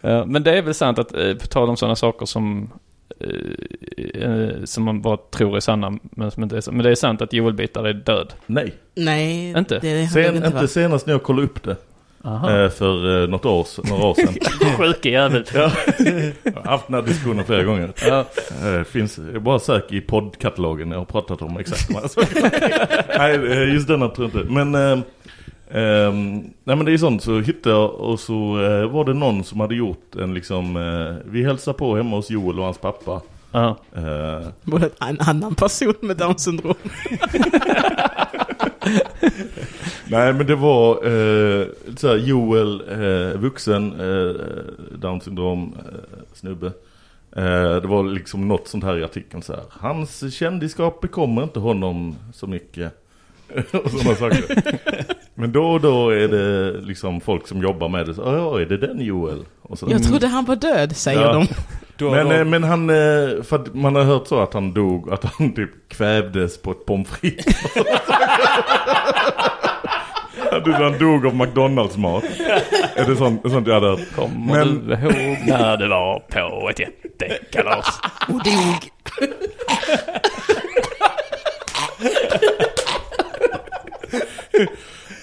Ja, 0.00 0.24
men 0.26 0.42
det 0.42 0.58
är 0.58 0.62
väl 0.62 0.74
sant 0.74 0.98
att, 0.98 1.14
eh, 1.14 1.34
på 1.34 1.46
tal 1.46 1.68
om 1.68 1.76
sådana 1.76 1.96
saker 1.96 2.26
som, 2.26 2.70
eh, 3.20 4.22
eh, 4.22 4.64
som 4.64 4.84
man 4.84 5.02
bara 5.02 5.16
tror 5.16 5.56
är 5.56 5.60
sanna, 5.60 5.98
men 6.02 6.30
som 6.30 6.42
inte 6.42 6.56
är 6.56 6.60
så. 6.60 6.72
Men 6.72 6.84
det 6.84 6.90
är 6.90 6.94
sant 6.94 7.22
att 7.22 7.32
Joel 7.32 7.54
Bitar 7.54 7.84
är 7.84 7.92
död. 7.92 8.32
Nej. 8.46 8.74
Nej, 8.94 9.50
Inte? 9.58 9.78
det 9.78 9.90
hade 9.90 10.08
Sen, 10.08 10.22
jag 10.22 10.34
inte 10.36 10.48
inte 10.48 10.68
senast 10.68 11.06
när 11.06 11.14
jag 11.14 11.22
kollade 11.22 11.46
upp 11.46 11.62
det. 11.62 11.76
Aha. 12.24 12.50
Eh, 12.52 12.70
för 12.70 13.22
eh, 13.22 13.28
något 13.28 13.44
år, 13.44 13.66
några 13.88 14.06
år 14.06 14.14
sedan. 14.14 14.34
Sjuke 14.76 15.10
jävel. 15.10 15.44
ja. 15.54 15.70
Jag 16.42 16.52
har 16.52 16.62
haft 16.70 16.86
den 16.86 16.94
här 16.94 17.02
diskussionen 17.02 17.44
flera 17.44 17.64
gånger. 17.64 17.92
Ja. 18.06 18.24
Eh, 18.68 18.82
finns, 18.84 19.18
jag 19.32 19.42
bara 19.42 19.58
sök 19.58 19.92
i 19.92 20.00
poddkatalogen, 20.00 20.90
jag 20.90 20.98
har 20.98 21.04
pratat 21.04 21.42
om 21.42 21.56
exakt 21.56 21.88
de 21.88 21.94
här 21.94 22.08
sakerna. 22.08 22.50
Nej, 23.18 23.72
just 23.72 23.88
denna 23.88 24.08
tror 24.08 24.30
jag 24.32 24.40
inte. 24.40 24.52
Men, 24.52 24.74
eh, 24.74 24.98
ehm, 25.70 26.40
nej 26.64 26.76
men 26.76 26.84
det 26.84 26.92
är 26.92 26.98
sånt, 26.98 27.22
så 27.22 27.40
hittade 27.40 27.74
jag 27.74 27.90
och 27.90 28.20
så 28.20 28.52
var 28.92 29.04
det 29.04 29.14
någon 29.14 29.44
som 29.44 29.60
hade 29.60 29.74
gjort 29.74 30.14
en 30.16 30.34
liksom, 30.34 30.76
eh, 30.76 31.30
vi 31.30 31.44
hälsar 31.44 31.72
på 31.72 31.96
hemma 31.96 32.16
hos 32.16 32.30
Joel 32.30 32.58
och 32.58 32.64
hans 32.64 32.78
pappa. 32.78 33.20
Ja. 33.52 33.76
Både 34.62 34.90
en 35.00 35.20
annan 35.20 35.54
person 35.54 35.94
med 36.00 36.16
Downs 36.16 36.44
syndrom. 36.44 36.74
Nej 40.10 40.32
men 40.32 40.46
det 40.46 40.54
var 40.56 40.90
eh, 40.94 41.66
så 41.96 42.08
här, 42.08 42.16
Joel, 42.16 42.82
eh, 42.90 43.40
vuxen, 43.40 43.92
eh, 44.00 44.34
down 44.98 45.20
syndrom, 45.20 45.74
eh, 45.78 46.18
snubbe. 46.34 46.66
Eh, 47.36 47.76
det 47.82 47.86
var 47.86 48.02
liksom 48.02 48.48
något 48.48 48.68
sånt 48.68 48.84
här 48.84 48.98
i 48.98 49.04
artikeln 49.04 49.42
så 49.42 49.52
här. 49.52 49.62
Hans 49.70 50.34
kändisskap 50.34 51.00
bekommer 51.00 51.42
inte 51.42 51.58
honom 51.60 52.16
så 52.34 52.46
mycket. 52.46 52.92
och 53.84 53.90
sådana 53.90 54.14
saker. 54.16 54.44
Men 55.34 55.52
då 55.52 55.70
och 55.70 55.80
då 55.80 56.10
är 56.10 56.28
det 56.28 56.72
liksom 56.80 57.20
folk 57.20 57.46
som 57.48 57.62
jobbar 57.62 57.88
med 57.88 58.06
det. 58.06 58.14
Så, 58.14 58.22
ja, 58.22 58.60
är 58.60 58.66
det 58.66 58.76
den 58.76 59.00
Joel? 59.00 59.44
Och 59.62 59.78
så, 59.78 59.86
Jag 59.90 60.02
trodde 60.02 60.26
han 60.26 60.44
var 60.44 60.56
död, 60.56 60.96
säger 60.96 61.20
Ja. 61.20 61.32
de. 61.32 61.46
Men, 62.10 62.26
då, 62.28 62.32
eh, 62.32 62.44
men 62.44 62.64
han, 62.64 62.90
eh, 62.90 63.42
för 63.42 63.54
att 63.56 63.74
man 63.74 63.94
har 63.94 64.02
hört 64.02 64.26
så 64.26 64.40
att 64.40 64.54
han 64.54 64.72
dog, 64.74 65.12
att 65.12 65.24
han 65.24 65.52
typ 65.54 65.70
kvävdes 65.88 66.62
på 66.62 66.70
ett 66.70 66.86
pommes 66.86 67.08
frites. 67.08 67.74
Att 70.50 70.66
han 70.74 70.98
dog 70.98 71.26
av 71.26 71.34
McDonalds-mat. 71.36 72.24
Är 72.94 73.06
det 73.06 73.16
sånt, 73.16 73.42
sånt 73.50 73.66
jag 73.66 73.74
hade 73.74 73.86
hört? 73.86 74.14
Kommer 74.16 74.64
Men- 74.64 74.86
du 74.88 74.94
ihåg 74.94 75.38
när 75.46 75.76
det 75.76 75.88
var 75.88 76.20
på 76.20 76.70
ett 76.70 76.78
jättekalas? 76.80 78.00
Och 78.28 78.32
dog. 78.44 78.90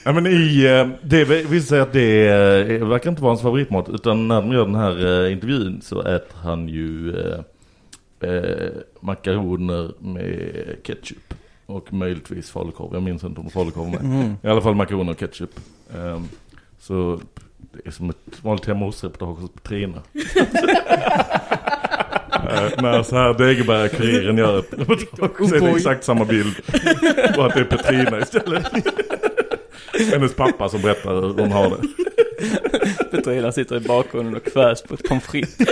Ja 0.04 0.12
men 0.14 0.28
i, 0.28 0.66
eh, 0.66 0.88
det 1.04 1.24
visar 1.26 1.68
sig 1.68 1.80
att 1.80 1.94
det 1.94 2.28
eh, 2.28 2.88
verkar 2.88 3.10
inte 3.10 3.22
vara 3.22 3.32
hans 3.32 3.42
favoritmat. 3.42 3.90
Utan 3.90 4.28
när 4.28 4.42
de 4.42 4.52
gör 4.52 4.66
den 4.66 4.76
här 4.76 5.24
eh, 5.26 5.32
intervjun 5.32 5.82
så 5.82 6.02
äter 6.02 6.38
han 6.44 6.68
ju 6.70 7.16
eh, 8.20 8.70
makaroner 9.00 9.92
med 10.00 10.76
ketchup. 10.84 11.34
Och 11.66 11.94
möjligtvis 11.94 12.52
falukorv. 12.52 12.94
Jag 12.94 13.04
minns 13.04 13.24
inte 13.24 13.40
om 13.40 13.50
falukorv 13.50 13.90
med. 13.90 14.00
Mm. 14.00 14.36
I 14.44 14.48
alla 14.48 14.62
fall 14.62 14.76
makaroner 14.76 15.12
och 15.12 15.20
ketchup. 15.20 15.60
Ehm, 15.96 16.28
så 16.80 17.20
det 17.74 17.88
är 17.88 17.92
som 17.92 18.10
ett 18.10 18.44
vanligt 18.44 18.66
hemma 18.66 18.86
hos 18.86 19.04
reportage 19.04 19.40
hos 19.40 19.52
Petrina. 19.52 20.02
när, 22.44 22.82
när 22.82 23.04
så 23.04 23.16
här 23.16 23.34
Degeberga-kuriren 23.34 24.38
gör 24.38 24.60
ett 24.60 24.74
reportage 24.74 25.50
så 25.50 25.56
är 25.56 25.60
det 25.60 25.70
exakt 25.70 26.04
samma 26.04 26.26
bild. 26.26 26.56
Bara 27.36 27.46
att 27.46 27.54
det 27.54 27.60
är 27.60 27.66
Petrina 27.66 28.20
istället. 28.20 28.68
Hennes 30.12 30.36
pappa 30.36 30.70
som 30.70 30.82
berättar 30.82 31.22
hur 31.22 31.34
hon 31.34 31.52
har 31.52 31.70
det. 31.70 31.88
Petrina 33.12 33.52
sitter 33.52 33.76
i 33.76 33.80
bakgrunden 33.80 34.36
och 34.36 34.44
kvävs 34.54 34.82
på 34.82 34.94
ett 34.94 35.04
pommes 35.04 35.24
frites. 35.24 35.68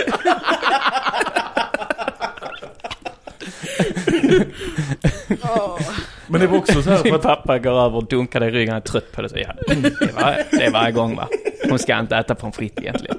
Men 6.26 6.40
det 6.40 6.46
var 6.46 6.58
också 6.58 6.82
så 6.82 6.90
här 6.90 6.96
för 6.96 7.14
att 7.14 7.22
pappa 7.22 7.58
går 7.58 7.70
över 7.70 7.96
och 7.96 8.06
dunkar 8.06 8.40
dig 8.40 8.48
i 8.48 8.52
ryggen, 8.52 8.68
han 8.68 8.82
är 8.82 8.86
trött 8.86 9.12
på 9.12 9.22
det. 9.22 9.28
Så, 9.28 9.38
ja, 9.38 9.52
det, 9.66 10.14
var, 10.14 10.36
det 10.50 10.64
är 10.64 10.70
varje 10.70 10.92
gång 10.92 11.16
va. 11.16 11.28
Hon 11.68 11.78
ska 11.78 11.98
inte 11.98 12.16
äta 12.16 12.34
pommes 12.34 12.56
frites 12.56 12.82
egentligen. 12.82 13.16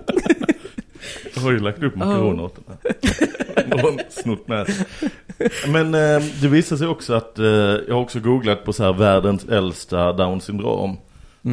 jag 1.35 1.41
har 1.41 1.51
ju 1.51 1.59
lagt 1.59 1.83
upp 1.83 1.95
makaroner 1.95 2.43
åt 2.43 2.55
henne. 3.55 3.81
Hon 3.81 3.99
snott 4.09 4.47
med. 4.47 4.67
Men 5.67 5.93
eh, 5.93 6.23
det 6.41 6.47
visar 6.47 6.77
sig 6.77 6.87
också 6.87 7.13
att 7.13 7.39
eh, 7.39 7.45
jag 7.87 7.93
har 7.95 8.01
också 8.01 8.19
googlat 8.19 8.65
på 8.65 8.73
så 8.73 8.83
här 8.83 8.93
världens 8.93 9.45
äldsta 9.45 10.13
down 10.13 10.41
syndrom. 10.41 10.97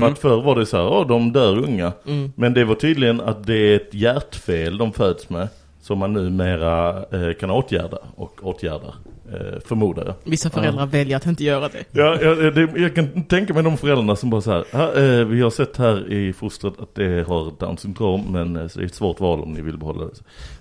För 0.00 0.06
att 0.06 0.18
förr 0.18 0.42
var 0.42 0.56
det 0.56 0.66
så 0.66 0.76
här, 0.76 0.86
åh 0.86 1.06
de 1.06 1.32
dör 1.32 1.58
unga. 1.58 1.92
Mm. 2.06 2.32
Men 2.36 2.54
det 2.54 2.64
var 2.64 2.74
tydligen 2.74 3.20
att 3.20 3.46
det 3.46 3.54
är 3.54 3.76
ett 3.76 3.94
hjärtfel 3.94 4.78
de 4.78 4.92
föds 4.92 5.30
med. 5.30 5.48
Som 5.80 5.98
man 5.98 6.12
numera 6.12 7.04
eh, 7.12 7.32
kan 7.40 7.50
åtgärda 7.50 7.98
och 8.16 8.40
åtgärdar. 8.42 8.94
Eh, 9.32 9.60
förmodar 9.66 10.04
jag. 10.04 10.14
Vissa 10.24 10.50
föräldrar 10.50 10.86
väljer 10.86 11.16
att 11.16 11.26
inte 11.26 11.44
göra 11.44 11.68
det. 11.68 11.84
Ja, 11.90 12.18
jag, 12.22 12.54
det, 12.54 12.68
jag 12.76 12.94
kan 12.94 13.22
tänka 13.24 13.54
mig 13.54 13.62
de 13.62 13.76
föräldrarna 13.78 14.16
som 14.16 14.30
bara 14.30 14.40
så 14.40 14.50
här, 14.52 14.64
"Ja, 14.70 14.94
eh, 14.94 15.24
vi 15.24 15.42
har 15.42 15.50
sett 15.50 15.76
här 15.76 16.12
i 16.12 16.32
fostret 16.32 16.74
att 16.80 16.94
det 16.94 17.28
har 17.28 17.60
Down 17.60 17.78
syndrom, 17.78 18.24
men 18.32 18.56
eh, 18.56 18.68
så 18.68 18.78
det 18.78 18.84
är 18.84 18.86
ett 18.86 18.94
svårt 18.94 19.20
val 19.20 19.40
om 19.40 19.52
ni 19.52 19.60
vill 19.62 19.78
behålla 19.78 20.04
det. 20.04 20.10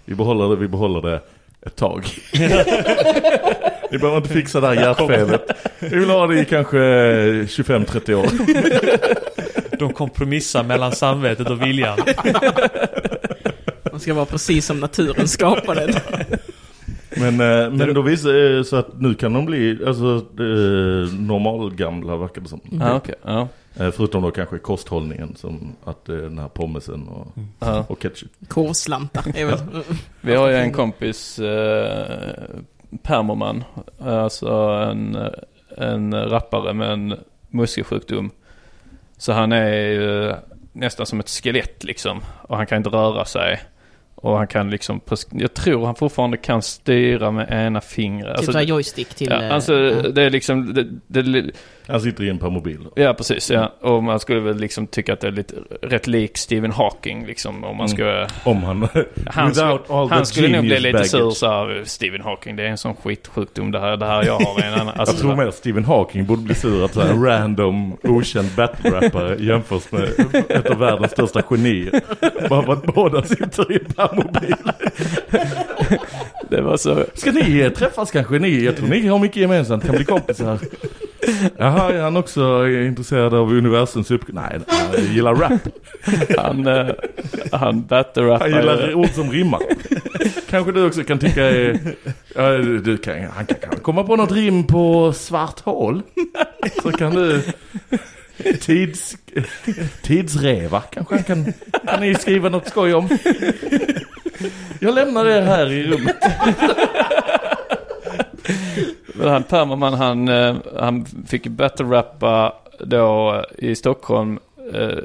Vi 0.06 0.16
behåller 0.16 0.50
det, 0.50 0.56
vi 0.56 0.68
behåller 0.68 1.02
det 1.02 1.20
ett 1.66 1.76
tag. 1.76 2.06
ni 3.92 3.98
behöver 3.98 4.18
inte 4.18 4.30
fixa 4.30 4.60
det 4.62 4.68
här 4.68 4.74
hjärtfelet. 4.74 5.52
Vi 5.80 6.00
vill 6.00 6.10
ha 6.10 6.28
det 6.28 6.40
i 6.40 6.46
kanske 6.46 6.78
25-30 6.78 8.14
år. 8.14 8.28
De 9.78 9.94
kompromissar 9.94 10.64
mellan 10.64 10.92
samvetet 10.92 11.50
och 11.50 11.62
viljan. 11.62 12.00
Man 13.92 14.00
ska 14.00 14.14
vara 14.14 14.26
precis 14.26 14.66
som 14.66 14.80
naturen 14.80 15.28
skapade. 15.28 16.02
Men, 17.22 17.64
eh, 17.64 17.72
men 17.72 17.94
då 17.94 18.02
visar 18.02 18.34
det 18.34 18.64
så 18.66 18.76
att 18.76 19.00
nu 19.02 19.14
kan 19.14 19.34
de 19.34 19.46
bli 19.46 19.80
alltså, 19.88 20.26
eh, 20.40 21.20
normalgamla 21.20 22.16
verkar 22.18 22.42
det 22.42 22.48
som. 22.48 22.62
Ja, 22.72 22.96
okej. 22.96 23.16
Ja. 23.24 23.48
Eh, 23.76 23.92
Förutom 23.92 24.22
då 24.24 24.32
kanske 24.32 24.58
kosthållningen 24.58 25.36
som 25.36 25.76
att 25.84 26.10
eh, 26.10 26.16
den 26.16 26.40
här 26.40 26.48
pommesen 26.48 27.08
och, 27.08 27.28
Ja. 27.60 27.86
och 27.90 28.02
ketchup. 28.02 28.32
Korvslantar 28.48 29.24
är 29.36 29.46
väl... 29.46 29.58
Vi 30.22 30.36
har 30.36 30.48
ju 30.50 30.56
en 30.56 30.72
kompis, 30.74 31.40
eh, 31.40 32.06
Permoman, 33.04 33.64
alltså 34.00 34.50
en, 34.92 35.18
en 35.78 36.14
rappare 36.30 36.74
med 36.74 36.92
en 36.92 37.16
muskelsjukdom. 37.50 38.30
Så 39.18 39.34
han 39.34 39.52
är 39.52 39.74
ju 39.74 40.34
nästan 40.74 41.06
som 41.06 41.20
ett 41.20 41.30
skelett 41.30 41.84
liksom. 41.84 42.22
Och 42.42 42.58
han 42.58 42.66
kan 42.68 42.78
inte 42.78 42.90
röra 42.90 43.26
sig. 43.26 43.60
Och 44.22 44.38
han 44.38 44.48
kan 44.48 44.70
liksom, 44.70 45.02
jag 45.32 45.54
tror 45.54 45.86
han 45.86 45.96
fortfarande 45.96 46.38
kan 46.38 46.62
styra 46.62 47.32
med 47.32 47.48
ena 47.52 47.82
fingret. 47.82 48.38
Typ 48.38 48.46
såhär 48.46 48.66
joystick 48.66 49.16
till... 49.16 49.28
ja, 49.30 49.44
eh, 49.44 49.54
alltså 49.54 49.74
ja. 49.74 50.10
det 50.10 50.22
är 50.22 50.30
liksom, 50.30 50.74
det, 50.74 51.22
det, 51.22 51.52
Han 51.88 52.02
sitter 52.02 52.24
i 52.24 52.30
en 52.30 52.38
permobil. 52.40 52.80
Ja, 52.96 53.14
precis. 53.14 53.50
Ja. 53.52 53.74
Och 53.82 54.04
man 54.04 54.20
skulle 54.20 54.40
väl 54.40 54.58
liksom 54.58 54.88
tycka 54.88 55.14
att 55.14 55.20
det 55.20 55.28
är 55.28 55.32
lite 55.32 55.56
rätt 55.82 56.08
lik 56.08 56.38
Stephen 56.38 56.72
Hawking 56.72 57.26
liksom. 57.26 57.64
Om 57.64 57.78
man 57.78 57.90
ska... 57.90 58.28
Om 58.44 58.64
han... 58.64 58.88
Han, 59.26 59.56
skulle, 59.56 59.80
han 60.10 60.26
skulle 60.26 60.48
nog 60.48 60.62
bli 60.62 60.80
lite 60.80 60.94
baggage. 60.94 61.10
sur 61.10 61.30
så 61.32 61.48
här, 61.48 61.82
Stephen 61.86 62.22
Hawking, 62.22 62.56
det 62.56 62.64
är 62.64 62.68
en 62.68 62.78
sån 62.78 62.96
skitsjukdom 62.96 63.72
det 63.72 63.80
här, 63.80 63.98
det 63.98 64.06
här 64.06 64.26
jag 64.26 64.40
har 64.40 64.62
en 64.62 64.74
annan. 64.74 64.88
Alltså, 64.98 65.16
Jag 65.16 65.22
tror 65.22 65.36
mer 65.36 65.52
Stephen 65.52 65.86
Hawking 65.86 66.26
borde 66.26 66.42
bli 66.42 66.56
sur 66.56 66.86
att 66.86 66.94
så 66.94 67.02
här 67.02 67.14
random, 67.14 67.98
okänd 68.04 68.50
battle-rappare 68.56 69.36
jämförs 69.40 69.92
med 69.92 70.04
ett 70.50 70.70
av 70.70 70.78
världens 70.78 71.12
största 71.12 71.42
genier. 71.50 72.02
Bara 72.50 72.64
för 72.64 72.74
att 72.74 72.86
båda 72.86 73.24
sitter 73.24 73.72
i 73.72 73.76
en 73.76 73.94
permobil. 73.94 74.56
Det 76.50 76.62
var 76.62 76.78
så... 76.78 77.06
Ska 77.14 77.32
ni 77.32 77.70
träffas 77.76 78.12
kanske? 78.12 78.40
Ni, 78.40 78.64
jag 78.66 78.78
tror 78.78 78.88
ni 78.88 79.08
har 79.08 79.20
mycket 79.20 79.38
gemensamt, 79.38 79.86
kan 79.86 79.96
bli 79.96 80.06
kompisar. 80.06 80.60
Jaha, 81.58 81.94
är 81.94 82.02
han 82.02 82.18
också 82.18 82.68
intresserad 82.68 83.34
av 83.34 83.54
universums 83.54 84.12
upp... 84.12 84.22
Nej, 84.28 84.60
han 84.68 85.14
gillar 85.14 85.36
rap. 85.36 85.62
Han, 86.38 86.68
eh, 86.68 86.88
han 87.52 87.86
battle 87.86 88.38
Han 88.40 88.50
gillar 88.50 88.94
ord 88.94 89.10
som 89.10 89.32
rimmar. 89.32 89.60
Kanske 90.50 90.72
du 90.72 90.86
också 90.86 91.04
kan 91.04 91.20
tycka 91.20 91.44
är... 91.44 91.80
Ja, 92.36 92.52
du, 92.58 92.98
kan, 92.98 93.16
han 93.36 93.46
kan, 93.46 93.58
kan 93.58 93.80
komma 93.80 94.04
på 94.04 94.16
något 94.16 94.32
rim 94.32 94.68
på 94.68 95.14
svart 95.14 95.60
hål. 95.60 96.02
Så 96.84 96.92
kan 96.92 97.16
du... 97.16 97.42
Tids, 98.62 99.18
tidsreva 100.02 100.82
kanske 100.82 101.16
han 101.16 101.24
kan, 101.24 101.54
kan 101.88 102.02
ni 102.02 102.16
skriva 102.16 102.50
något 102.50 102.68
skoj 102.68 102.94
om. 102.94 103.10
Jag 104.80 104.96
lämnar 104.96 105.26
er 105.26 105.42
här 105.42 105.72
i 105.72 105.84
rummet. 105.84 106.18
Men 109.16 109.28
han 109.28 109.44
Permerman 109.44 109.94
han, 109.94 110.28
eh, 110.28 110.56
han 110.80 111.06
fick 111.06 111.48
battle-rappa 111.48 112.54
då 112.80 113.44
i 113.58 113.76
Stockholm 113.76 114.40
eh, 114.74 114.98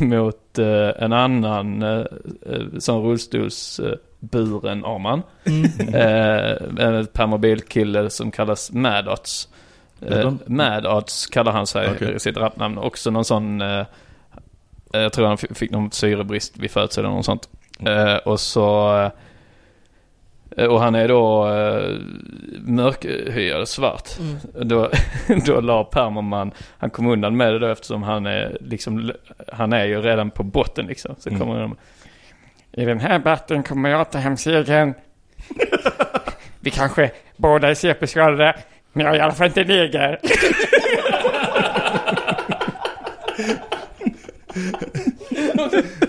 mot 0.00 0.58
eh, 0.58 1.04
en 1.04 1.12
annan 1.12 1.82
eh, 1.82 2.04
eh, 2.46 2.78
sån 2.78 3.02
rullstolsburen 3.02 4.84
Arman. 4.84 5.22
Eh, 5.94 6.86
en 6.86 7.06
permobilkille 7.06 8.10
som 8.10 8.30
kallas 8.30 8.72
Madots. 8.72 9.48
Eh? 10.00 10.32
Madots 10.46 11.26
kallar 11.26 11.52
han 11.52 11.66
sig 11.66 11.90
Okej. 11.90 12.14
i 12.14 12.18
sitt 12.18 12.36
rapnamn. 12.36 12.78
Också 12.78 13.10
någon 13.10 13.24
sån, 13.24 13.60
eh, 13.60 13.86
jag 14.92 15.12
tror 15.12 15.26
han 15.26 15.38
fick 15.38 15.70
någon 15.70 15.90
syrebrist 15.90 16.58
vid 16.58 16.70
födseln 16.70 17.06
eller 17.06 17.16
något 17.16 17.24
sånt. 17.24 17.48
Eh, 17.80 18.16
och 18.16 18.40
så 18.40 18.96
eh, 18.98 19.10
och 20.56 20.80
han 20.80 20.94
är 20.94 21.08
då 21.08 21.48
eh, 21.48 21.98
mörkhyad, 22.60 23.68
svart. 23.68 24.08
Då, 24.60 24.90
då 25.46 25.60
la 25.60 25.84
Permerman, 25.84 26.52
han 26.78 26.90
kom 26.90 27.06
undan 27.06 27.36
med 27.36 27.52
det 27.52 27.58
då 27.58 27.66
eftersom 27.66 28.02
han 28.02 28.26
är 28.26 28.56
liksom, 28.60 29.12
han 29.52 29.72
är 29.72 29.84
ju 29.84 30.00
redan 30.02 30.30
på 30.30 30.42
botten 30.42 30.86
liksom. 30.86 31.14
Så 31.18 31.28
Mm. 31.28 31.40
kommer 31.40 31.60
de, 31.60 31.76
i 32.72 32.84
den 32.84 33.00
här 33.00 33.18
batten 33.18 33.62
kommer 33.62 33.88
jag 33.90 34.10
ta 34.10 34.18
hem 34.18 34.36
segern. 34.36 34.94
Vi 36.60 36.70
kanske 36.70 37.10
båda 37.36 37.70
är 37.70 37.74
CP-skadade, 37.74 38.54
men 38.92 39.06
jag 39.06 39.14
är 39.14 39.18
i 39.18 39.22
alla 39.22 39.32
fall 39.32 39.46
inte 39.46 39.64
neger. 39.64 40.18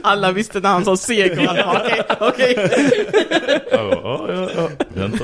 Alla 0.02 0.32
visste 0.32 0.60
när 0.60 0.70
han 0.70 0.86
sa 0.86 0.98
seger. 0.98 1.48
Alla 1.48 1.66
bara, 1.66 2.28
Okej, 2.30 2.56
okej. 2.58 3.10
Ja, 3.72 4.00
ja, 4.04 4.26
ja, 4.34 4.50
ja. 4.56 4.70
Vänta. 4.94 5.24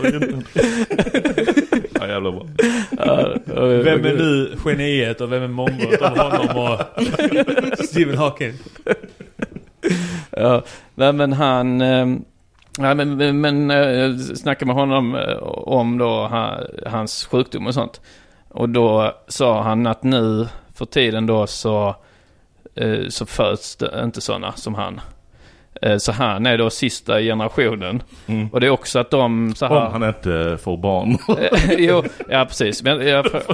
Ja, 1.94 2.08
jävla 2.08 2.32
bra. 2.32 2.46
Vem 3.84 4.06
är 4.06 4.14
nu 4.18 4.58
geniet 4.66 5.22
och 5.22 5.32
vem 5.32 5.44
är 5.44 5.48
mongot 5.48 6.02
av 6.02 6.18
honom 6.18 6.58
och 6.58 6.80
Stephen 7.86 8.18
Hawking? 8.18 8.54
Ja, 10.30 10.64
nej 10.96 11.14
men 11.14 11.34
han... 11.34 11.82
Eh, 11.82 12.06
nej 12.78 12.96
men, 12.96 13.42
men, 13.42 13.72
eh, 13.72 14.18
snackade 14.18 14.66
med 14.66 14.76
honom 14.76 15.16
eh, 15.16 15.38
om 15.44 15.98
då 15.98 16.28
ha, 16.28 16.60
hans 16.86 17.26
sjukdom 17.26 17.68
och 17.68 17.74
sånt. 17.74 18.02
Och 18.50 18.70
då 18.70 19.16
sa 19.28 19.62
han 19.62 19.88
att 19.88 20.04
nu 20.04 20.48
för 20.74 20.86
tiden 20.86 21.26
då 21.26 21.48
så, 21.48 21.88
eh, 21.88 21.96
Eh, 22.76 23.10
så 23.10 23.26
föds 23.26 23.76
det 23.76 24.02
inte 24.04 24.22
sådana 24.22 24.52
som 24.52 24.76
han. 24.76 25.02
Eh, 25.82 25.98
så 25.98 26.12
han 26.12 26.46
är 26.46 26.58
då 26.58 26.70
sista 26.70 27.20
generationen. 27.20 28.04
Mm. 28.28 28.48
Och 28.52 28.60
det 28.62 28.68
är 28.68 28.72
också 28.72 29.00
att 29.00 29.12
de 29.12 29.54
så 29.56 29.66
här... 29.66 29.76
Om 29.76 29.92
han 29.92 30.04
inte 30.10 30.58
får 30.64 30.78
barn. 30.78 31.18
Eh, 31.40 31.74
jo, 31.78 32.04
ja 32.30 32.46
precis. 32.46 32.84
Men 32.84 33.08
jag, 33.08 33.26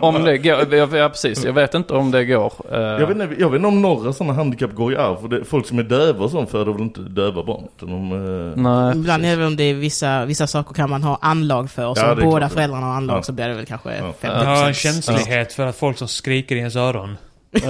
om 0.00 0.24
det 0.24 0.38
går, 0.38 0.74
ja, 0.74 0.86
ja 0.96 1.08
precis. 1.08 1.44
Jag 1.44 1.52
vet 1.52 1.74
inte 1.74 1.94
om 1.94 2.10
det 2.10 2.24
går. 2.24 2.52
Eh, 2.72 2.80
Jag 2.80 3.06
vet, 3.06 3.10
inte, 3.10 3.36
jag 3.38 3.50
vet 3.50 3.56
inte 3.56 3.68
om 3.68 3.82
några 3.82 4.12
sådana 4.12 4.32
handikapp 4.34 4.74
går 4.74 4.92
i 4.92 4.96
arv. 4.96 5.16
För 5.20 5.28
det, 5.28 5.44
folk 5.44 5.66
som 5.66 5.78
är 5.78 5.82
döva 5.82 6.24
och 6.24 6.30
sånt 6.30 6.50
föder 6.50 6.72
väl 6.72 6.82
inte 6.82 7.00
döva 7.00 7.42
barn. 7.42 7.68
De, 7.80 8.08
Nej, 8.56 8.96
Ibland 8.96 9.24
är 9.26 9.36
det 9.36 9.46
om 9.46 9.56
det 9.56 9.64
är 9.64 9.74
vissa, 9.74 10.24
vissa 10.24 10.46
saker 10.46 10.74
kan 10.74 10.90
man 10.90 11.02
ha 11.02 11.18
anlag 11.20 11.70
för. 11.70 11.94
Så 11.94 12.00
Ja, 12.00 12.14
båda 12.14 12.48
föräldrarna 12.48 12.86
har 12.86 12.94
anlag 12.94 13.18
Ja. 13.18 13.22
så 13.22 13.32
blir 13.32 13.48
det 13.48 13.54
väl 13.54 13.66
kanske 13.66 13.96
Ja. 13.96 14.14
50%. 14.20 14.34
Jag 14.42 14.56
har 14.56 14.66
en 14.68 14.74
känslighet 14.74 15.52
för 15.52 15.66
att 15.66 15.76
folk 15.76 15.98
som 15.98 16.08
skriker 16.08 16.56
i 16.56 16.58
ens 16.58 16.76
öron. 16.76 17.16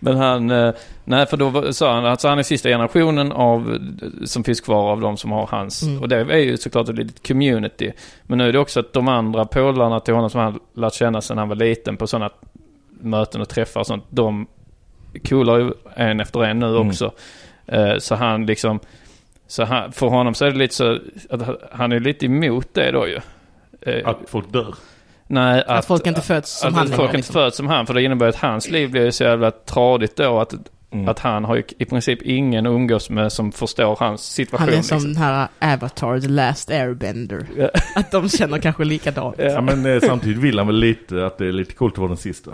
Men 0.00 0.16
han, 0.16 0.50
eh, 0.50 0.72
nej 1.04 1.26
för 1.26 1.36
då 1.36 1.72
sa 1.72 1.94
han 1.94 2.04
att 2.06 2.22
han 2.22 2.38
är 2.38 2.42
sista 2.42 2.68
generationen 2.68 3.32
av, 3.32 3.78
som 4.24 4.44
finns 4.44 4.60
kvar 4.60 4.90
av 4.92 5.00
de 5.00 5.16
som 5.16 5.30
har 5.32 5.46
hans. 5.46 5.82
Mm. 5.82 6.00
Och 6.00 6.08
det 6.08 6.16
är 6.16 6.36
ju 6.36 6.56
såklart 6.56 6.88
ett 6.88 6.94
litet 6.96 7.28
community. 7.28 7.92
Men 8.22 8.38
nu 8.38 8.48
är 8.48 8.52
det 8.52 8.58
också 8.58 8.80
att 8.80 8.92
de 8.92 9.08
andra 9.08 9.44
polarna 9.44 10.00
till 10.00 10.14
honom 10.14 10.30
som 10.30 10.40
han 10.40 10.60
lärt 10.74 10.94
känna 10.94 11.20
sedan 11.20 11.38
han 11.38 11.48
var 11.48 11.56
liten 11.56 11.96
på 11.96 12.06
sådana 12.06 12.30
möten 13.00 13.40
och 13.40 13.48
träffar 13.48 13.80
och 13.80 13.86
sånt. 13.86 14.04
De 14.10 14.46
coolar 15.28 15.58
ju 15.58 15.72
en 15.94 16.20
efter 16.20 16.44
en 16.44 16.58
nu 16.58 16.66
Mm. 16.66 16.88
också. 16.88 17.12
Eh, 17.66 17.96
så 17.98 18.14
han 18.14 18.46
liksom, 18.46 18.80
så 19.46 19.64
han, 19.64 19.92
för 19.92 20.06
honom 20.06 20.34
så 20.34 20.44
är 20.44 20.50
det 20.50 20.56
lite 20.58 20.74
så, 20.74 20.98
att 21.30 21.42
han 21.72 21.92
är 21.92 22.00
lite 22.00 22.26
emot 22.26 22.68
det 22.72 22.90
då 22.90 23.08
ju. 23.08 23.18
Eh, 23.80 24.08
Att 24.08 24.18
folk 24.26 24.52
dör. 24.52 24.74
Nej, 25.30 25.64
Att 25.66 25.86
folk 25.86 26.06
inte 26.06 26.20
föds 26.20 26.60
som 26.60 26.68
att 26.68 26.74
han 26.74 26.86
folk 26.86 26.98
gör, 26.98 27.04
inte 27.04 27.16
liksom. 27.16 27.32
föds 27.32 27.56
som 27.56 27.66
han. 27.66 27.86
För 27.86 27.94
det 27.94 28.02
innebär 28.02 28.28
att 28.28 28.36
hans 28.36 28.70
liv 28.70 28.90
blir 28.90 29.04
ju 29.04 29.12
så 29.12 29.24
jävla 29.24 29.50
tradigt 29.50 30.16
då. 30.16 30.40
Att, 30.40 30.54
Mm. 30.92 31.08
att 31.08 31.18
han 31.18 31.44
har 31.44 31.56
ju 31.56 31.62
i 31.78 31.84
princip 31.84 32.22
ingen 32.22 32.66
att 32.66 32.70
umgås 32.70 33.10
med 33.10 33.32
som 33.32 33.52
förstår 33.52 33.96
hans 34.00 34.22
situation. 34.22 34.68
Han 34.68 34.78
är 34.78 34.82
som 34.82 34.96
liksom. 34.96 35.14
den 35.14 35.22
här 35.22 35.48
Avatar, 35.60 36.20
The 36.20 36.28
Last 36.28 36.70
Airbender. 36.70 37.46
Att 37.94 38.10
de 38.10 38.28
känner 38.28 38.58
kanske 38.58 38.84
likadant. 38.84 39.36
Ja, 39.38 39.60
men 39.60 39.86
eh, 39.86 40.00
samtidigt 40.00 40.38
vill 40.38 40.58
han 40.58 40.66
väl 40.66 40.76
lite 40.76 41.26
att 41.26 41.38
det 41.38 41.46
är 41.46 41.52
lite 41.52 41.74
coolt 41.74 41.94
att 41.94 41.98
vara 41.98 42.08
den 42.08 42.16
sista. 42.16 42.50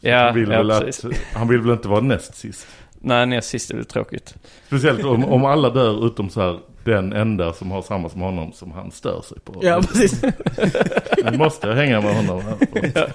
Ja, 0.00 0.24
han, 0.24 0.34
vill 0.34 0.50
ja, 0.50 0.56
väl 0.56 0.70
att, 0.70 1.04
han 1.34 1.48
vill 1.48 1.60
väl 1.60 1.72
inte 1.72 1.88
vara 1.88 2.00
näst 2.00 2.34
sist. 2.34 2.66
Nej, 3.00 3.26
näst 3.26 3.48
sist 3.48 3.70
är 3.70 3.76
det 3.76 3.84
tråkigt. 3.84 4.34
Speciellt 4.66 5.04
om, 5.04 5.24
om 5.24 5.44
alla 5.44 5.70
dör 5.70 6.06
utom 6.06 6.30
så 6.30 6.40
här 6.40 6.58
den 6.84 7.12
enda 7.12 7.52
som 7.52 7.70
har 7.70 7.82
samma 7.82 8.08
som 8.08 8.20
honom 8.20 8.52
som 8.52 8.72
han 8.72 8.90
stör 8.90 9.20
sig 9.22 9.40
på. 9.40 9.54
Ja, 9.62 9.80
precis. 9.82 10.22
Nu 11.30 11.38
måste 11.38 11.66
jag 11.68 11.74
hänga 11.74 12.00
med 12.00 12.14
honom 12.16 12.40
här. 12.42 12.56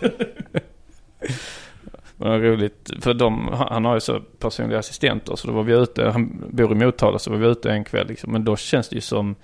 Men 2.20 2.32
det 2.32 2.38
var 2.38 2.46
roligt, 2.48 2.92
för 3.02 3.14
de, 3.14 3.50
han 3.70 3.86
har 3.86 3.94
ju 3.94 4.00
så 4.00 4.20
personliga 4.40 4.80
assistenter 4.80 5.36
så 5.36 5.48
då 5.48 5.54
var 5.54 5.64
vi 5.64 5.74
ute, 5.74 6.10
han 6.10 6.44
bor 6.52 6.72
i 6.72 6.76
Motala 6.76 7.20
så 7.20 7.32
var 7.32 7.38
vi 7.38 7.48
ute 7.48 7.72
en 7.72 7.84
kväll 7.84 8.08
liksom. 8.08 8.32
Men 8.32 8.44
då 8.44 8.56
känns 8.56 8.90
det 8.90 8.96
ju 8.96 9.02
som 9.02 9.36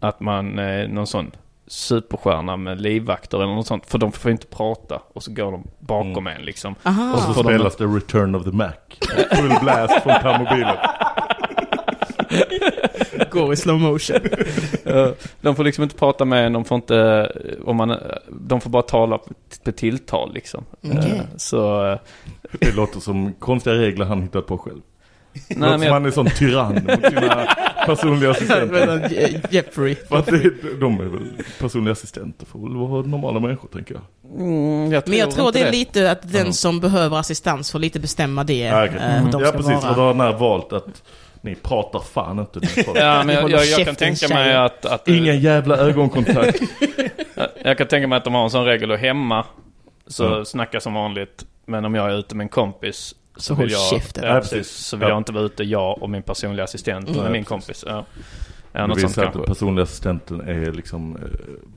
att 0.00 0.20
man 0.20 0.58
är 0.58 0.88
någon 0.88 1.06
sån 1.06 1.30
superstjärna 1.66 2.56
med 2.56 2.80
livvakter 2.80 3.38
eller 3.42 3.54
något 3.54 3.66
sånt. 3.66 3.86
För 3.90 3.98
de 3.98 4.12
får 4.12 4.30
inte 4.30 4.46
prata 4.46 5.02
och 5.14 5.22
så 5.22 5.32
går 5.32 5.52
de 5.52 5.66
bakom 5.78 6.26
en 6.26 6.42
liksom. 6.42 6.74
Aha. 6.82 7.12
Och 7.14 7.20
så 7.20 7.34
får 7.34 7.42
de- 7.42 7.48
spelas 7.54 7.76
det 7.76 7.84
Return 7.84 8.34
of 8.34 8.44
the 8.44 8.50
Mac. 8.52 8.72
Full 9.36 9.52
blast 9.62 10.02
från 10.02 10.12
permobilen. 10.22 10.76
Går 13.34 13.52
i 13.52 13.56
slow 13.56 13.80
motion. 13.80 14.16
De 15.40 15.56
får 15.56 15.64
liksom 15.64 15.84
inte 15.84 15.96
prata 15.96 16.24
med 16.24 16.46
en, 16.46 16.52
de 16.52 16.64
får 16.64 16.76
inte, 16.76 16.96
eh, 16.96 17.68
om 17.68 17.76
man, 17.76 17.90
eh, 17.90 17.96
de 18.30 18.60
får 18.60 18.70
bara 18.70 18.82
tala 18.82 19.18
på 19.64 19.72
tilltal 19.72 20.34
liksom. 20.34 20.64
Okej. 20.82 21.12
Eh, 21.16 21.20
Så, 21.36 21.86
eh, 21.92 21.98
Det 22.60 22.72
låter 22.76 23.00
som 23.00 23.32
konstiga 23.32 23.76
regler 23.76 24.04
han 24.06 24.22
hittat 24.22 24.46
på 24.46 24.58
själv. 24.58 24.80
Det 25.48 25.56
nej 25.58 25.58
låter 25.58 25.70
men 25.70 25.78
som 25.78 25.86
jag, 25.86 25.92
han 25.92 26.06
är 26.06 26.10
sån 26.10 26.26
tyrann 26.26 26.74
mot 26.74 27.06
sina 27.12 27.46
personliga 27.86 28.30
assistenter. 28.30 29.08
Je- 29.10 29.40
Jeffrey. 29.50 29.94
För 29.94 30.16
att 30.16 30.26
det, 30.26 30.50
de 30.80 31.00
är 31.00 31.04
väl 31.04 31.28
personliga 31.60 31.92
assistenter 31.92 32.46
får 32.46 32.58
väl 32.60 32.76
vara 32.76 33.02
normala 33.02 33.40
människor 33.40 33.68
tänker 33.68 33.94
jag. 33.94 34.02
mm, 34.40 34.92
jag 34.92 35.08
Men 35.08 35.18
jag 35.18 35.30
tror 35.30 35.52
det 35.52 35.60
är 35.60 35.72
lite 35.72 36.10
att 36.10 36.32
den 36.32 36.46
Ja. 36.46 36.52
som 36.52 36.80
behöver 36.80 37.16
assistans 37.18 37.70
får 37.72 37.78
lite 37.78 38.00
bestämma 38.00 38.44
det. 38.44 38.58
Ja, 38.58 38.84
okej. 38.84 38.96
eh, 39.00 39.30
de 39.30 39.42
ja 39.42 39.50
precis, 39.52 39.66
vara. 39.72 39.90
och 39.90 39.96
då 39.96 40.02
har 40.02 40.08
den 40.12 40.20
här 40.20 40.32
valt 40.38 40.72
att 40.72 41.02
ni 41.44 41.54
pratar 41.54 42.00
fan 42.00 42.38
inte 42.38 42.60
med 42.60 42.68
folk. 42.84 42.88
Ja, 42.98 43.22
men 43.24 43.34
jag, 43.34 43.50
jag, 43.50 43.66
jag 43.66 43.86
kan 43.86 43.94
tänka 43.94 44.28
mig 44.28 44.54
att, 44.56 44.86
att 44.86 45.08
Ingen 45.08 45.40
jävla 45.40 45.76
ögonkontakt. 45.76 46.60
Jag- 47.34 47.48
Jag 47.64 47.78
kan 47.78 47.86
tänka 47.86 48.06
mig 48.08 48.16
att 48.16 48.24
de 48.24 48.34
har 48.34 48.44
en 48.44 48.50
sån 48.50 48.64
regel 48.64 48.90
och 48.90 48.98
hemma 48.98 49.44
så 50.06 50.24
Ja. 50.24 50.44
snacka 50.44 50.80
som 50.80 50.94
vanligt. 50.94 51.44
Men 51.66 51.84
om 51.84 51.94
jag 51.94 52.10
är 52.12 52.18
ute 52.18 52.34
med 52.36 52.44
en 52.44 52.48
kompis 52.48 53.14
så, 53.36 53.40
Så 53.42 53.54
vill 53.54 53.70
jag, 53.70 53.80
käften. 53.90 54.24
Ja, 54.26 54.34
precis, 54.40 54.70
så 54.70 54.96
vill 54.96 55.02
Ja. 55.02 55.08
jag 55.08 55.18
inte 55.18 55.32
vara 55.32 55.44
ute 55.44 55.64
jag 55.64 56.02
och 56.02 56.10
min 56.10 56.22
personliga 56.22 56.64
assistent 56.64 57.08
Mm. 57.08 57.20
och 57.20 57.26
Ja, 57.26 57.30
min 57.30 57.44
kompis. 57.44 57.84
Ja, 57.88 58.04
ja 58.72 58.86
något 58.86 59.00
sånt 59.00 59.18
att 59.18 59.22
kanske. 59.24 59.38
den 59.38 59.46
personliga 59.46 59.82
assistenten 59.82 60.40
är 60.40 60.72
liksom 60.72 61.16
eh, 61.16 61.22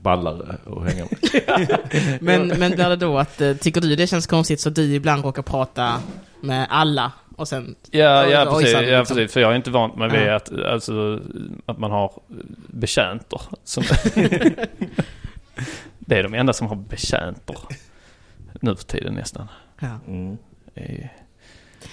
ballare 0.02 0.56
att 0.66 0.92
hänga 0.92 1.04
med. 1.10 1.78
Men, 2.20 2.48
men 2.48 2.70
blir 2.72 2.88
det 2.88 2.96
då 2.96 3.18
att, 3.18 3.40
eh, 3.40 3.52
tycker 3.54 3.80
du 3.80 3.96
det 3.96 4.06
känns 4.06 4.26
konstigt 4.26 4.60
så 4.60 4.70
du 4.70 4.94
ibland 4.94 5.24
råkar 5.24 5.42
prata 5.42 5.94
med 6.40 6.66
alla 6.70 7.12
och 7.38 7.48
sen... 7.48 7.74
Ja, 7.90 8.26
ja, 8.26 8.40
Oj, 8.42 8.46
precis, 8.52 8.74
ojsan, 8.74 8.88
ja 8.88 8.98
liksom. 8.98 9.16
precis. 9.16 9.32
För 9.32 9.40
jag 9.40 9.52
är 9.52 9.56
inte 9.56 9.70
vant 9.70 9.96
med 9.96 10.10
det 10.10 10.24
Ja. 10.24 10.36
att, 10.36 10.52
alltså, 10.52 11.20
att 11.66 11.78
man 11.78 11.90
har 11.90 12.12
betjänter. 12.66 13.40
Som 13.64 13.82
det 15.98 16.18
är 16.18 16.22
de 16.22 16.34
enda 16.34 16.52
som 16.52 16.66
har 16.66 16.76
betjänter. 16.76 17.56
Nu 18.60 18.76
för 18.76 18.84
tiden 18.84 19.14
nästan. 19.14 19.48
Ja. 19.80 19.98
Mm. 20.06 20.38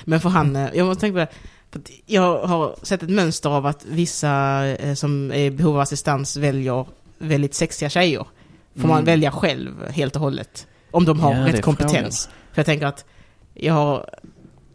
Men 0.04 0.20
för 0.22 0.30
han, 0.30 0.56
eh, 0.56 0.70
jag 0.74 0.88
måste 0.88 1.02
tänka 1.02 1.26
på 1.72 1.80
det. 1.80 1.92
Jag 2.06 2.38
har 2.48 2.76
sett 2.82 3.04
ett 3.04 3.10
mönster 3.10 3.50
av 3.50 3.66
att 3.66 3.86
vissa 3.86 4.64
eh, 4.66 4.94
som 4.94 5.32
är 5.32 5.38
i 5.40 5.52
behov 5.52 5.76
av 5.76 5.82
assistans 5.82 6.38
väljer 6.38 6.86
väldigt 7.18 7.54
sexiga 7.54 7.90
tjejer. 7.90 8.26
Får 8.76 8.88
man 8.88 8.98
Mm. 8.98 9.06
välja 9.06 9.32
själv 9.32 9.90
helt 9.90 10.16
och 10.16 10.22
hållet. 10.22 10.68
Om 10.92 11.06
de 11.06 11.20
har 11.20 11.36
Ja, 11.36 11.46
rätt 11.48 11.62
kompetens. 11.62 12.30
För 12.54 12.60
jag 12.60 12.66
tänker 12.66 12.86
att 12.86 13.06
jag 13.54 13.74
har, 13.74 14.10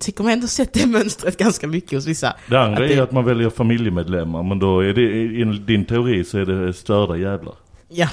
tycker 0.01 0.23
man 0.25 0.33
ändå 0.33 0.47
sett 0.47 0.73
det 0.73 0.87
mönstret 0.87 1.37
ganska 1.39 1.67
mycket 1.67 1.93
hos 1.93 2.07
vissa. 2.07 2.37
Det 2.47 2.57
andra 2.61 2.83
Att 2.83 2.89
det- 2.89 2.95
är 2.95 3.03
att 3.03 3.13
man 3.13 3.25
väljer 3.25 3.51
familjemedlemmar, 3.51 4.43
men 4.43 4.59
då 4.59 4.81
är 4.81 4.93
det, 4.93 5.03
i 5.03 5.45
din 5.45 5.85
teori 5.85 6.25
så 6.25 6.39
är 6.39 6.45
det 6.47 6.73
störda 6.73 7.17
jävlar. 7.17 7.55
Ja. 7.89 8.09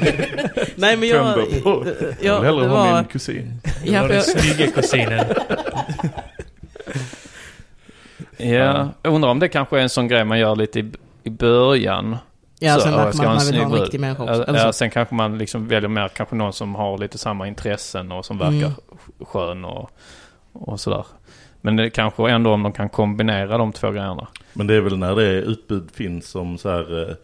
Nej 0.76 0.96
men 0.96 1.08
jag... 1.08 1.38
Jag 1.64 1.86
jag 2.20 2.40
vill 2.40 2.44
hellre 2.46 2.62
det 2.62 2.68
ha 2.68 2.84
var, 2.84 2.94
min 2.96 3.04
kusin. 3.04 3.60
Det 3.62 3.90
ja, 3.90 4.00
var 4.02 4.08
för 4.08 4.14
den 4.14 4.16
jag, 4.16 4.42
snygga 4.42 4.70
kusinen. 4.70 5.24
Ja, 8.36 8.88
jag 9.02 9.14
undrar 9.14 9.30
om 9.30 9.38
det 9.38 9.48
kanske 9.48 9.78
är 9.78 9.82
en 9.82 9.88
sån 9.88 10.08
grej 10.08 10.24
man 10.24 10.38
gör 10.38 10.56
lite 10.56 10.80
i, 10.80 10.92
i 11.24 11.30
början. 11.30 12.16
ja, 12.58 12.74
Så, 12.74 12.80
sen 12.80 12.92
ja, 12.92 13.04
märker 13.04 13.18
man 13.18 13.26
att 13.36 13.44
man 13.44 13.46
vill 13.52 13.60
ha 13.64 13.76
en 13.76 13.82
riktig 13.82 14.00
människa 14.00 14.22
också. 14.22 14.34
Ja, 14.34 14.44
Eller 14.44 14.58
ja, 14.58 14.66
så. 14.66 14.72
sen 14.72 14.90
kanske 14.90 15.14
man 15.14 15.38
liksom 15.38 15.68
väljer 15.68 15.88
mer 15.88 16.08
kanske 16.08 16.36
någon 16.36 16.52
som 16.52 16.74
har 16.74 16.98
lite 16.98 17.18
samma 17.18 17.48
intressen 17.48 18.12
och 18.12 18.24
som 18.24 18.38
verkar 18.38 18.52
Mm. 18.56 18.72
skön 19.26 19.64
och, 19.64 19.90
och 20.52 20.80
sådär. 20.80 21.06
Men 21.60 21.76
det 21.76 21.90
kanske 21.90 22.30
ändå 22.30 22.52
om 22.52 22.62
de 22.62 22.72
kan 22.72 22.88
kombinera 22.88 23.58
de 23.58 23.72
två 23.72 23.90
grejerna. 23.90 24.28
Men 24.52 24.66
det 24.66 24.74
är 24.74 24.80
väl 24.80 24.98
när 24.98 25.16
det 25.16 25.32
utbud 25.32 25.90
finns 25.92 26.28
som 26.28 26.58
så 26.58 26.68
här 26.70 27.08
eh, 27.10 27.16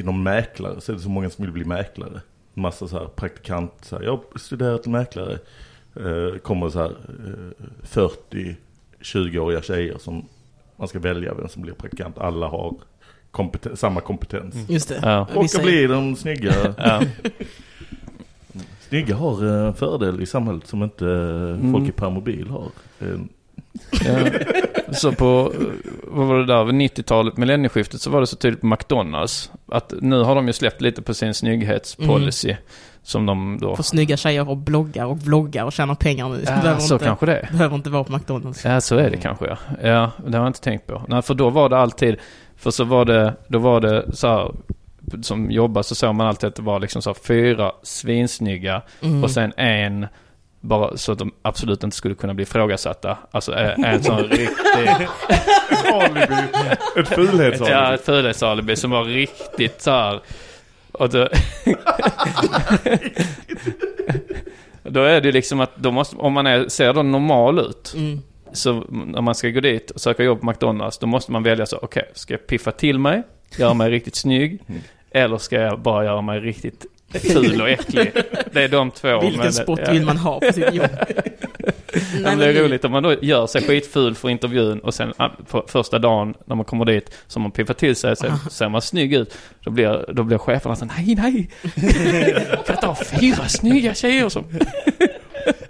inom 0.00 0.22
mäklare 0.22 0.80
så 0.80 0.92
är 0.92 0.96
det 0.96 1.02
så 1.02 1.08
många 1.08 1.30
som 1.30 1.44
vill 1.44 1.52
bli 1.52 1.64
mäklare. 1.64 2.20
Massa 2.54 2.88
så 2.88 2.98
här 2.98 3.06
praktikant, 3.06 3.72
så 3.82 3.96
här, 3.96 4.04
jag 4.04 4.10
har 4.10 4.38
studerat 4.38 4.82
till 4.82 4.92
mäklare. 4.92 5.38
Eh, 5.96 6.38
kommer 6.38 6.68
så 6.68 6.78
här 6.78 6.90
eh, 6.90 7.66
40, 7.82 8.56
20-åriga 9.00 9.62
tjejer 9.62 9.98
som 9.98 10.28
man 10.76 10.88
ska 10.88 10.98
välja 10.98 11.34
vem 11.34 11.48
som 11.48 11.62
blir 11.62 11.72
praktikant. 11.74 12.18
Alla 12.18 12.46
har 12.48 12.74
kompeten- 13.30 13.76
samma 13.76 14.00
kompetens. 14.00 14.68
Just 14.68 14.88
det. 14.88 14.98
Ja. 15.02 15.26
Och 15.34 15.44
Vissa 15.44 15.62
bli 15.62 15.86
de 15.86 16.16
snygga. 16.16 16.74
Ja. 16.78 17.02
Snygga 18.94 19.16
har 19.16 19.46
eh, 19.46 19.66
en 19.66 19.74
fördel 19.74 20.22
i 20.22 20.26
samhället 20.26 20.66
som 20.66 20.82
inte 20.82 21.06
eh, 21.06 21.72
folk 21.72 21.88
i 21.88 21.92
permobil 21.92 22.50
har. 22.50 22.64
Eh, 23.00 23.18
Ja. 23.90 24.30
Så 24.92 25.12
på, 25.12 25.52
eh, 25.60 25.66
vad 26.02 26.26
var 26.26 26.36
det 26.38 26.46
där, 26.46 26.64
vid 26.64 26.74
90-talet, 26.74 27.36
millennieskiftet, 27.36 28.00
så 28.00 28.10
var 28.10 28.20
det 28.20 28.26
så 28.26 28.36
tydligt 28.36 28.60
på 28.60 28.66
McDonalds. 28.66 29.52
Att 29.68 29.94
nu 30.00 30.22
har 30.22 30.34
de 30.34 30.46
ju 30.46 30.52
släppt 30.52 30.80
lite 30.80 31.02
på 31.02 31.14
sin 31.14 31.34
snygghetspolicy. 31.34 32.54
Som 33.02 33.26
de 33.26 33.58
då... 33.60 33.76
För 33.76 33.82
snygga 33.82 34.16
tjejer 34.16 34.48
och 34.48 34.56
bloggar 34.56 35.06
och 35.06 35.18
vloggar 35.18 35.64
och 35.64 35.72
tjänar 35.72 35.94
pengar 35.94 36.28
nu. 36.28 36.42
Ja, 36.46 36.56
behöver, 36.62 36.80
så 36.80 36.94
inte, 36.94 37.04
kanske 37.04 37.26
det 37.26 37.48
behöver 37.52 37.76
inte 37.76 37.90
vara 37.90 38.04
på 38.04 38.12
McDonalds. 38.12 38.64
Ja, 38.64 38.80
så 38.80 38.96
är 38.96 39.10
det 39.10 39.16
kanske 39.16 39.46
ja. 39.46 39.56
Ja, 39.82 40.10
det 40.26 40.36
har 40.36 40.44
jag 40.44 40.50
inte 40.50 40.60
tänkt 40.60 40.86
på. 40.86 41.02
Nej, 41.08 41.22
för 41.22 41.34
då 41.34 41.50
var 41.50 41.68
det 41.68 41.78
alltid, 41.78 42.16
för 42.56 42.70
så 42.70 42.84
var 42.84 43.04
det, 43.04 43.34
då 43.48 43.58
var 43.58 43.80
det 43.80 44.16
så 44.16 44.26
här, 44.28 44.52
som 45.22 45.50
jobbar 45.50 45.82
så 45.82 45.94
såg 45.94 46.14
man 46.14 46.26
alltid 46.26 46.48
att 46.48 46.54
det 46.56 46.62
var 46.62 46.80
liksom 46.80 47.02
så 47.02 47.14
fyra 47.14 47.72
svinsnygga 47.82 48.82
Mm. 49.02 49.24
och 49.24 49.30
sen 49.30 49.52
en 49.56 50.06
bara 50.60 50.96
så 50.96 51.12
att 51.12 51.18
de 51.18 51.32
absolut 51.42 51.84
inte 51.84 51.96
skulle 51.96 52.14
kunna 52.14 52.34
bli 52.34 52.42
ifrågasatta. 52.42 53.18
Alltså 53.30 53.54
en, 53.54 53.84
en 53.84 54.02
sån 54.02 54.18
riktig... 54.22 55.08
alibi. 55.92 56.34
Ett 56.96 57.08
fulhetsalibi. 57.08 57.70
Ja, 57.72 57.94
ett 57.94 58.04
fulhetsalibi 58.04 58.76
som 58.76 58.90
var 58.90 59.04
riktigt 59.04 59.82
så 59.82 59.90
här. 59.90 60.20
Och 60.92 61.08
då... 61.10 61.28
då 64.82 65.00
är 65.02 65.20
det 65.20 65.28
ju 65.28 65.32
liksom 65.32 65.60
att 65.60 65.76
då 65.76 65.90
måste, 65.90 66.16
om 66.16 66.32
man 66.32 66.46
är, 66.46 66.68
ser 66.68 66.92
då 66.92 67.02
normal 67.02 67.58
ut. 67.58 67.92
Mm. 67.96 68.20
Så 68.52 68.84
när 68.90 69.20
man 69.20 69.34
ska 69.34 69.48
gå 69.48 69.60
dit 69.60 69.90
och 69.90 70.00
söka 70.00 70.22
jobb 70.22 70.40
på 70.40 70.46
McDonalds, 70.46 70.98
då 70.98 71.06
måste 71.06 71.32
man 71.32 71.42
välja 71.42 71.66
så, 71.66 71.78
okej, 71.82 72.10
ska 72.14 72.34
jag 72.34 72.46
piffa 72.46 72.70
till 72.70 72.98
mig, 72.98 73.22
göra 73.58 73.74
mig 73.74 73.90
riktigt 73.90 74.16
snygg, 74.16 74.62
Mm. 74.68 74.80
Eller 75.14 75.38
ska 75.38 75.56
jag 75.56 75.80
bara 75.80 76.04
göra 76.04 76.22
mig 76.22 76.40
riktigt 76.40 76.86
ful 77.32 77.60
och 77.60 77.68
äcklig? 77.68 78.12
Det 78.52 78.62
är 78.62 78.68
de 78.68 78.90
två. 78.90 79.20
Vilken 79.20 79.40
men- 79.40 79.52
sport 79.52 79.80
ja. 79.86 79.92
vill 79.92 80.04
man 80.04 80.16
ha 80.16 80.40
på 80.40 80.52
sitt 80.52 80.74
jobb? 80.74 80.90
Men 82.22 82.38
det 82.38 82.46
är 82.46 82.52
roligt 82.52 82.84
om 82.84 82.92
man 82.92 83.02
då 83.02 83.14
gör 83.22 83.46
sig 83.46 83.62
skitful 83.62 84.14
för 84.14 84.28
intervjun 84.28 84.78
och 84.78 84.94
sen 84.94 85.12
ah, 85.16 85.28
på 85.48 85.64
första 85.68 85.98
dagen 85.98 86.34
när 86.44 86.56
man 86.56 86.64
kommer 86.64 86.84
dit 86.84 87.10
så 87.26 87.40
man 87.40 87.50
piffat 87.50 87.78
till 87.78 87.96
sig 87.96 88.16
så 88.16 88.26
ser 88.50 88.68
man 88.68 88.82
snygg 88.82 89.12
ut. 89.14 89.38
Då 89.60 89.70
blir, 89.70 90.12
då 90.12 90.22
blir 90.22 90.38
cheferna 90.38 90.76
så 90.76 90.84
nej, 90.84 91.14
nej. 91.14 91.50
Kan 92.66 92.76
inte 92.76 92.86
ha 92.86 92.94
fyra 92.94 93.48
snygga 93.48 93.94
tjejer 93.94 94.28
som... 94.28 94.44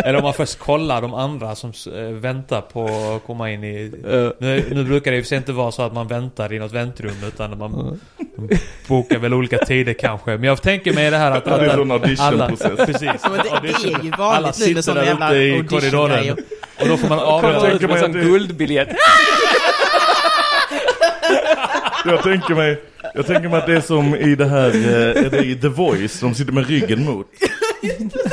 Eller 0.05 0.19
om 0.19 0.25
man 0.25 0.35
först 0.35 0.59
kollar 0.59 1.03
de 1.03 1.15
andra 1.15 1.55
som 1.55 1.73
eh, 1.95 2.01
väntar 2.03 2.61
på 2.61 2.85
att 3.17 3.27
komma 3.27 3.51
in 3.51 3.65
i... 3.65 3.93
Eh, 4.09 4.29
Nu, 4.39 4.65
nu 4.71 4.85
brukar 4.85 5.11
det 5.11 5.17
ju 5.17 5.23
för 5.23 5.37
inte 5.37 5.53
vara 5.53 5.73
så 5.73 5.83
att 5.83 5.95
man 5.95 6.09
väntar 6.09 6.53
i 6.53 6.59
något 6.59 6.73
väntrum 6.73 7.15
utan 7.27 7.59
man 7.59 8.01
bokar 8.89 9.19
väl 9.19 9.35
olika 9.35 9.59
tider 9.59 9.93
kanske. 9.93 10.31
Men 10.31 10.45
jag 10.45 10.63
tänker 10.63 10.93
mig 10.93 11.11
det 11.11 11.17
här 11.17 11.31
att... 11.31 11.47
Ja, 11.47 11.57
det 11.57 11.67
är 11.67 11.81
en 11.81 11.91
auditionprocess. 11.91 12.87
Precis. 12.87 13.11
Ja, 13.23 13.29
men 13.31 13.39
det, 13.39 13.61
det 13.63 13.69
är 13.69 14.03
ju 14.05 14.13
Alla 14.13 14.17
vanligt 14.17 14.43
nu 14.43 14.43
med 14.43 14.55
sitter 14.55 14.83
sådana 14.83 15.05
jävla 15.07 15.37
i 15.37 15.65
korridoren. 15.69 16.37
Och 16.81 16.89
då 16.89 16.97
får 16.97 17.09
man 17.09 17.19
avgöra... 17.19 17.71
ut 17.73 17.83
med 17.83 18.03
en 18.03 18.13
guldbiljett. 18.13 18.89
Jag 22.05 22.23
tänker 22.23 22.55
mig, 22.55 22.81
jag 23.15 23.27
tänker 23.27 23.49
mig 23.49 23.59
att 23.59 23.67
det 23.67 23.77
är 23.77 23.81
som 23.81 24.15
i 24.17 24.35
det 24.35 24.47
här, 24.47 24.69
eh, 24.69 25.25
är 25.27 25.31
det 25.31 25.45
i 25.45 25.55
The 25.55 25.69
Voice, 25.69 26.21
de 26.21 26.35
sitter 26.35 26.53
med 26.53 26.69
ryggen 26.69 27.05
mot. 27.05 27.27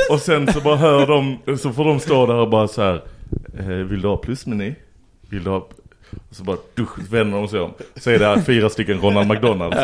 Och 0.09 0.19
sen 0.19 0.53
så 0.53 0.61
bara 0.61 0.75
hör 0.75 1.07
de, 1.07 1.37
så 1.57 1.71
får 1.73 1.85
de 1.85 1.99
stå 1.99 2.25
där 2.25 2.35
och 2.35 2.49
bara 2.49 2.67
så 2.67 2.81
här, 2.81 3.01
eh, 3.59 3.65
vill 3.67 4.01
du 4.01 4.07
ha 4.07 4.17
plusmeny? 4.17 4.75
Vill 5.29 5.43
du 5.43 5.49
ha... 5.49 5.57
Och 6.29 6.35
så 6.35 6.43
bara 6.43 6.57
dusch, 6.75 6.99
vänder 7.11 7.37
de 7.37 7.47
sig 7.47 7.59
om. 7.59 7.73
Så 7.95 8.09
är 8.09 8.19
det 8.19 8.41
fyra 8.41 8.69
stycken 8.69 9.01
Ronald 9.01 9.27
McDonald 9.31 9.73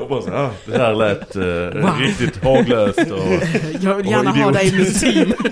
och 0.00 0.08
bara 0.08 0.22
så 0.22 0.30
här, 0.30 0.44
ah, 0.44 0.50
det 0.66 0.78
här 0.78 0.94
lät 0.94 1.36
eh, 1.36 1.42
Wow. 1.82 1.98
riktigt 2.00 2.44
haglöst 2.44 3.10
och... 3.10 3.18
Jag 3.80 3.94
vill 3.94 4.06
gärna 4.06 4.30
ha 4.30 4.50
dig 4.50 4.68
i 4.68 4.72
mitt 4.78 5.00
team. 5.00 5.32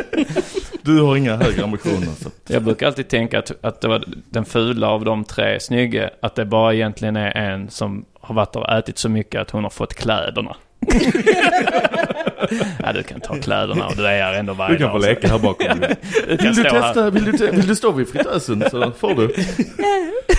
Du 0.83 1.01
har 1.01 1.17
inga 1.17 1.37
högre 1.37 1.65
ambitioner. 1.65 2.07
Så. 2.23 2.31
Jag 2.49 2.63
brukar 2.63 2.87
alltid 2.87 3.09
tänka 3.09 3.39
att, 3.39 3.53
att 3.61 3.81
det 3.81 3.89
var 3.89 4.05
den 4.31 4.45
fula 4.45 4.89
av 4.89 5.05
de 5.05 5.25
tre 5.25 5.61
snygga. 5.61 6.11
Att 6.23 6.35
det 6.35 6.45
bara 6.45 6.75
egentligen 6.75 7.17
är 7.17 7.37
en 7.37 7.71
som 7.71 8.05
har 8.21 8.35
varit 8.35 8.57
och 8.57 8.73
ätit 8.73 8.99
så 8.99 9.09
mycket 9.09 9.41
att 9.41 9.51
hon 9.51 9.63
har 9.63 9.71
fått 9.71 9.95
kläderna. 9.95 10.57
ja, 12.83 12.93
du 12.93 13.03
kan 13.03 13.21
ta 13.21 13.35
kläderna 13.37 13.87
och 13.87 13.97
det 13.97 14.11
är 14.11 14.33
ändå 14.35 14.53
varje 14.53 14.75
Du 14.75 14.79
kan 14.79 14.91
få 14.93 14.99
leka 14.99 15.29
här 15.29 15.39
bakom. 15.39 15.81
Du 15.81 15.87
Vill 16.37 16.55
du 16.55 16.55
stå 16.55 16.63
här. 16.63 16.81
testa, 16.83 17.11
vill 17.11 17.25
du, 17.25 17.33
te- 17.33 17.51
vill 17.51 17.67
du 17.67 17.77
stå 17.77 17.93
vid 17.93 18.09
fritösen 18.09 18.65
så 18.71 18.93
får 18.99 19.15
du. 19.15 19.23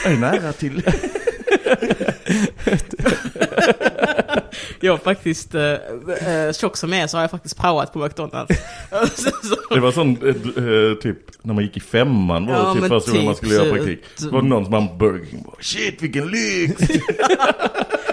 Jag 0.04 0.14
är 0.14 0.18
nära 0.18 0.52
till. 0.54 0.82
Jag 4.80 4.94
har 4.94 4.98
faktiskt, 4.98 5.56
äh, 5.56 5.62
äh, 5.62 6.54
tjock 6.54 6.78
som 6.78 6.94
jag 6.94 7.02
är 7.02 7.08
så 7.08 7.18
har 7.18 7.22
jag 7.24 7.32
faktiskt 7.32 7.58
praoat 7.58 7.94
på 7.94 8.00
McDonalds. 8.00 8.56
Det 9.70 9.80
var 9.80 9.92
sån, 9.92 10.10
eh, 10.28 10.64
eh, 10.64 10.96
typ, 10.98 11.18
när 11.42 11.54
man 11.54 11.64
gick 11.64 11.78
i 11.78 11.80
femman 11.80 12.46
var 12.48 12.54
det 12.54 12.60
Ja, 12.60 12.74
typ 12.74 12.82
men 12.82 12.90
första 12.90 13.12
gången 13.12 13.26
man 13.26 13.34
typ 13.36 13.38
skulle 13.38 13.56
göra 13.56 13.74
praktik. 13.74 14.00
Så 14.16 14.30
var 14.30 14.42
det 14.42 14.48
någon 14.48 14.64
som 14.66 14.72
bara 14.72 14.98
Burger 14.98 15.26
King 15.26 15.44
bara, 15.44 15.56
shit 15.60 16.02
vilken 16.02 16.28
lyx! 16.28 16.82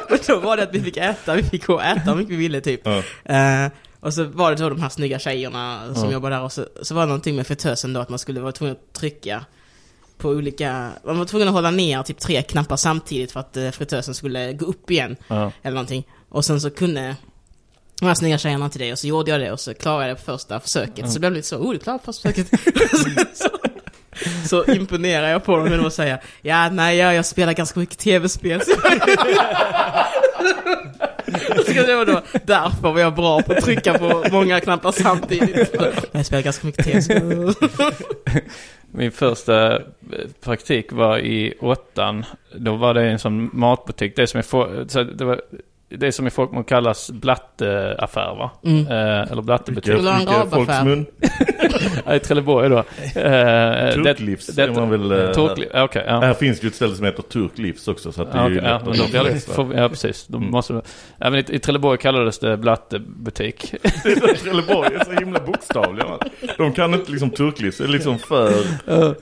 Men 0.09 0.19
då 0.27 0.39
var 0.41 0.57
det 0.57 0.63
att 0.63 0.75
vi 0.75 0.81
fick 0.81 0.97
äta, 0.97 1.35
vi 1.35 1.43
fick 1.43 1.67
gå 1.67 1.75
och 1.75 1.83
äta 1.85 2.01
hur 2.11 2.15
mycket 2.15 2.33
vi 2.33 2.37
ville 2.37 2.61
typ. 2.61 2.81
Ja. 2.85 3.03
Eh, 3.25 3.71
och 4.01 4.15
så 4.15 4.25
var 4.25 4.51
det 4.51 4.63
då 4.63 4.69
de 4.69 4.81
här 4.83 4.89
snygga 4.89 5.19
tjejerna 5.19 5.95
som 5.95 6.05
Ja. 6.05 6.13
jobbade 6.13 6.35
där 6.37 6.43
och 6.43 6.53
så, 6.53 6.67
så 6.83 6.95
var 6.95 7.03
det 7.03 7.07
någonting 7.07 7.37
med 7.37 7.47
fritösen 7.47 7.93
då 7.93 8.01
att 8.01 8.09
man 8.09 8.19
skulle 8.19 8.41
vara 8.41 8.53
tvungen 8.53 8.77
att 8.77 8.93
trycka 8.93 9.45
på 10.19 10.29
olika, 10.29 10.91
man 11.05 11.19
var 11.19 11.25
tvungen 11.25 11.49
att 11.49 11.55
hålla 11.55 11.71
ner 11.71 12.03
typ 12.03 12.19
tre 12.19 12.43
knappar 12.43 12.77
samtidigt 12.77 13.33
för 13.33 13.41
att 13.41 13.57
uh, 13.57 13.71
fritösen 13.71 14.15
skulle 14.15 14.53
gå 14.53 14.67
upp 14.67 14.91
igen. 14.91 15.17
Ja. 15.29 15.53
Eller 15.63 15.75
någonting. 15.75 16.05
Och 16.35 16.45
sen 16.45 16.61
så 16.61 16.71
kunde 16.71 17.17
de 18.01 18.07
här 18.07 18.15
snygga 18.15 18.39
tjejerna 18.39 18.69
till 18.69 18.81
det 18.81 18.93
och 18.93 18.99
så 18.99 19.07
gjorde 19.07 19.31
jag 19.31 19.41
det 19.41 19.53
och 19.53 19.61
så 19.61 19.75
klarade 19.75 20.09
jag 20.09 20.17
det 20.17 20.21
på 20.21 20.33
första 20.33 20.61
försöket. 20.61 21.09
Så 21.09 21.15
det 21.15 21.21
blev 21.21 21.33
lite 21.33 21.49
så, 21.49 21.57
oh 21.57 21.73
du 21.73 21.79
klarade 21.79 22.05
första 22.05 22.33
försöket. 22.33 22.61
Så, 23.37 23.49
så 24.49 24.73
imponerar 24.73 25.29
jag 25.29 25.45
på 25.45 25.57
dem 25.57 25.71
genom 25.71 25.87
att 25.87 25.95
säga, 25.95 26.19
ja 26.43 26.71
nej 26.71 26.97
jag, 26.97 27.15
jag 27.15 27.27
spelar 27.27 27.53
ganska 27.53 27.81
mycket 27.81 27.99
tv-spel. 27.99 28.61
Så 28.61 28.73
Så 31.67 31.73
det 31.73 31.97
var 31.97 32.07
då 32.07 32.23
därför 32.45 32.93
var 32.93 33.01
jag 33.01 33.15
bra 33.15 33.43
på 33.43 33.53
att 33.53 33.65
trycka 33.65 33.99
på 33.99 34.25
många 34.33 34.61
knappar 34.61 34.93
samtidigt. 34.93 35.75
Jag 36.13 36.27
spelar 36.27 36.43
ganska 36.43 36.67
mycket 36.67 36.85
tv-spel. 36.85 37.55
Min 38.91 39.13
första 39.13 39.77
eh, 39.77 39.81
praktik 40.41 40.93
var 40.93 41.19
i 41.19 41.55
åttan. 41.61 42.25
Då 42.57 42.77
var 42.77 42.95
det 42.95 43.03
en 43.03 43.19
sån 43.19 43.51
matbutik. 43.53 44.17
Det 44.17 44.27
som, 44.27 44.39
är 44.39 44.43
få, 44.43 44.85
så 44.89 45.03
det 45.03 45.25
var, 45.25 45.41
det 45.97 46.13
som 46.13 46.27
i 46.27 46.31
folkmun 46.31 46.65
kallas 46.65 47.11
blatteaffär 47.11 48.35
va? 48.39 48.51
Mm. 48.65 48.87
Eh, 48.87 49.33
eller 49.33 49.43
blattebutik. 49.43 49.95
Ha 50.03 50.21
en 50.21 50.27
rabaffär. 50.27 51.05
I 52.15 52.19
Trelleborg 52.19 52.69
då. 52.69 52.79
Eh, 52.79 52.85
Turklivs, 53.95 54.47
det- 54.47 54.67
det 54.67 54.73
man 54.73 54.91
väl... 54.91 55.13
eh, 55.27 55.33
Turkliv, 55.33 55.69
okej. 55.75 56.05
ja. 56.07 56.21
Här 56.21 56.35
finns 56.35 56.65
ju 56.65 56.69
ett 56.69 56.75
ställe 56.75 56.95
som 56.95 57.05
heter 57.05 57.23
Turklivs 57.23 57.89
också 57.89 58.13
så 58.13 58.23
att 58.23 58.33
det 58.33 58.39
är 58.39 58.43
Ja, 58.43 58.49
ju 58.51 58.57
ja, 58.57 58.63
lätt 58.63 58.85
men 58.85 58.93
det, 58.93 59.09
förväxla. 59.09 59.55
för, 59.55 59.75
ja 59.79 59.89
precis. 59.89 60.27
De 60.27 60.37
Mm. 60.37 60.51
måste, 60.51 60.73
ja, 61.19 61.31
men 61.31 61.35
i, 61.35 61.45
I 61.49 61.59
Trelleborg 61.59 61.99
kallades 61.99 62.39
det 62.39 62.57
blattebutik. 62.57 63.75
Det 64.05 64.09
är 64.13 64.17
så 64.29 64.45
Trelleborg 64.45 64.95
är 64.95 65.05
så 65.05 65.11
himla 65.13 65.41
bokstavliga. 65.41 66.07
De 66.57 66.73
kan 66.73 66.95
inte 66.95 67.11
liksom 67.11 67.31
turklivs, 67.31 67.77
det 67.79 67.85
är 67.85 67.89
liksom 67.89 68.19
för 68.19 68.53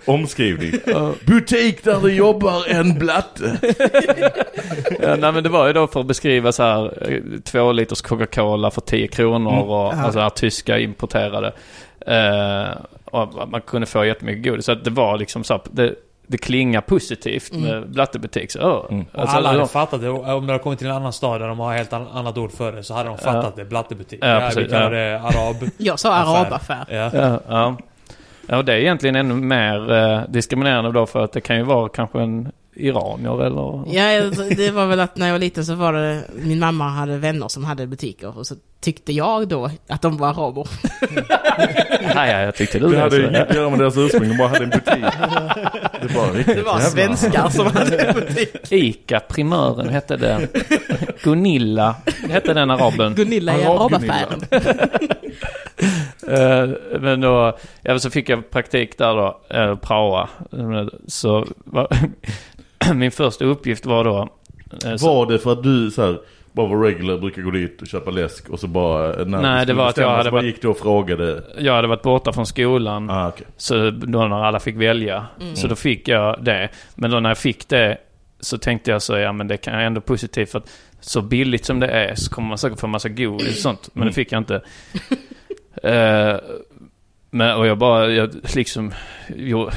omskrivning. 0.05 0.73
Butik 1.27 1.85
där 1.85 2.01
det 2.03 2.13
jobbar 2.13 2.63
en 2.69 2.99
blatte. 2.99 3.57
ja, 5.01 5.17
nej 5.17 5.33
men 5.33 5.43
det 5.43 5.49
var 5.49 5.67
ju 5.67 5.73
då 5.73 5.87
för 5.87 6.01
att 6.01 6.07
beskriva 6.07 6.53
så 6.53 6.62
här 6.63 7.13
eh, 7.13 7.21
två 7.45 7.73
liters 7.73 8.03
Coca-Cola 8.03 8.71
för 8.71 8.81
10 8.81 9.09
kronor 9.09 9.53
Mm. 9.53 9.63
och 9.65 9.71
Ja. 9.77 9.93
alltså 10.05 10.21
här, 10.21 10.31
tyska 10.31 10.79
importerade. 10.79 11.53
Eh, 12.07 12.77
och 13.05 13.49
man 13.49 13.61
kunde 13.61 13.87
få 13.87 14.05
jättemycket 14.05 14.45
godis. 14.45 14.65
Så 14.65 14.75
det 14.75 14.91
var 14.91 15.19
liksom 15.19 15.45
så 15.45 15.55
här, 15.55 15.63
det, 15.71 15.95
det 16.27 16.39
klingar 16.39 16.81
positivt 16.81 17.53
med 17.53 17.91
blattebutik. 17.91 18.51
Så, 18.51 18.61
oh, 18.61 18.93
Mm. 18.93 19.05
Alltså, 19.15 19.37
alla 19.37 19.49
hade 19.49 19.59
de- 19.61 19.69
fattat 19.69 20.01
det. 20.01 20.09
Om 20.11 20.23
de 20.25 20.49
hade 20.49 20.59
kommit 20.59 20.79
till 20.79 20.89
en 20.89 20.95
annan 20.95 21.13
stad 21.13 21.41
där 21.41 21.49
de 21.49 21.59
har 21.59 21.73
ett 21.73 21.79
helt 21.79 21.93
an- 21.93 22.09
annat 22.15 22.39
ord 22.39 22.53
för 22.53 22.73
det 22.73 22.83
så 22.85 22.95
hade 22.95 23.09
de 23.09 23.19
fattat 23.19 23.57
det. 23.57 23.65
Blattebutik. 23.65 24.19
Ja, 24.23 24.29
Ja, 24.29 24.41
precis, 24.41 24.65
vi 24.65 24.69
kallar 24.69 24.93
ja. 24.93 25.11
det 25.11 25.21
arab. 25.21 25.57
Jag 25.79 25.99
sa 25.99 26.13
arabaffär. 26.13 26.85
Ja. 26.89 27.11
Ja, 27.15 27.41
ja. 27.49 27.77
ja, 28.47 28.57
och 28.57 28.65
det 28.65 28.73
är 28.73 28.77
egentligen 28.77 29.17
ännu 29.17 29.35
mer 29.35 29.93
eh, 29.93 30.21
diskriminerande 30.29 30.93
då 30.93 31.07
för 31.07 31.25
att 31.25 31.33
det 31.33 31.41
kan 31.41 31.57
ju 31.57 31.63
vara 31.63 31.89
kanske 31.89 32.21
en 32.21 32.53
iranier 32.75 33.43
eller... 33.45 33.85
Ja, 33.95 34.31
det 34.57 34.71
var 34.71 34.87
väl 34.87 35.01
att 35.01 35.17
när 35.17 35.27
jag 35.27 35.35
var 35.35 35.39
liten 35.39 35.65
så 35.67 35.75
var 35.75 35.93
det, 35.93 36.23
min 36.35 36.59
mamma 36.59 36.89
hade 36.89 37.17
vänner 37.19 37.49
som 37.49 37.65
hade 37.65 37.87
butiker 37.87 38.39
och 38.39 38.47
så 38.47 38.55
tyckte 38.81 39.13
jag 39.13 39.49
då 39.49 39.71
att 39.89 40.03
de 40.03 40.17
var 40.17 40.29
araber. 40.29 40.69
Ja, 42.15 42.27
ja, 42.27 42.41
jag 42.41 42.55
tyckte 42.55 42.79
du 42.79 42.87
Det 42.89 42.93
det. 42.97 43.01
hade 43.01 43.17
så- 43.17 43.23
inget 43.29 43.51
att 43.51 43.55
göra 43.57 43.71
med 43.71 43.79
deras 43.79 43.97
ursprung, 43.97 44.29
de 44.29 44.37
bara 44.37 44.49
hade 44.49 44.65
en 44.65 44.71
butik. 44.71 45.05
Det 46.03 46.15
var 46.17 46.33
riktigt 46.33 46.57
Det 46.57 46.63
var 46.63 46.79
svenskar 46.79 47.49
som 47.49 47.67
hade 47.67 48.13
butik. 48.15 48.73
Ica 48.73 49.21
primören 49.21 49.89
hette 49.89 50.17
det. 50.17 50.49
Gunilla 51.23 51.95
hette 52.31 52.55
den 52.55 52.71
araben. 52.71 53.15
Gunilla 53.15 53.59
i 53.59 53.65
arabaffären. 53.65 54.41
Eh, 56.29 56.69
men 57.01 57.21
då, 57.21 57.59
ja, 57.83 57.99
så 57.99 58.11
fick 58.11 58.29
jag 58.29 58.51
praktik 58.51 58.99
där 58.99 59.15
då, 59.15 59.41
eh, 59.51 59.77
praoa. 59.77 60.29
Så 61.07 61.47
var, 61.65 61.89
min 62.95 63.11
första 63.11 63.45
uppgift 63.45 63.87
var 63.87 64.05
då... 64.05 64.29
eh, 64.87 64.97
så, 64.97 65.15
Var 65.15 65.27
det 65.33 65.39
för 65.39 65.53
att 65.53 65.63
du 65.63 65.91
så 65.91 66.03
här, 66.07 66.19
bara 66.53 66.67
var 66.67 66.83
regular, 66.85 67.19
brukar 67.19 67.43
gå 67.43 67.51
dit 67.51 67.83
och 67.83 67.87
köpa 67.89 68.11
läsk 68.11 68.49
och 68.49 68.61
så 68.61 68.67
bara... 68.67 69.15
eh, 69.21 69.27
När 69.27 69.43
Nej, 69.43 69.67
det 69.67 69.73
var 69.75 69.89
att 69.89 69.97
jag 69.97 70.11
hade 70.17 70.31
varit- 70.31 70.45
gick 70.45 70.63
du 70.63 70.69
och 70.69 70.79
frågade. 70.79 71.43
jag 71.59 71.75
hade 71.75 71.89
varit 71.89 72.03
borta 72.03 72.33
från 72.33 72.47
skolan. 72.47 73.11
Ah, 73.11 73.29
okej. 73.29 73.47
Så 73.57 73.91
då 73.91 74.27
när 74.29 74.45
alla 74.45 74.61
fick 74.61 74.77
välja. 74.77 75.27
Så 75.55 75.67
då 75.67 75.75
fick 75.75 76.09
jag 76.09 76.45
det. 76.45 76.69
Men 76.95 77.11
då 77.11 77.21
när 77.21 77.31
jag 77.31 77.39
fick 77.39 77.69
det 77.69 77.99
så 78.41 78.59
tänkte 78.59 78.91
jag 78.91 79.03
så, 79.03 79.17
ja 79.19 79.33
men 79.33 79.49
det 79.49 79.57
kan 79.57 79.75
jag 79.75 79.85
ändå 79.85 80.01
positivt 80.01 80.51
för 80.51 80.59
att 80.59 80.71
så 81.01 81.21
billigt 81.23 81.65
som 81.65 81.81
det 81.81 81.87
är 81.89 82.15
så 82.15 82.31
kommer 82.31 82.49
man 82.49 82.59
säkert 82.59 82.81
få 82.81 82.87
massa 82.87 83.09
godis 83.09 83.49
och 83.49 83.55
sånt. 83.63 83.89
Men 83.93 84.07
det 84.07 84.13
fick 84.13 84.33
jag 84.33 84.39
inte. 84.41 84.61
Eh, 85.83 86.37
men, 87.35 87.57
och 87.57 87.67
jag 87.67 87.79
bara, 87.79 88.09
jag 88.11 88.31
liksom 88.55 88.93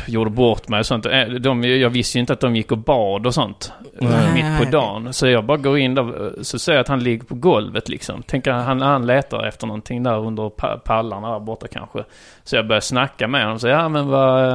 gjorde, 0.08 0.30
bort 0.30 0.68
mig 0.68 0.80
och 0.80 0.86
sånt. 0.86 1.06
Eh, 1.06 1.22
De, 1.26 1.64
jag 1.64 1.89
visste 1.89 2.18
ju 2.18 2.20
inte 2.20 2.34
att 2.34 2.39
de 2.39 2.56
gick 2.56 2.72
och 2.72 2.78
bad 2.78 3.26
och 3.28 3.34
sånt. 3.34 3.74
Nej. 3.99 4.34
Mitt 4.34 4.60
på 4.66 4.72
dagen. 4.78 5.14
Så 5.14 5.28
jag 5.28 5.45
bara 5.45 5.58
går 5.58 5.78
in 5.78 5.95
där, 5.95 6.34
så 6.43 6.60
ser 6.60 6.74
jag 6.74 6.82
att 6.82 6.88
han 6.88 7.03
ligger 7.03 7.26
på 7.26 7.36
golvet 7.36 7.89
liksom. 7.89 8.24
Tänker 8.24 8.51
han, 8.51 8.82
han 8.82 9.06
letar 9.06 9.43
efter 9.47 9.68
någonting 9.68 10.03
där 10.03 10.18
under 10.20 10.49
pa- 10.49 10.78
pallarna 10.78 11.32
där 11.32 11.39
borta 11.39 11.68
kanske. 11.68 12.03
Så 12.43 12.56
jag 12.56 12.68
börjar 12.68 12.82
snacka 12.82 13.28
med 13.28 13.43
honom. 13.43 13.60
Så 13.60 13.68
ja 13.68 13.89
men 13.89 14.08
vad, 14.08 14.53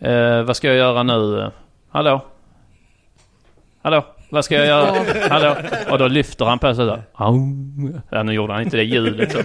eh, 0.00 0.42
vad 0.42 0.56
ska 0.56 0.66
jag 0.66 0.76
göra 0.76 1.02
nu? 1.02 1.50
Hallå? 1.90 2.20
Hallå? 3.82 4.04
Vad 4.28 4.44
ska 4.44 4.54
jag 4.54 4.66
göra? 4.66 4.94
Hallå? 5.30 5.56
Och 5.90 5.98
då 5.98 6.08
lyfter 6.08 6.44
han 6.44 6.58
på 6.58 6.74
sig 6.74 6.86
så. 6.86 6.98
Ja, 8.10 8.22
nu 8.22 8.32
gjorde 8.32 8.52
han 8.52 8.62
inte 8.62 8.76
det 8.76 8.82
ljudet. 8.84 9.32
Så, 9.32 9.38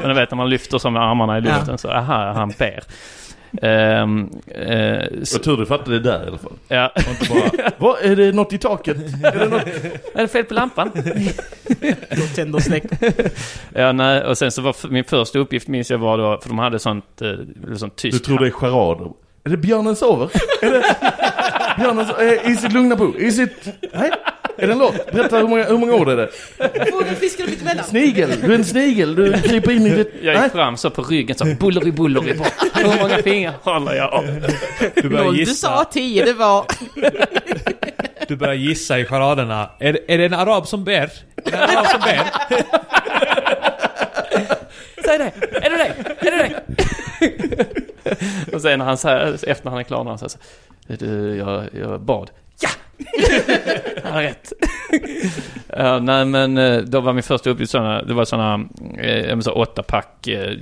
men, 0.00 0.08
du 0.08 0.14
vet 0.14 0.30
när 0.30 0.36
man 0.36 0.50
lyfter 0.50 0.78
så 0.78 0.90
med 0.90 1.02
armarna 1.02 1.38
i 1.38 1.40
luften 1.40 1.78
så, 1.78 1.88
aha, 1.90 2.32
han 2.32 2.52
ber. 2.58 2.80
Så, 5.24 5.36
Jag 5.36 5.42
tur 5.42 5.56
du 5.56 5.66
fattade 5.66 5.98
det 5.98 6.10
där 6.10 6.24
i 6.24 6.28
alla 6.28 6.38
fall. 6.38 6.52
ja. 6.68 6.92
Och 6.94 7.08
inte 7.10 7.28
bara, 7.30 7.70
vad 7.78 8.02
är 8.02 8.16
det 8.16 8.32
något 8.32 8.52
i 8.52 8.58
taket? 8.58 8.96
Är 9.24 9.38
det 9.38 9.48
något? 9.48 9.66
Är 10.14 10.22
det 10.22 10.28
fel 10.28 10.44
på 10.44 10.54
lampan? 10.54 10.90
Då 12.10 12.22
tänder 12.34 12.58
släcker. 12.58 12.98
Ja, 13.74 13.92
nej, 13.92 14.24
och 14.24 14.38
sen 14.38 14.50
så 14.52 14.62
var 14.62 14.88
min 14.90 15.04
första 15.04 15.38
uppgift 15.38 15.68
minns 15.68 15.90
jag 15.90 15.98
var 15.98 16.18
då, 16.18 16.38
för 16.42 16.48
de 16.48 16.58
hade 16.58 16.78
sånt, 16.78 17.22
eh, 17.22 17.28
sånt 17.76 17.96
Du 17.96 18.10
tyst... 18.10 18.24
tror 18.24 18.38
det 18.38 18.46
är 18.46 18.50
charader? 18.50 19.12
Är 19.44 19.50
det 19.50 19.56
björnen 19.56 19.96
sover? 19.96 20.30
Är 20.62 20.70
det 20.70 20.82
björnen 21.80 22.06
sover? 22.06 22.38
Eh, 22.46 22.52
Is 22.52 22.64
it 22.64 22.72
lugna 22.72 22.96
bo? 22.96 23.14
Is 23.18 23.38
it... 23.38 23.52
Nej? 23.92 24.10
Är 24.56 24.66
det 24.66 24.72
en 24.72 24.78
låt? 24.78 25.12
Berätta 25.12 25.36
hur 25.38 25.48
många, 25.48 25.64
hur 25.64 25.78
många 25.78 25.94
ord 25.94 26.08
är 26.08 26.16
det? 26.16 26.30
Fågelfiskar 26.90 27.46
mitt 27.46 27.60
emellan. 27.62 27.84
Snigel, 27.84 28.30
du 28.42 28.52
är 28.52 28.58
en 28.58 28.64
snigel, 28.64 29.14
du 29.14 29.32
kryper 29.42 29.70
in 29.72 29.86
i 29.86 29.90
ditt... 29.90 30.12
Jag 30.22 30.42
gick 30.44 30.52
fram 30.52 30.76
så 30.76 30.90
på 30.90 31.02
ryggen 31.02 31.36
så 31.36 31.44
bulleri 31.44 31.92
bulleri 31.92 32.34
på. 32.38 32.44
Hur 32.74 33.02
många 33.02 33.16
fingrar 33.22 33.54
håller 33.62 33.94
jag 33.94 34.24
upp? 34.24 34.30
Du 35.02 35.08
börjar 35.08 35.24
Noll, 35.24 35.34
du 35.34 35.40
gissa. 35.40 35.68
sa 35.68 35.84
tio, 35.84 36.24
det 36.24 36.32
var... 36.32 36.64
Du 38.28 38.36
börjar 38.36 38.54
gissa 38.54 38.98
i 38.98 39.04
charaderna. 39.04 39.70
Är, 39.78 39.92
det- 39.92 40.14
är 40.14 40.18
det 40.18 40.24
en 40.24 40.34
arab 40.34 40.66
som 40.66 40.84
ber? 40.84 40.92
Är 40.92 41.10
det 41.44 41.52
en 41.56 41.70
arab 41.76 41.86
som 41.86 42.00
ber? 42.00 42.20
Säg 45.04 45.18
det! 45.18 45.32
Är 45.62 45.70
det 45.70 45.76
det? 45.76 45.94
Är 46.26 46.30
det 46.30 46.48
det? 46.48 46.62
och 48.54 48.62
sen 48.62 48.78
när 48.78 48.86
han 48.86 48.98
säger, 48.98 49.48
efter 49.48 49.70
han 49.70 49.78
är 49.78 49.82
klar, 49.82 50.04
när 50.04 50.10
han 50.10 50.18
säger 50.18 50.28
så, 50.30 50.38
jag, 51.38 51.68
jag 51.80 52.00
bad. 52.00 52.30
Ja! 52.60 52.68
Han 54.04 54.12
har 54.12 54.22
rätt. 54.22 54.52
ja, 55.76 55.98
nej 55.98 56.24
men 56.24 56.58
eh, 56.58 56.78
då 56.78 57.00
var 57.00 57.12
min 57.12 57.22
första 57.22 57.50
uppgift 57.50 57.72
sådana, 57.72 58.02
det 58.02 58.14
var 58.14 58.24
sådana, 58.24 58.68
eh, 58.98 59.40
så 59.40 59.52
åtta 59.52 59.82
pack 59.82 60.26
eh, 60.26 60.56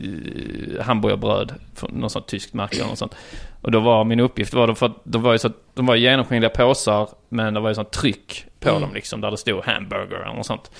hamburgerbröd 0.80 1.54
från 1.74 1.90
något 1.90 2.12
sånt 2.12 2.26
tyskt 2.28 2.54
märke 2.54 2.76
eller 2.76 2.86
något 2.88 2.98
sånt. 2.98 3.14
Och 3.62 3.70
då 3.70 3.80
var 3.80 4.04
min 4.04 4.20
uppgift, 4.20 4.54
var 4.54 4.66
då 4.66 4.74
för 4.74 4.92
de 5.04 5.22
var 5.22 5.32
ju 5.32 5.38
så, 5.38 5.50
de 5.74 5.86
var 5.86 5.94
genomskinliga 5.96 6.50
påsar, 6.50 7.08
men 7.28 7.54
det 7.54 7.60
var 7.60 7.68
ju 7.68 7.74
sånt 7.74 7.90
tryck 7.90 8.44
på 8.60 8.68
Mm. 8.68 8.80
dem 8.80 8.94
liksom, 8.94 9.20
där 9.20 9.30
det 9.30 9.36
stod 9.36 9.64
hamburger 9.64 10.16
eller 10.16 10.34
något 10.34 10.46
sånt. 10.46 10.70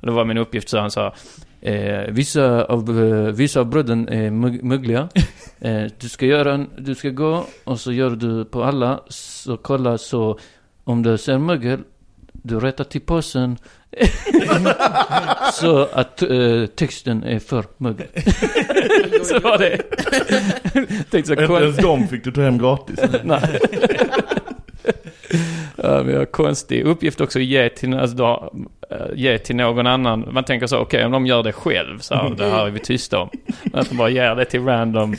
Och 0.00 0.06
då 0.06 0.12
var 0.12 0.24
min 0.24 0.38
uppgift 0.38 0.68
så 0.68 0.78
han 0.78 0.90
sa, 0.90 1.14
eh, 1.60 2.10
vissa, 2.10 2.64
av, 2.64 3.04
eh, 3.04 3.32
vissa 3.32 3.60
av 3.60 3.66
bröden 3.66 4.08
är 4.08 4.30
muggliga. 4.62 5.08
Eh, 5.60 5.84
du 6.00 6.08
ska 6.08 6.26
göra 6.26 6.54
en, 6.54 6.70
du 6.78 6.94
ska 6.94 7.08
gå 7.08 7.46
och 7.64 7.80
så 7.80 7.92
gör 7.92 8.10
du 8.10 8.44
på 8.44 8.64
alla, 8.64 9.00
så 9.08 9.56
kolla 9.56 9.98
så 9.98 10.38
om 10.84 11.02
du 11.02 11.18
ser 11.18 11.38
mögel, 11.38 11.80
du 12.32 12.60
rättar 12.60 12.84
till 12.84 13.00
påsen. 13.00 13.56
så 15.52 15.88
att 15.92 16.22
eh, 16.22 16.66
texten 16.66 17.24
är 17.24 17.38
för 17.38 17.64
mögel. 17.76 18.06
så 19.24 19.40
var 19.40 19.58
det. 19.58 19.76
Tänkte 21.10 21.36
så, 21.36 21.42
Inte 21.42 21.64
ens 21.64 21.76
de 21.76 22.08
fick 22.08 22.24
du 22.24 22.32
ta 22.32 22.40
hem 22.42 22.58
gratis. 22.58 22.98
Nej. 23.24 23.60
Ja, 25.82 26.02
vi 26.02 26.16
har 26.16 26.24
konstig 26.24 26.84
uppgift 26.84 27.20
också 27.20 27.38
att 27.38 27.44
ge 27.44 27.68
till, 27.68 27.94
alltså 27.94 28.16
då, 28.16 28.52
eh, 28.90 28.96
ge 29.14 29.38
till 29.38 29.56
någon 29.56 29.86
annan. 29.86 30.28
Man 30.30 30.44
tänker 30.44 30.66
så, 30.66 30.78
okej 30.78 31.04
om 31.04 31.12
de 31.12 31.26
gör 31.26 31.42
det 31.42 31.52
själv, 31.52 31.98
så 31.98 32.14
här, 32.14 32.30
det 32.30 32.50
här 32.50 32.66
är 32.66 32.70
vi 32.70 32.80
tysta 32.80 33.18
om. 33.18 33.30
Men 33.64 33.80
att 33.80 33.88
de 33.88 33.96
bara 33.96 34.08
ger 34.08 34.34
det 34.34 34.44
till 34.44 34.64
random. 34.64 35.14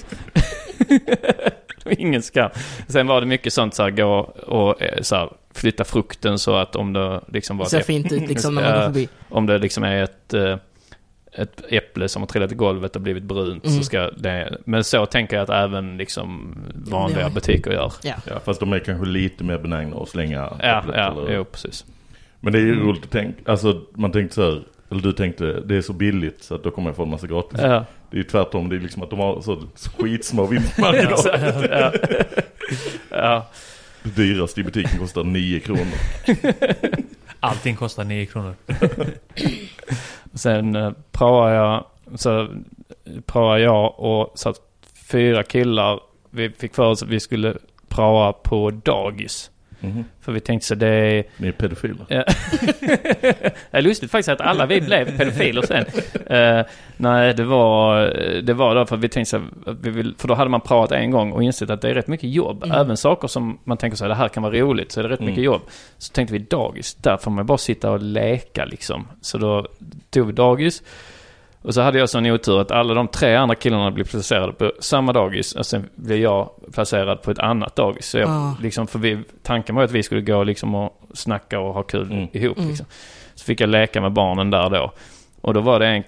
Ingen 1.90 2.22
skam. 2.22 2.50
Sen 2.88 3.08
var 3.08 3.22
det 3.22 3.28
mycket 3.28 3.54
sånt 3.54 3.74
så 3.74 3.84
här, 3.84 3.90
gå 3.90 4.20
och 4.48 4.82
eh, 4.82 5.02
så 5.02 5.16
här, 5.16 5.30
flytta 5.54 5.84
frukten 5.84 6.40
så 6.40 6.56
att 6.56 6.76
om 6.76 6.94
det 6.94 7.22
liksom 7.28 7.58
var... 7.58 7.66
Det 7.66 7.70
ser 7.70 7.82
fint 7.82 8.12
ut 8.12 8.30
liksom 8.30 8.56
när 8.56 8.62
man 8.62 8.74
går 8.74 8.82
förbi. 8.82 9.10
Om 9.30 9.46
det 9.46 9.58
liksom 9.58 9.84
är 9.84 10.04
ett, 10.04 10.34
eh, 10.34 10.58
ett 11.32 11.62
äpple 11.70 12.10
som 12.10 12.22
har 12.22 12.28
trillat 12.28 12.52
i 12.52 12.56
golvet 12.56 12.96
och 12.96 13.02
blivit 13.02 13.24
brunt 13.24 13.66
Mm. 13.66 13.78
så 13.78 13.84
ska 13.84 14.10
det... 14.12 14.58
Men 14.66 14.84
så 14.84 15.06
tänker 15.06 15.36
jag 15.36 15.44
att 15.44 15.50
även 15.50 15.98
liksom 15.98 16.56
vanliga 16.76 17.22
Ja. 17.22 17.30
butiker 17.30 17.72
gör. 17.72 17.94
Ja. 18.04 18.14
Ja, 18.28 18.40
fast 18.46 18.60
de 18.60 18.74
är 18.74 18.80
kanske 18.80 19.06
lite 19.06 19.44
mer 19.44 19.58
benägna 19.58 19.98
att 19.98 20.10
slänga 20.10 20.38
Ja, 20.62 20.80
äpplet, 20.80 20.96
ja, 20.98 21.12
eller- 21.22 21.34
jo 21.36 21.46
precis. 21.46 21.86
Men 22.40 22.54
det 22.54 22.60
är 22.60 22.64
ju 22.64 22.80
roligt 22.80 23.04
att 23.04 23.12
tänka, 23.12 23.52
alltså 23.52 23.82
man 23.94 24.12
tänkte 24.12 24.36
så 24.36 24.42
här, 24.42 24.62
eller 24.92 25.02
du 25.02 25.12
tänkte 25.14 25.60
det 25.66 25.76
är 25.76 25.82
så 25.82 25.94
billigt 25.94 26.44
så 26.44 26.56
att 26.56 26.64
då 26.64 26.72
kommer 26.72 26.90
jag 26.90 26.96
få 26.96 27.04
en 27.04 27.10
massa 27.10 27.28
gratis. 27.28 27.60
Ja. 27.62 27.86
Det 28.12 28.18
är 28.18 28.18
ju 28.18 28.24
tvärtom, 28.24 28.70
det 28.70 28.76
är 28.76 28.80
liksom 28.80 29.04
att 29.04 29.10
de 29.10 29.20
har 29.20 29.42
så 29.42 29.64
skitsmå 29.98 30.46
vinstmarginaler. 30.46 31.70
ja. 31.72 31.92
ja. 33.10 33.48
Det 34.04 34.10
dyraste 34.10 34.62
i 34.62 34.64
butiken 34.64 35.00
kostar 35.00 35.24
9 35.24 35.60
kronor. 35.60 35.88
Allting 37.40 37.76
kostar 37.76 38.04
9 38.04 38.26
kronor. 38.26 38.54
Sen 40.34 40.76
eh, 40.76 40.92
praoade 41.12 41.56
jag, 41.56 41.86
så 42.16 42.48
praoade 43.26 43.62
jag 43.62 44.00
och 44.00 44.40
satt 44.40 44.56
fyra 45.12 45.44
killar, 45.44 46.00
vi 46.30 46.50
fick 46.50 46.76
för 46.76 46.84
oss 46.84 47.04
att 47.04 47.10
vi 47.10 47.20
skulle 47.20 47.58
praoa 47.88 48.34
på 48.34 48.72
dagis. 48.72 49.52
Mhm. 49.80 50.06
För 50.22 50.32
vi 50.32 50.40
tänkte 50.40 50.68
så 50.68 50.76
det 50.76 50.88
är... 50.88 51.24
Ni 51.38 51.48
är 51.48 51.52
pedofiler. 51.52 52.06
Ja. 52.10 52.24
det 52.80 53.54
är 53.72 53.82
lustigt 53.82 54.12
faktiskt 54.12 54.30
att 54.30 54.42
alla 54.42 54.66
vi 54.66 54.82
blev 54.82 55.18
pedofiler 55.18 55.62
sen. 55.62 55.86
Eh, 56.38 56.66
nej, 56.98 57.34
det 57.34 57.44
var, 57.44 58.02
det 58.42 58.54
var 58.54 58.76
då 58.76 58.86
för 58.86 58.98
vi 58.98 59.10
tänkte 59.10 59.30
så 59.30 59.38
att 59.72 59.78
vi 59.82 59.90
vill, 59.90 60.16
för 60.18 60.28
då 60.28 60.34
hade 60.34 60.50
man 60.50 60.62
pratat 60.62 60.98
en 60.98 61.12
gång 61.12 61.32
och 61.32 61.44
insett 61.44 61.70
att 61.70 61.82
det 61.82 61.90
är 61.90 61.94
rätt 61.94 62.08
mycket 62.08 62.30
jobb. 62.30 62.64
Mm. 62.64 62.78
Även 62.82 62.98
saker 62.98 63.28
som 63.28 63.60
man 63.64 63.78
tänker 63.78 63.98
så 63.98 64.04
här, 64.04 64.10
det 64.10 64.16
här 64.16 64.28
kan 64.30 64.44
vara 64.44 64.54
roligt, 64.54 64.92
så 64.92 65.00
är 65.00 65.04
det 65.04 65.10
rätt 65.10 65.20
Mm. 65.20 65.30
mycket 65.32 65.44
jobb. 65.44 65.62
Så 65.98 66.14
tänkte 66.14 66.34
vi 66.34 66.40
dagis, 66.40 66.96
där 66.96 67.18
får 67.18 67.32
man 67.32 67.46
bara 67.46 67.58
sitta 67.58 67.92
och 67.92 68.02
leka 68.02 68.66
liksom. 68.66 69.08
Så 69.22 69.38
då 69.38 69.68
tog 70.10 70.28
vi 70.28 70.34
dagis. 70.34 70.84
Och 71.62 71.74
så 71.74 71.82
hade 71.82 72.00
jag 72.00 72.10
sån 72.10 72.26
otur 72.26 72.62
att 72.62 72.72
alla 72.72 72.94
de 72.94 73.08
tre 73.08 73.36
andra 73.36 73.56
killarna 73.56 73.92
blev 73.92 74.04
placerade 74.10 74.54
på 74.54 74.72
samma 74.80 75.14
dagis 75.14 75.56
och 75.56 75.66
sen 75.66 75.90
blev 75.96 76.18
jag 76.18 76.50
placerad 76.74 77.22
på 77.22 77.32
ett 77.32 77.40
annat 77.40 77.76
dagis. 77.76 78.06
Så 78.10 78.18
jag, 78.18 78.30
Ah. 78.30 78.56
liksom, 78.62 78.88
för 78.88 79.00
vi, 79.00 79.20
tanken 79.44 79.76
var 79.76 79.84
att 79.84 79.92
vi 79.92 80.04
skulle 80.04 80.22
gå 80.22 80.44
liksom 80.44 80.76
och 80.76 81.00
snacka 81.14 81.60
och 81.60 81.74
ha 81.74 81.84
kul 81.84 82.12
Mm. 82.12 82.28
ihop. 82.32 82.58
Mm. 82.58 82.70
Liksom. 82.70 82.86
Så 83.36 83.46
fick 83.46 83.62
jag 83.62 83.70
leka 83.70 84.02
med 84.02 84.12
barnen 84.12 84.50
där 84.50 84.70
då. 84.70 84.92
Och 85.42 85.54
då 85.54 85.60
var 85.62 85.80
det 85.80 85.88
en, 85.88 86.04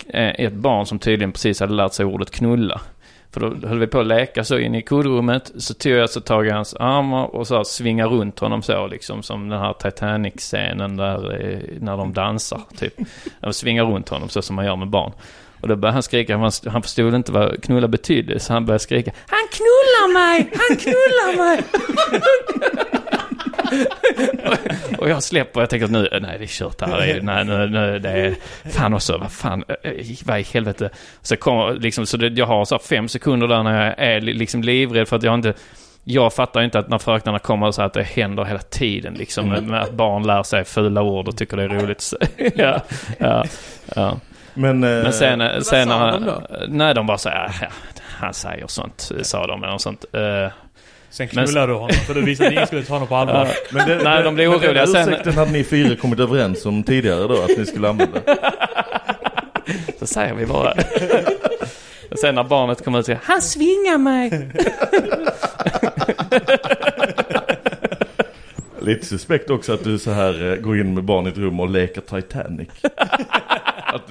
ett 0.47 0.53
barn 0.53 0.85
som 0.85 0.99
tydligen 0.99 1.31
precis 1.31 1.59
hade 1.59 1.73
lärt 1.73 1.93
sig 1.93 2.05
ordet 2.05 2.31
knulla. 2.31 2.81
För 3.33 3.39
då 3.39 3.67
höll 3.67 3.79
vi 3.79 3.87
på 3.87 3.99
att 3.99 4.07
leka 4.07 4.43
så 4.43 4.57
in 4.57 4.75
i 4.75 4.81
kodrummet. 4.81 5.51
Så 5.57 5.73
tog 5.73 5.91
jag 5.93 6.09
så 6.09 6.21
tag 6.21 6.47
i 6.47 6.49
hans 6.49 6.73
armar 6.73 7.35
och 7.35 7.47
så 7.47 7.55
här 7.55 7.63
svinga 7.63 8.05
runt 8.07 8.39
honom 8.39 8.61
så 8.61 8.87
liksom. 8.87 9.23
Som 9.23 9.49
den 9.49 9.59
här 9.59 9.73
Titanic-scenen 9.73 10.97
där 10.97 11.41
eh, 11.51 11.59
när 11.79 11.97
de 11.97 12.13
dansar 12.13 12.61
typ. 12.77 12.93
Jag 13.39 13.55
svingar 13.55 13.85
runt 13.85 14.09
honom 14.09 14.29
så 14.29 14.41
som 14.41 14.55
man 14.55 14.65
gör 14.65 14.75
med 14.75 14.87
barn. 14.89 15.11
Och 15.61 15.67
då 15.67 15.75
började 15.75 15.93
han 15.95 16.03
skrika, 16.03 16.37
han, 16.37 16.51
han 16.67 16.81
förstod 16.81 17.13
inte 17.15 17.31
vad 17.31 17.63
knulla 17.63 17.87
betydde. 17.87 18.39
Så 18.39 18.53
han 18.53 18.65
började 18.65 18.79
skrika 18.83 19.11
Han 19.27 19.47
knullar 19.51 20.13
mig! 20.13 20.51
Han 20.67 20.77
knullar 20.77 21.37
mig! 21.37 21.63
och 24.97 25.09
jag 25.09 25.23
släpper 25.23 25.59
och 25.59 25.61
jag 25.61 25.69
tänker 25.69 25.85
att 25.85 25.91
nu, 25.91 26.07
nej 26.21 26.35
det 26.37 26.43
är 26.43 26.47
kört 26.47 26.81
här. 26.81 27.01
är- 27.01 27.21
Nej, 27.21 27.45
nu, 27.45 27.67
nu, 27.69 27.99
det 27.99 28.09
är, 28.09 28.35
fan 28.71 28.93
också, 28.93 29.17
vad 29.17 29.31
fan, 29.31 29.63
eh, 29.83 29.91
vad 30.25 30.39
i 30.39 30.43
helvete. 30.53 30.89
Så 31.21 31.35
kommer 31.35 31.73
liksom, 31.73 32.05
så 32.05 32.17
det, 32.17 32.27
jag 32.27 32.45
har 32.45 32.65
så 32.65 32.79
fem 32.79 33.07
sekunder 33.07 33.47
där 33.47 33.63
när 33.63 33.85
jag 33.85 33.95
är 33.97 34.21
li- 34.21 34.33
liksom 34.33 34.63
livrädd 34.63 35.07
för 35.07 35.15
att 35.15 35.23
jag 35.23 35.33
inte, 35.33 35.53
jag 36.03 36.33
fattar 36.33 36.61
inte 36.61 36.79
att 36.79 36.89
när 36.89 36.97
fröknarna 36.97 37.39
kommer 37.39 37.71
så 37.71 37.81
att 37.81 37.93
det 37.93 38.03
händer 38.03 38.43
hela 38.45 38.59
tiden 38.59 39.13
liksom. 39.13 39.71
Att 39.73 39.91
barn 39.93 40.23
lär 40.27 40.43
sig 40.43 40.63
fula 40.65 41.01
ord 41.01 41.27
och 41.27 41.37
tycker 41.37 41.57
det 41.57 41.63
är 41.63 41.69
roligt. 41.69 42.13
Ja, 42.55 42.81
ja, 43.19 43.45
ja. 43.95 44.17
Men, 44.53 44.83
eh, 44.83 44.89
Men 44.89 45.13
sen, 45.13 45.39
vad 45.39 45.65
sen 45.65 45.87
de 45.87 46.25
då? 46.25 46.41
nej 46.67 46.93
de 46.93 47.07
bara 47.07 47.17
säger, 47.17 47.51
ja, 47.61 47.67
han 48.01 48.33
säger 48.33 48.67
sånt, 48.67 49.11
sa 49.21 49.47
de 49.47 49.63
eller 49.63 49.77
sånt. 49.77 50.05
Eh, 50.13 50.51
Sen 51.09 51.27
Men- 51.33 51.45
knullade 51.45 51.67
du 51.67 51.73
honom 51.73 51.89
för 52.07 52.13
du 52.13 52.21
visste 52.21 52.45
att 52.47 52.51
ingen 52.53 52.67
skulle 52.67 52.83
ta 52.83 52.93
honom 52.93 53.07
på 53.07 53.15
allvar. 53.15 53.45
Ja. 53.47 53.53
Men 53.71 53.87
det, 53.87 54.03
Nej, 54.03 54.23
de 54.23 54.35
men 54.35 54.47
oroliga. 54.49 54.73
Den 54.73 54.87
Sen- 54.87 55.09
ursäkten 55.09 55.33
hade 55.33 55.51
ni 55.51 55.63
fyra 55.63 55.95
kommit 55.95 56.19
överens 56.19 56.65
om 56.65 56.83
tidigare 56.83 57.27
då, 57.27 57.41
att 57.41 57.57
ni 57.57 57.65
skulle 57.65 57.89
använda. 57.89 58.19
Så 59.99 60.07
säger 60.07 60.33
vi 60.33 60.45
bara. 60.45 60.73
Och 62.11 62.19
sen 62.19 62.35
när 62.35 62.43
barnet 62.43 62.83
kommer 62.83 62.99
ut 62.99 63.01
och 63.01 63.05
säger 63.05 63.19
Han 63.23 63.41
svingar 63.41 63.97
mig! 63.97 64.51
Lite 68.81 69.05
suspekt 69.05 69.49
också 69.49 69.73
att 69.73 69.83
du 69.83 69.99
så 69.99 70.11
här 70.11 70.51
eh, 70.51 70.55
går 70.55 70.79
in 70.79 70.93
med 70.93 71.03
barn 71.03 71.25
i 71.27 71.29
ett 71.29 71.37
rum 71.37 71.59
och 71.59 71.69
leker 71.69 72.01
Titanic. 72.01 72.69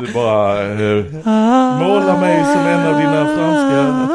Du 0.01 0.13
bara 0.13 0.63
eh, 0.63 1.05
målar 1.79 2.21
mig 2.21 2.45
som 2.45 2.67
en 2.67 2.87
av 2.87 3.01
dina 3.01 3.37
franska, 3.37 4.09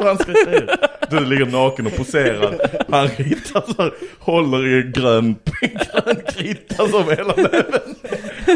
franska 0.02 0.32
tjejer. 0.44 0.76
Du 1.10 1.20
ligger 1.20 1.46
naken 1.46 1.86
och 1.86 1.96
poserar. 1.96 2.58
Han 2.90 3.08
ritar 3.08 3.64
så 3.76 3.82
här, 3.82 3.92
håller 4.18 4.66
i 4.66 4.82
en 4.82 4.92
grön, 4.92 5.36
grön 5.60 6.16
krita 6.28 6.88
som 6.88 7.04
hela 7.10 7.34
näven. 7.36 7.94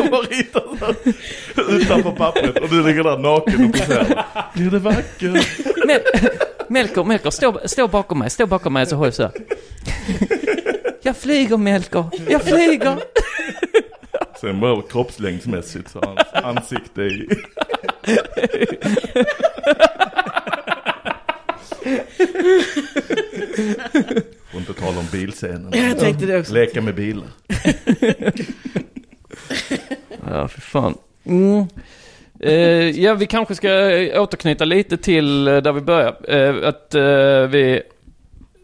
Och 0.04 0.10
bara 0.10 0.20
ritar 0.20 0.62
så 0.78 0.84
här, 0.84 0.94
utanför 1.76 2.10
pappret. 2.10 2.58
Och 2.58 2.68
du 2.68 2.82
ligger 2.86 3.04
där 3.04 3.18
naken 3.18 3.64
och 3.64 3.72
poserar. 3.72 4.24
Blir 4.54 4.70
det 4.70 4.78
vackert? 4.78 5.46
Mel 5.86 6.00
Melker, 6.68 7.04
Melker, 7.04 7.30
stå, 7.30 7.60
stå 7.64 7.88
bakom 7.88 8.18
mig, 8.18 8.30
stå 8.30 8.46
bakom 8.46 8.72
mig 8.72 8.86
så 8.86 8.96
håller 8.96 9.06
jag 9.06 9.14
så 9.14 9.22
här. 9.22 9.32
Jag 11.02 11.16
flyger 11.16 11.56
Melker, 11.56 12.04
jag 12.28 12.42
flyger! 12.42 12.96
Sen 14.40 14.60
bara 14.60 14.82
kroppslängdsmässigt 14.82 15.90
så 15.90 16.00
hans 16.04 16.20
ansikte 16.44 17.02
i... 17.02 17.28
Får 24.50 24.60
inte 24.60 24.72
tala 24.74 24.98
om 24.98 25.06
bilscenen. 25.12 25.72
Jag 25.72 25.98
tänkte 25.98 26.26
det 26.26 26.38
också. 26.38 26.54
Leka 26.54 26.82
med 26.82 26.94
bilar. 26.94 27.28
Ja, 30.26 30.48
för 30.48 30.60
fan. 30.60 30.94
Mm. 31.24 31.66
Eh, 32.40 33.00
ja, 33.00 33.14
vi 33.14 33.26
kanske 33.26 33.54
ska 33.54 33.68
återknyta 34.20 34.64
lite 34.64 34.96
till 34.96 35.48
eh, 35.48 35.56
där 35.56 35.72
vi 35.72 35.80
började. 35.80 36.16
Eh, 36.28 36.68
att 36.68 36.94
eh, 36.94 37.50
vi 37.50 37.82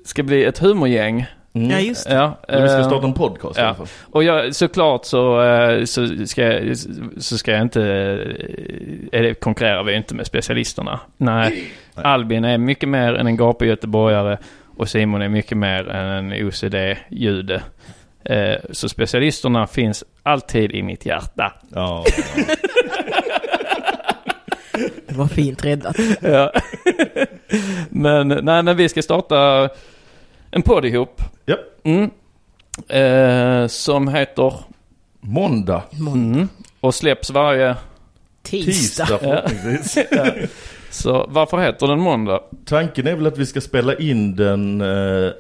ska 0.05 0.23
bli 0.23 0.45
ett 0.45 0.59
humorgäng. 0.59 1.27
Mm. 1.57 1.71
Ja, 1.71 1.79
just 1.81 2.09
det. 2.09 2.15
Ja, 2.15 2.39
Men 2.49 2.63
vi 2.63 2.69
ska 2.69 2.79
eh, 2.79 2.87
starta 2.87 3.07
en 3.07 3.13
podcast 3.15 3.59
i 3.59 3.61
alla 3.61 3.69
ja. 3.71 3.75
fall. 3.75 3.87
Och 4.13 4.25
jag, 4.25 4.55
såklart 4.55 5.05
så, 5.05 5.43
eh, 5.43 5.85
så, 5.85 6.27
ska, 6.27 6.43
jag- 6.43 6.77
så 7.19 7.39
ska 7.39 7.53
jag 7.53 7.63
inte... 7.63 7.83
eh, 7.83 9.19
Eller 9.21 9.35
konkurrerar 9.35 9.85
vi 9.85 9.95
inte 9.97 10.15
med 10.15 10.27
specialisterna. 10.27 11.01
Nej. 11.17 11.65
Albin 11.95 12.45
är 12.45 12.59
mycket 12.59 12.89
mer 12.89 13.15
än 13.15 13.27
en 13.27 13.37
gapig 13.37 13.67
göteborgare 13.69 14.39
och 14.77 14.89
Simon 14.89 15.23
är 15.23 15.29
mycket 15.29 15.59
mer 15.59 15.89
än 15.89 16.07
en 16.33 16.47
OCD-jude. 16.47 17.63
Så 18.71 18.89
specialisterna 18.89 19.67
finns 19.67 20.05
alltid 20.23 20.73
i 20.73 20.83
mitt 20.83 21.07
hjärta. 21.07 21.53
Ja. 21.75 22.05
Det 25.09 25.15
var 25.15 25.27
fint 25.27 25.65
räddat. 25.65 25.97
Ja. 26.21 26.53
men 27.91 28.29
nej, 28.29 28.63
men 28.63 28.77
vi 28.77 28.89
ska 28.89 29.03
starta 29.03 29.69
en 30.57 30.63
podd 30.63 30.85
ihop. 30.85 31.23
Ja. 31.45 31.57
Mm. 31.85 32.11
Eh, 32.89 33.67
som 33.67 34.09
heter... 34.09 34.55
Måndag. 35.21 35.83
Mm. 35.93 36.49
Och 36.81 36.95
släpps 36.95 37.31
varje... 37.31 37.77
Tisdag. 38.43 38.73
Tisdag 38.73 39.19
förhoppningsvis. 39.19 39.99
Ja. 40.11 40.27
Så 40.91 41.27
varför 41.29 41.59
heter 41.59 41.87
den 41.87 42.01
måndag? 42.01 42.41
Tanken 42.65 43.07
är 43.07 43.15
väl 43.15 43.27
att 43.27 43.39
vi 43.39 43.47
ska 43.47 43.61
spela 43.61 43.95
in 43.95 44.37
den 44.37 44.81
eh, 44.81 45.31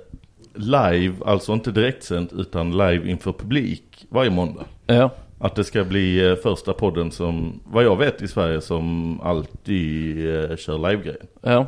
live, 0.55 1.14
alltså 1.27 1.53
inte 1.53 1.71
direktsänt 1.71 2.33
utan 2.33 2.71
live 2.71 3.11
inför 3.11 3.33
publik 3.33 4.07
varje 4.09 4.31
måndag. 4.31 4.64
Ja. 4.87 5.11
Att 5.39 5.55
det 5.55 5.64
ska 5.64 5.85
bli 5.85 6.29
eh, 6.29 6.35
första 6.35 6.73
podden 6.73 7.11
som, 7.11 7.61
vad 7.64 7.85
jag 7.85 7.97
vet 7.97 8.23
i 8.23 8.29
Sverige, 8.29 8.61
som 8.61 9.21
alltid 9.21 10.19
eh, 10.35 10.57
kör 10.57 10.91
live-grejen. 10.91 11.27
Ja. 11.43 11.67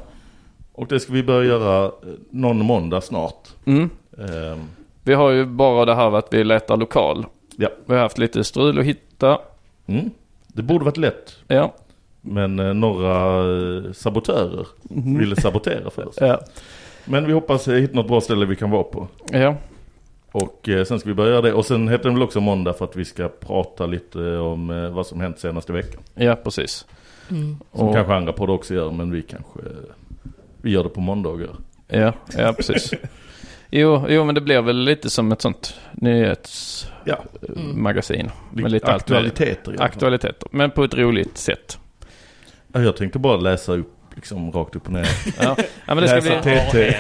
Och 0.79 0.87
det 0.87 1.01
ska 1.01 1.13
vi 1.13 1.23
börja 1.23 1.45
göra 1.49 1.85
eh, 1.85 1.91
någon 2.31 2.59
måndag 2.65 3.01
snart. 3.01 3.49
Mm. 3.65 3.91
Ehm, 4.19 4.59
Vi 5.03 5.15
har 5.15 5.31
ju 5.31 5.47
bara 5.47 5.85
det 5.85 5.95
här 5.95 6.17
att 6.17 6.29
vi 6.35 6.45
letar 6.45 6.77
lokal. 6.77 7.27
Ja. 7.57 7.69
Vi 7.87 7.95
har 7.95 8.01
haft 8.03 8.19
lite 8.19 8.45
strul 8.45 8.79
att 8.79 8.85
hitta. 8.85 9.39
mm. 9.87 10.11
Det 10.47 10.63
borde 10.63 10.85
varit 10.85 10.97
lätt. 10.97 11.37
Ja. 11.49 11.75
Men 12.21 12.59
eh, 12.59 12.75
några 12.75 13.39
eh, 13.87 13.93
sabotörer 13.93 14.67
ville 15.19 15.37
sabotera 15.37 15.91
för 15.91 16.09
oss. 16.09 16.17
Ja. 16.21 16.41
Men 17.05 17.27
vi 17.27 17.33
hoppas 17.33 17.69
eh, 17.69 17.75
hitta 17.75 17.95
något 17.97 18.09
bra 18.09 18.21
ställe 18.21 18.47
vi 18.47 18.57
kan 18.57 18.71
vara 18.71 18.83
på. 18.83 19.09
Ja. 19.31 19.55
Och 20.33 20.69
eh, 20.69 20.85
sen 20.85 21.01
ska 21.01 21.09
vi 21.09 21.15
börja 21.15 21.31
göra 21.31 21.43
det. 21.43 21.53
Och 21.53 21.67
sen 21.67 21.89
heter 21.89 22.05
den 22.05 22.15
väl 22.15 22.23
också 22.23 22.41
måndag 22.41 22.73
för 22.73 22.85
att 22.85 22.97
vi 22.97 23.05
ska 23.05 23.29
prata 23.29 23.87
lite 23.87 24.37
om 24.37 24.71
eh, 24.71 24.91
vad 24.91 25.07
som 25.07 25.21
hänt 25.21 25.39
senaste 25.39 25.73
veckan. 25.73 26.01
Ja, 26.15 26.37
precis. 26.45 26.87
Mm. 27.31 27.57
Som 27.73 27.89
Och- 27.89 27.95
kanske 27.95 28.15
andra 28.15 28.33
poddar 28.33 28.55
också 28.55 28.75
gör, 28.75 28.91
men 28.91 29.11
vi 29.11 29.23
kanske 29.23 29.61
vi 30.63 30.71
gör 30.71 30.83
det 30.85 30.89
på 30.89 31.01
måndagar. 31.01 31.51
Ja, 31.89 32.13
ja 32.37 32.53
precis. 32.53 32.93
Jo, 33.71 34.05
jo, 34.09 34.25
men 34.25 34.35
det 34.35 34.41
blir 34.41 34.63
väl 34.63 34.77
lite 34.77 35.11
som 35.11 35.33
ett 35.33 35.43
sånt 35.43 35.75
nyhetsmagasin. 35.93 38.31
Lite 38.51 38.63
Med 38.63 38.73
lite 38.73 38.93
aktualiteter. 38.93 39.83
Aktualiteter, 39.83 40.49
men 40.51 40.71
på 40.71 40.85
ett 40.85 40.95
roligt 40.95 41.39
sätt. 41.39 41.79
Ja, 42.73 42.81
Jag 42.81 42.97
tänkte 42.97 43.19
bara 43.19 43.37
läsa 43.37 43.73
upp 43.73 43.95
liksom 44.15 44.53
rakt 44.53 44.77
upp 44.77 44.87
och 44.87 44.93
ner. 44.93 45.09
Ja, 45.41 45.57
ja 45.87 45.95
men 45.95 45.97
det 45.97 46.09
ska 46.09 46.17
läsa 46.17 46.43
bli... 46.43 46.61
TT. 46.61 46.95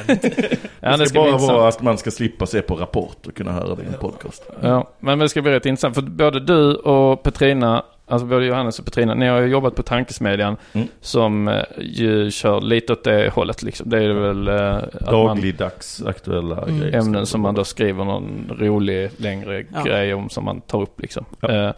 Ja, 0.80 0.90
det 0.90 0.96
det 0.96 1.06
ska, 1.08 1.22
bara 1.22 1.36
vara 1.36 1.68
att 1.68 1.82
man 1.82 1.98
ska 1.98 2.10
slippa 2.10 2.46
se 2.46 2.62
på 2.62 2.74
Rapport 2.74 3.26
och 3.26 3.36
kunna 3.36 3.52
höra 3.52 3.74
det 3.74 3.82
i 3.82 3.86
en 3.86 3.92
podcast. 4.00 4.42
Ja, 4.60 4.90
men 5.00 5.18
det 5.18 5.28
ska 5.28 5.42
bli 5.42 5.52
rätt 5.52 5.66
intressant. 5.66 5.94
För 5.94 6.02
både 6.02 6.40
du 6.40 6.74
och 6.74 7.22
Petrina, 7.22 7.84
alltså 8.08 8.26
både 8.26 8.46
Johannes 8.46 8.78
och 8.78 8.84
Petrina, 8.84 9.14
ni 9.14 9.26
har 9.26 9.40
ju 9.40 9.46
jobbat 9.46 9.74
på 9.74 9.82
Tankesmedjan 9.82 10.56
Mm. 10.72 10.88
som 11.00 11.48
eh, 11.48 11.62
ju 11.78 12.30
kör 12.30 12.60
lite 12.60 12.92
åt 12.92 13.04
det 13.04 13.32
hållet 13.34 13.62
liksom. 13.62 13.90
Det 13.90 14.04
är 14.04 14.08
väl 14.08 14.48
eh, 14.48 14.74
att 14.76 15.12
man, 15.12 15.26
Dagligdags 15.26 16.02
aktuella 16.06 16.62
Mm. 16.62 16.80
grejer. 16.80 16.98
ämnen 16.98 17.26
som 17.26 17.40
man 17.40 17.54
då 17.54 17.64
skriver 17.64 18.04
någon 18.04 18.50
rolig 18.58 19.10
längre 19.16 19.64
Ja. 19.74 19.82
grej 19.82 20.14
om 20.14 20.28
som 20.28 20.44
man 20.44 20.60
tar 20.60 20.82
upp 20.82 21.00
liksom. 21.00 21.24
Ja. 21.40 21.66
Eh, 21.68 21.72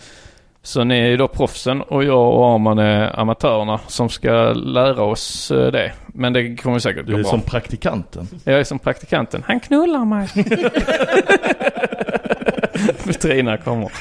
Så 0.63 0.85
ni 0.85 0.99
är 0.99 1.07
ju 1.07 1.17
då 1.17 1.29
proffsen 1.29 1.83
och 1.83 2.05
jag 2.05 2.35
och 2.35 2.55
Arman 2.55 2.79
är 2.79 3.21
amatörerna 3.21 3.81
som 3.87 4.09
ska 4.09 4.53
lära 4.53 5.03
oss 5.03 5.51
eh, 5.51 5.73
det. 5.73 5.93
Men 6.07 6.33
det 6.33 6.57
kommer 6.57 6.79
säkert 6.79 7.07
Du 7.07 7.13
gå 7.13 7.19
är 7.19 7.23
bra. 7.23 7.31
som 7.31 7.41
praktikanten. 7.41 8.29
Jag 8.45 8.61
är 8.61 8.65
som 8.65 8.79
praktikanten. 8.79 9.43
Han 9.47 9.61
knullar 9.61 10.05
mig. 10.05 10.29
Petrina 13.07 13.57
kommer. 13.57 13.93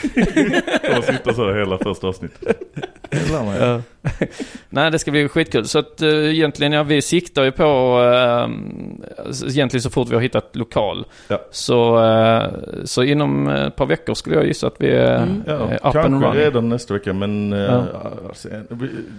Jag 0.83 1.03
sitter 1.03 1.33
så 1.33 1.45
här 1.51 1.59
hela 1.59 1.77
första 1.77 2.07
avsnittet. 2.07 2.57
Ja. 3.59 3.81
Nej, 4.69 4.91
det 4.91 4.99
ska 4.99 5.11
bli 5.11 5.27
skitkul. 5.27 5.65
Så 5.67 5.79
att 5.79 6.01
uh, 6.01 6.29
egentligen, 6.35 6.71
ja, 6.73 6.83
vi 6.83 7.01
siktar 7.01 7.43
ju 7.43 7.51
på, 7.51 7.99
uh, 7.99 9.49
egentligen 9.49 9.81
så 9.81 9.89
fort 9.89 10.09
vi 10.09 10.15
har 10.15 10.21
hittat 10.21 10.55
lokal. 10.55 11.05
Ja. 11.27 11.41
Så, 11.51 12.05
eh, 12.05 12.43
så 12.85 13.03
inom 13.03 13.47
ett 13.47 13.75
par 13.75 13.85
veckor 13.85 14.13
skulle 14.13 14.35
jag 14.35 14.45
gissa 14.47 14.67
att 14.67 14.75
vi 14.79 14.89
är 14.91 15.09
Mm. 15.19 15.43
Ja, 15.47 15.53
up 15.53 15.81
kanske 15.81 15.99
and 15.99 16.23
running. 16.23 16.39
redan 16.39 16.69
nästa 16.69 16.93
vecka 16.93 17.13
men 17.13 17.53
eh, 17.53 17.59
Ja. 17.59 17.83
alltså, 18.29 18.47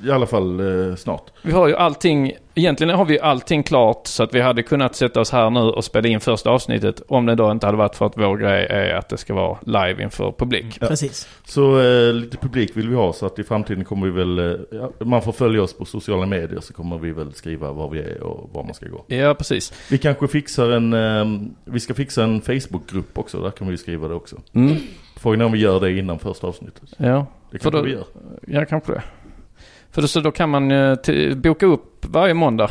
i 0.06 0.10
alla 0.10 0.26
fall 0.26 0.60
snart. 0.98 1.30
Vi 1.42 1.52
har 1.52 1.68
ju 1.68 1.76
allting, 1.76 2.32
egentligen 2.60 2.94
har 2.94 3.04
vi 3.04 3.20
allting 3.20 3.62
klart 3.62 4.06
så 4.06 4.22
att 4.22 4.34
vi 4.34 4.40
hade 4.40 4.62
kunnat 4.62 4.94
sätta 4.94 5.20
oss 5.20 5.30
här 5.32 5.50
nu 5.50 5.60
och 5.60 5.84
spela 5.84 6.08
in 6.08 6.20
första 6.20 6.50
avsnittet 6.50 7.02
om 7.08 7.26
det 7.26 7.34
då 7.34 7.50
inte 7.50 7.66
hade 7.66 7.78
varit 7.78 7.96
för 7.96 8.06
att 8.06 8.16
vår 8.18 8.36
grej 8.36 8.66
är 8.70 8.94
att 8.94 9.08
det 9.08 9.16
ska 9.16 9.34
vara 9.34 9.58
live 9.66 10.02
inför 10.02 10.32
publik. 10.38 10.78
Ja. 10.80 10.86
Precis. 10.86 11.28
Så 11.44 11.80
eh, 11.80 12.12
lite 12.12 12.36
publik 12.36 12.76
vill 12.76 12.88
vi 12.88 12.94
ha 12.94 13.12
så 13.12 13.26
att 13.26 13.38
i 13.38 13.44
framtiden 13.44 13.84
kommer 13.84 14.06
vi 14.06 14.12
väl, 14.12 14.38
eh, 14.38 14.60
ja, 14.70 14.90
man 15.04 15.22
får 15.22 15.32
följa 15.32 15.62
oss 15.62 15.74
på 15.78 15.84
sociala 15.84 16.26
medier 16.26 16.60
så 16.60 16.72
kommer 16.72 16.98
vi 16.98 17.12
väl 17.12 17.32
skriva 17.34 17.72
var 17.72 17.88
vi 17.90 17.98
är 18.00 18.22
och 18.22 18.50
var 18.52 18.64
man 18.64 18.74
ska 18.74 18.88
gå. 18.88 19.04
Ja, 19.06 19.34
precis. 19.34 19.72
Vi 19.90 19.98
kanske 19.98 20.28
fixar 20.28 20.70
en, 20.70 20.92
eh, 20.92 21.40
vi 21.64 21.80
ska 21.80 21.94
fixa 21.94 22.24
en 22.24 22.40
Facebookgrupp 22.40 23.18
också, 23.18 23.42
där 23.42 23.50
kan 23.50 23.68
vi 23.68 23.76
skriva 23.76 24.08
det 24.08 24.14
också. 24.14 24.36
Mm. 24.52 24.76
Frågan 25.16 25.40
är 25.40 25.44
om 25.44 25.52
vi 25.52 25.58
gör 25.58 25.80
det 25.80 25.92
innan 25.98 26.18
första 26.18 26.46
avsnittet. 26.46 26.82
Ja, 26.96 27.26
Det 27.50 27.58
kanske 27.58 27.78
då- 27.78 27.82
vi 27.84 27.92
gör. 27.92 28.04
ja 28.46 28.64
kanske 28.64 28.92
det. 28.92 29.02
För 29.90 30.02
då, 30.02 30.08
så 30.08 30.20
då 30.20 30.30
kan 30.30 30.50
man 30.50 30.70
eh, 30.70 31.34
boka 31.36 31.66
upp 31.66 32.06
varje 32.08 32.34
måndag. 32.34 32.70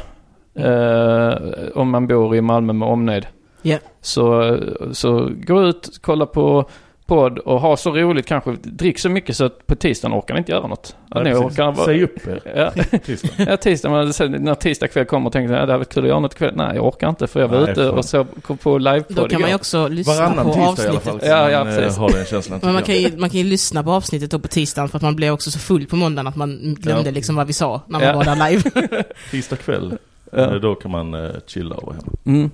Eh, 0.56 1.34
om 1.76 1.90
man 1.90 2.08
bor 2.08 2.36
i 2.36 2.42
Malmö 2.42 2.74
med 2.74 2.88
omnejd. 2.88 3.28
Ja. 3.62 3.78
Så, 4.02 4.58
så 4.92 5.30
gå 5.48 5.62
ut, 5.62 6.00
kolla 6.02 6.26
på 6.26 6.70
podd 7.10 7.40
och 7.40 7.62
ha 7.62 7.78
så 7.78 7.92
roligt 7.92 8.26
kanske. 8.26 8.56
Drick 8.64 9.00
så 9.00 9.10
mycket 9.10 9.36
så 9.38 9.46
att 9.46 9.68
på 9.68 9.76
tisdagen 9.76 10.20
orkar 10.20 10.34
ni 10.34 10.38
inte 10.38 10.52
göra 10.52 10.68
något. 10.68 10.96
Att 11.10 11.24
ni 11.24 11.34
orkar 11.34 11.72
bara- 11.72 11.86
Säg 11.86 12.04
upp 12.04 12.28
er. 12.28 12.42
Ja. 12.56 12.72
Tisdag. 13.06 13.30
Ja, 13.48 13.58
tisdag. 13.58 13.90
Men 13.90 14.14
sen 14.14 14.32
när 14.32 14.56
tisdag 14.56 14.88
kväll 14.88 15.06
kommer 15.06 15.26
och 15.28 15.34
tänker 15.34 15.54
jag 15.54 15.58
det 15.58 15.60
hade 15.72 15.78
varit 15.78 15.94
kul 15.94 16.04
att 16.04 16.10
göra 16.10 16.20
något 16.20 16.34
ikväll. 16.34 16.54
Nej, 16.56 16.76
jag 16.76 16.86
orkar 16.88 17.10
inte 17.10 17.28
för 17.28 17.40
jag 17.40 17.48
var 17.48 17.60
Nej, 17.62 17.72
ute 17.72 17.84
fan. 17.86 17.98
och 17.98 18.06
såg 18.06 18.28
på 18.62 18.78
livepodd 18.78 19.16
Då 19.16 19.28
kan 19.28 19.42
man 19.42 19.50
ju 19.50 19.56
också 19.56 19.88
lyssna 19.88 20.14
Varannan 20.14 20.46
på 20.46 20.54
tisdag 20.54 20.84
i 20.84 20.88
alla 20.88 20.98
avsnittet. 20.98 21.04
fall. 21.04 21.20
Ja, 21.30 21.50
ja, 21.52 21.64
man, 21.64 21.74
eh, 21.74 21.80
precis. 21.80 21.98
har 21.98 22.10
den 22.10 22.26
känslan. 22.26 22.60
Men 22.64 22.74
man 22.74 22.84
kan, 22.84 22.96
ju, 22.96 23.18
man 23.18 23.30
kan 23.30 23.38
ju 23.40 23.44
lyssna 23.46 23.84
på 23.84 23.92
avsnittet 23.92 24.32
då 24.32 24.40
på 24.40 24.48
tisdagen 24.48 24.90
för 24.90 24.98
att 24.98 25.02
man 25.04 25.16
blev 25.16 25.34
också 25.34 25.52
så 25.52 25.60
full 25.60 25.86
på 25.88 25.96
måndagen 25.96 26.28
att 26.28 26.36
man 26.36 26.76
glömde 26.80 27.10
Ja. 27.10 27.14
liksom 27.14 27.36
vad 27.36 27.48
vi 27.48 27.54
sa 27.54 27.82
när 27.88 28.00
man 28.00 28.08
Ja. 28.08 28.16
var 28.16 28.24
där 28.24 28.50
live. 28.52 29.04
Tisdag 29.32 29.56
kväll, 29.56 29.98
Ja. 30.32 30.38
eh, 30.40 30.54
då 30.54 30.76
kan 30.76 30.92
man 30.92 31.14
eh, 31.14 31.30
chilla 31.48 31.76
och 31.76 31.84
vara 31.84 31.96
hemma. 31.96 32.12
Mm. 32.26 32.52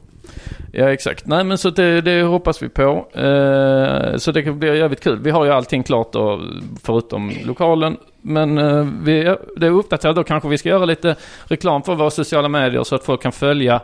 Ja, 0.71 0.89
exakt. 0.93 1.27
Nej, 1.27 1.43
men 1.43 1.57
så 1.57 1.69
det, 1.69 2.01
det 2.01 2.21
hoppas 2.23 2.63
vi 2.63 2.69
på. 2.69 3.07
Eh, 3.13 4.17
så 4.17 4.31
det 4.31 4.41
blir 4.51 4.73
jävligt 4.73 5.03
kul. 5.03 5.19
Vi 5.19 5.31
har 5.31 5.45
ju 5.45 5.51
allting 5.51 5.83
klart 5.83 6.13
då, 6.13 6.41
förutom 6.83 7.31
lokalen. 7.45 7.97
Men 8.21 8.57
eh, 8.57 8.87
vi, 9.03 9.35
det 9.57 9.65
är 9.67 9.71
uppdaterat. 9.71 10.15
Då 10.15 10.23
kanske 10.23 10.49
vi 10.49 10.57
ska 10.57 10.69
göra 10.69 10.85
lite 10.85 11.15
reklam 11.45 11.83
för 11.83 11.95
våra 11.95 12.09
sociala 12.09 12.47
medier 12.47 12.83
så 12.83 12.95
att 12.95 13.03
folk 13.03 13.21
kan 13.21 13.31
följa 13.31 13.81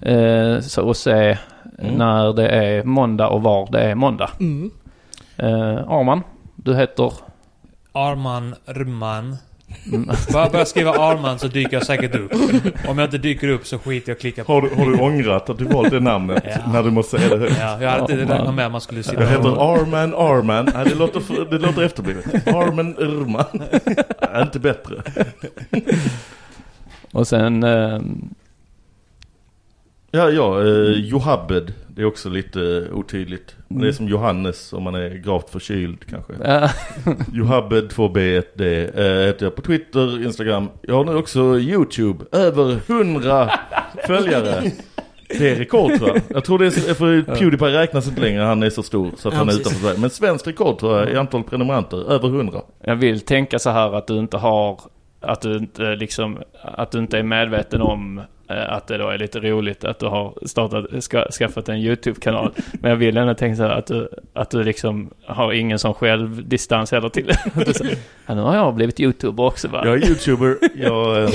eh, 0.00 0.60
så 0.60 0.82
och 0.82 0.96
se 0.96 1.38
Mm. 1.78 1.94
när 1.94 2.32
det 2.32 2.48
är 2.48 2.84
måndag 2.84 3.28
och 3.28 3.42
var 3.42 3.68
det 3.72 3.80
är 3.80 3.94
måndag. 3.94 4.30
Mm. 4.40 4.70
Eh, 5.36 5.90
Arman, 5.90 6.22
du 6.56 6.74
heter... 6.76 7.12
Arman 7.92 8.54
Rman. 8.66 9.36
Mm. 9.92 10.10
Bara 10.32 10.50
börja 10.50 10.64
skriva 10.64 10.90
Arman 10.90 11.38
så 11.38 11.48
dyker 11.48 11.72
jag 11.72 11.86
säkert 11.86 12.14
upp. 12.14 12.32
Om 12.88 12.98
jag 12.98 13.06
inte 13.06 13.18
dyker 13.18 13.48
upp 13.48 13.66
så 13.66 13.78
skiter 13.78 14.10
jag 14.10 14.16
och 14.16 14.20
klickar 14.20 14.44
på. 14.44 14.52
Har 14.52 14.62
du, 14.62 14.68
har 14.74 14.86
du 14.86 14.94
ångrat 14.98 15.50
att 15.50 15.58
du 15.58 15.64
valt 15.64 15.90
det 15.90 16.00
namnet 16.00 16.42
Ja. 16.46 16.72
när 16.72 16.82
du 16.82 16.90
måste 16.90 17.18
säga 17.18 17.28
det 17.36 17.40
högt? 17.40 17.56
Ja, 17.60 17.82
jag 17.82 17.90
hade 17.90 18.02
inte 18.12 18.24
Arman. 18.24 18.36
räknat 18.38 18.54
med 18.54 18.66
att 18.66 18.72
man 18.72 18.80
skulle 18.80 19.02
sitta 19.02 19.22
Jag 19.22 19.28
heter. 19.30 19.74
Arman 19.74 20.14
Arman. 20.14 20.70
Nej, 20.74 20.84
det 20.88 20.94
låter, 20.94 21.20
för, 21.20 21.44
det 21.50 21.58
låter 21.58 21.82
efterblivet. 21.82 22.48
Arman 22.48 22.94
Urman. 22.98 23.44
Nej, 24.32 24.42
inte 24.42 24.58
bättre. 24.58 25.02
Och 27.12 27.28
sen... 27.28 27.64
Eh, 30.12 30.20
Ja, 30.20 30.30
ja. 30.30 30.60
Eh, 30.66 30.90
Johabed. 31.08 31.72
Det 31.88 32.02
är 32.02 32.06
också 32.06 32.28
lite 32.28 32.88
otydligt. 32.92 33.56
Det 33.68 33.88
är 33.88 33.92
som 33.92 34.08
Johannes 34.08 34.72
om 34.72 34.82
man 34.82 34.94
är 34.94 35.10
gravt 35.10 35.50
förkyld 35.50 35.98
kanske. 36.10 36.32
eh, 36.44 36.70
Johabed 37.32 37.84
2B1D 37.92 38.62
eh, 39.00 39.26
heter 39.26 39.46
jag 39.46 39.54
på 39.54 39.62
Twitter, 39.62 40.24
Instagram. 40.24 40.68
Jag 40.82 40.94
har 40.94 41.04
nu 41.04 41.14
också 41.16 41.40
YouTube. 41.58 42.24
Över 42.32 42.78
100 42.86 43.50
följare. 44.06 44.70
Det 45.28 45.50
är 45.50 45.54
rekord 45.56 45.96
tror 45.98 46.08
jag. 46.08 46.20
Jag 46.28 46.44
tror 46.44 46.58
det 46.58 46.66
är 46.66 46.94
för 46.94 47.22
Pewdiepie 47.22 47.68
räknas 47.68 48.08
inte 48.08 48.20
längre, 48.20 48.42
han 48.42 48.62
är 48.62 48.70
så 48.70 48.82
stor 48.82 49.10
så 49.16 49.28
att 49.28 49.34
Ja, 49.34 49.38
han 49.38 49.48
är 49.48 49.52
precis. 49.52 49.66
utanför 49.66 49.80
Sverige. 49.86 50.00
Men 50.00 50.10
svensk 50.10 50.46
rekord 50.46 50.78
tror 50.78 50.98
jag 50.98 51.10
i 51.10 51.16
antal 51.16 51.42
prenumeranter, 51.44 52.12
över 52.12 52.28
100. 52.28 52.60
Jag 52.84 52.96
vill 52.96 53.20
tänka 53.20 53.58
så 53.58 53.70
här 53.70 53.92
att 53.94 54.06
du 54.06 54.18
inte 54.18 54.36
har, 54.36 54.80
att 55.20 55.40
du 55.40 55.56
inte 55.56 55.82
liksom, 55.96 56.38
att 56.62 56.90
du 56.90 56.98
inte 56.98 57.18
är 57.18 57.22
medveten 57.22 57.82
om 57.82 58.18
eh, 58.18 58.24
att 58.48 58.86
det 58.86 58.98
då 58.98 59.08
är 59.08 59.18
lite 59.18 59.40
roligt 59.40 59.84
att 59.84 59.98
du 59.98 60.06
har 60.06 60.34
startat, 60.46 61.04
ska, 61.04 61.24
skaffat 61.30 61.68
en 61.68 61.76
YouTube-kanal. 61.76 62.52
Men 62.72 62.90
jag 62.90 62.96
vill 62.96 63.16
ändå 63.16 63.34
tänka 63.34 63.56
så 63.56 63.62
här 63.62 63.70
att 63.70 63.86
du, 63.86 64.08
att 64.32 64.50
du 64.50 64.62
liksom 64.64 65.10
har 65.26 65.52
ingen 65.52 65.78
sån 65.78 65.94
självdistans 65.94 66.92
heller 66.92 67.08
till 67.08 67.26
det. 67.26 67.38
Ja, 68.26 68.34
nu 68.34 68.40
har 68.40 68.54
jag 68.56 68.74
blivit 68.74 69.00
YouTuber 69.00 69.42
också 69.44 69.68
va? 69.68 69.82
Jag 69.84 69.94
är 69.94 70.08
YouTuber, 70.08 70.56
jag, 70.76 71.22
eh, 71.24 71.30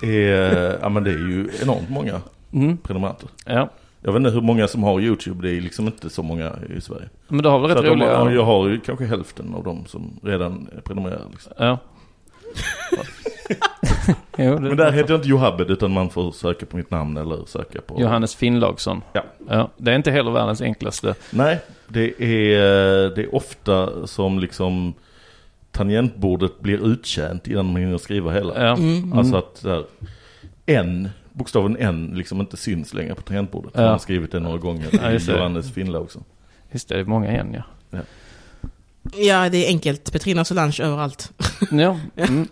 det 0.00 0.24
är, 0.32 0.78
ja 0.82 0.88
men 0.88 1.04
det 1.04 1.10
är 1.10 1.14
ju 1.14 1.48
enormt 1.62 1.88
många 1.90 2.20
Mm, 2.52 2.76
prenumeranter. 2.76 3.28
ja. 3.46 3.68
Jag 4.06 4.12
vet 4.12 4.20
inte 4.20 4.30
hur 4.30 4.40
många 4.40 4.68
som 4.68 4.82
har 4.82 5.00
YouTube, 5.00 5.48
det 5.48 5.56
är 5.56 5.60
liksom 5.60 5.86
inte 5.86 6.10
så 6.10 6.22
många 6.22 6.52
i 6.76 6.80
Sverige. 6.80 7.08
Men 7.28 7.42
du 7.42 7.48
har 7.48 7.58
väl 7.58 7.70
rätt 7.70 7.84
roliga... 7.84 8.30
jag 8.32 8.44
har 8.44 8.68
ju 8.68 8.80
kanske 8.80 9.04
hälften 9.04 9.54
av 9.54 9.64
dem 9.64 9.84
som 9.86 10.20
redan 10.22 10.68
prenumererar 10.84 11.26
liksom. 11.30 11.52
Ja. 11.56 11.78
Jo, 14.38 14.54
det- 14.54 14.60
Men 14.60 14.76
där 14.76 14.92
heter 14.92 15.10
jag 15.10 15.18
inte 15.18 15.28
Johabed 15.28 15.70
utan 15.70 15.90
man 15.92 16.10
får 16.10 16.32
söka 16.32 16.66
på 16.66 16.76
mitt 16.76 16.90
namn 16.90 17.16
eller 17.16 17.44
söka 17.46 17.80
på... 17.80 18.00
Johannes 18.00 18.34
Finnlaugsson. 18.34 19.02
Ja. 19.12 19.24
ja. 19.48 19.70
Det 19.76 19.90
är 19.90 19.96
inte 19.96 20.10
heller 20.10 20.30
världens 20.30 20.60
enklaste. 20.60 21.14
Nej, 21.30 21.60
det 21.88 22.22
är, 22.22 22.58
det 23.14 23.22
är 23.22 23.34
ofta 23.34 24.06
som 24.06 24.38
liksom 24.38 24.94
tangentbordet 25.70 26.60
blir 26.60 26.86
uttjänt 26.86 27.46
innan 27.46 27.66
man 27.66 27.76
hinner 27.76 27.98
skriva 27.98 28.32
hela. 28.32 28.62
Ja. 28.66 28.76
Mm. 28.76 29.12
Alltså 29.12 29.36
att 29.36 29.62
där, 29.62 29.84
N, 30.66 31.08
bokstaven 31.32 31.76
N 31.76 32.10
liksom 32.14 32.40
inte 32.40 32.56
syns 32.56 32.94
längre 32.94 33.14
på 33.14 33.22
tangentbordet. 33.22 33.72
Ja. 33.74 33.80
Man 33.80 33.90
har 33.90 33.98
skrivit 33.98 34.32
det 34.32 34.40
några 34.40 34.58
gånger. 34.58 34.88
Ja, 34.92 34.98
det. 35.08 35.28
Johannes 35.28 35.72
Finnlaugsson. 35.72 36.24
Just 36.72 36.88
det, 36.88 36.94
det 36.94 37.00
är 37.00 37.04
många 37.04 37.30
igen 37.30 37.56
ja. 37.90 37.98
Ja, 39.16 39.48
det 39.48 39.64
är 39.66 39.68
enkelt. 39.68 40.12
Petrina 40.12 40.44
Solange 40.44 40.78
överallt. 40.82 41.32
Ja. 41.70 41.98
Mm. 42.16 42.48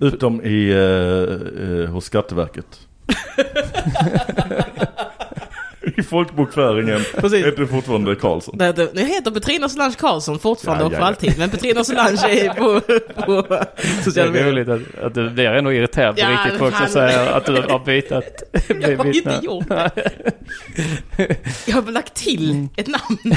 Utom 0.00 0.42
i, 0.44 0.70
eh, 0.70 1.78
eh, 1.78 1.90
hos 1.90 2.04
Skatteverket. 2.04 2.66
I 5.96 6.02
folkbokföringen 6.02 7.00
Precis. 7.16 7.46
heter 7.46 7.60
det 7.60 7.66
fortfarande 7.66 8.14
Karlsson. 8.14 8.58
Det, 8.58 8.72
det, 8.72 8.90
det 8.94 9.02
heter 9.04 9.30
Petrina 9.30 9.68
Solange 9.68 9.94
Karlsson 9.98 10.38
fortfarande 10.38 10.82
Ja, 10.84 10.86
och 10.86 10.92
ja, 10.92 10.96
för 10.96 11.02
ja. 11.02 11.06
alltid. 11.08 11.38
Men 11.38 11.50
Petrina 11.50 11.84
Solange 11.84 12.28
är 12.28 12.48
på, 12.54 12.80
på 13.26 13.46
Det 13.76 14.02
sociala 14.04 14.28
är 14.28 14.32
medier. 14.32 14.52
roligt 14.52 14.68
att, 14.68 15.04
att 15.04 15.14
du 15.14 15.30
blir 15.30 15.44
ändå 15.46 15.72
irriterad 15.72 16.14
på 16.14 16.20
Ja, 16.20 16.28
riktigt 16.30 16.58
folk 16.58 16.76
som 16.76 16.86
fan. 16.86 16.92
säger 16.92 17.32
att 17.32 17.46
du 17.46 17.52
har 17.52 17.84
bytt. 17.84 18.10
Jag 18.88 18.98
har 18.98 19.06
inte 19.16 19.40
gjort 19.42 19.68
det. 19.68 19.90
Jag 21.66 21.74
har 21.82 21.92
lagt 21.92 22.14
till 22.14 22.50
Mm. 22.50 22.68
ett 22.76 22.88
namn. 22.88 23.36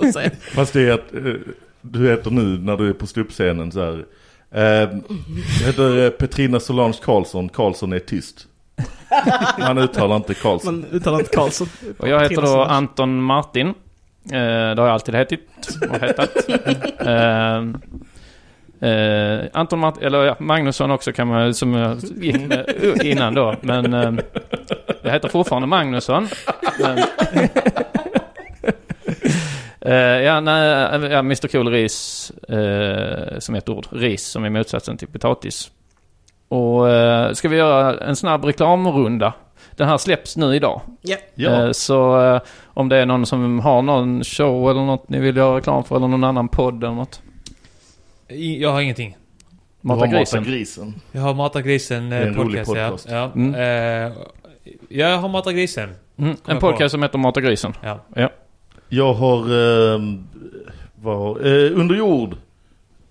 Och 0.00 0.06
Fast 0.54 0.72
det 0.72 0.80
är 0.82 0.92
att 0.92 1.14
eh, 1.14 1.20
du 1.80 2.08
heter 2.08 2.30
nu 2.30 2.42
när 2.42 2.76
du 2.76 2.88
är 2.88 2.92
på 2.92 3.06
ståuppscenen 3.06 3.72
så 3.72 3.80
här. 3.80 4.04
Eh, 4.54 4.62
jag 5.60 5.66
heter 5.66 6.04
eh, 6.04 6.10
Petrina 6.10 6.60
Solange 6.60 6.98
Karlsson. 7.02 7.48
Karlsson 7.48 7.92
är 7.92 7.98
tyst. 7.98 8.46
Man 9.58 9.78
uttalar 9.78 10.16
inte 10.16 10.34
Karlsson. 10.34 10.80
Man 10.80 10.90
uttalar 10.90 11.18
inte 11.18 11.36
Karlsson. 11.36 11.68
Och 11.98 12.08
jag 12.08 12.20
heter 12.22 12.42
då. 12.42 12.64
Anton 12.64 13.22
Martin. 13.22 13.66
Eh, 13.68 13.72
det 14.32 14.74
har 14.76 14.86
jag 14.86 14.88
alltid 14.90 15.14
hetit 15.14 15.48
och 15.90 16.00
hetat. 16.00 16.30
eh, 17.00 17.58
eh, 18.90 19.44
Anton 19.52 19.78
Martin, 19.78 20.02
eller 20.02 20.24
ja, 20.24 20.36
Magnusson 20.38 20.90
också 20.90 21.12
kan 21.12 21.28
man, 21.28 21.54
som 21.54 21.74
jag 21.74 21.98
innan 23.04 23.34
då. 23.34 23.54
Men 23.60 23.94
eh, 23.94 24.12
jag 25.02 25.12
heter 25.12 25.28
fortfarande 25.28 25.68
Magnusson. 25.68 26.28
Men, 26.80 26.98
Eh, 29.90 29.96
ja, 29.96 30.40
nej, 30.40 31.00
ja, 31.10 31.18
Mr 31.18 31.48
Cool 31.48 31.68
Ris, 31.68 32.30
eh, 32.48 33.38
som 33.38 33.54
är 33.54 33.58
ett 33.58 33.68
ord. 33.68 33.86
Ris, 33.90 34.26
som 34.26 34.44
är 34.44 34.50
motsatsen 34.50 34.96
till 34.96 35.08
potatis. 35.08 35.70
Och 36.48 36.90
eh, 36.90 37.32
ska 37.32 37.48
vi 37.48 37.56
göra 37.56 38.04
en 38.04 38.16
snabb 38.16 38.44
reklamrunda? 38.44 39.32
Den 39.76 39.88
här 39.88 39.98
släpps 39.98 40.36
nu 40.36 40.54
idag. 40.54 40.80
Ja. 41.02 41.16
Ja. 41.34 41.66
Eh, 41.66 41.72
så 41.72 42.22
eh, 42.34 42.40
om 42.64 42.88
det 42.88 42.96
är 42.96 43.06
någon 43.06 43.26
som 43.26 43.60
har 43.60 43.82
någon 43.82 44.24
show 44.24 44.70
eller 44.70 44.80
något 44.80 45.08
ni 45.08 45.18
vill 45.20 45.36
göra 45.36 45.56
reklam 45.56 45.84
för 45.84 45.96
eller 45.96 46.08
någon 46.08 46.24
annan 46.24 46.48
podd 46.48 46.84
eller 46.84 46.94
något. 46.94 47.22
Jag 48.58 48.72
har 48.72 48.80
ingenting. 48.80 49.16
Mata 49.80 50.06
grisen. 50.06 50.40
Mata 50.40 50.50
grisen. 50.50 50.94
Jag 51.12 51.20
har 51.20 51.34
Mata 51.34 51.62
Grisen 51.62 52.12
eh, 52.12 52.18
en 52.20 52.34
rolig 52.34 52.66
podcast, 52.66 52.76
ja. 52.76 52.88
podcast. 52.90 53.08
ja. 53.10 53.30
Mm. 53.34 53.54
Eh, 53.54 54.12
jag 54.88 55.18
har 55.18 55.28
Mata 55.28 55.52
Grisen. 55.52 55.94
Mm, 56.16 56.36
en 56.46 56.58
på. 56.58 56.60
podcast 56.60 56.92
som 56.92 57.02
heter 57.02 57.18
Mata 57.18 57.40
grisen. 57.40 57.74
Ja. 57.82 58.00
Ja. 58.14 58.30
Jag 58.92 59.14
har 59.14 59.38
eh, 59.38 60.00
var, 61.02 61.46
eh, 61.46 61.78
Under 61.80 61.94
jord. 61.94 62.36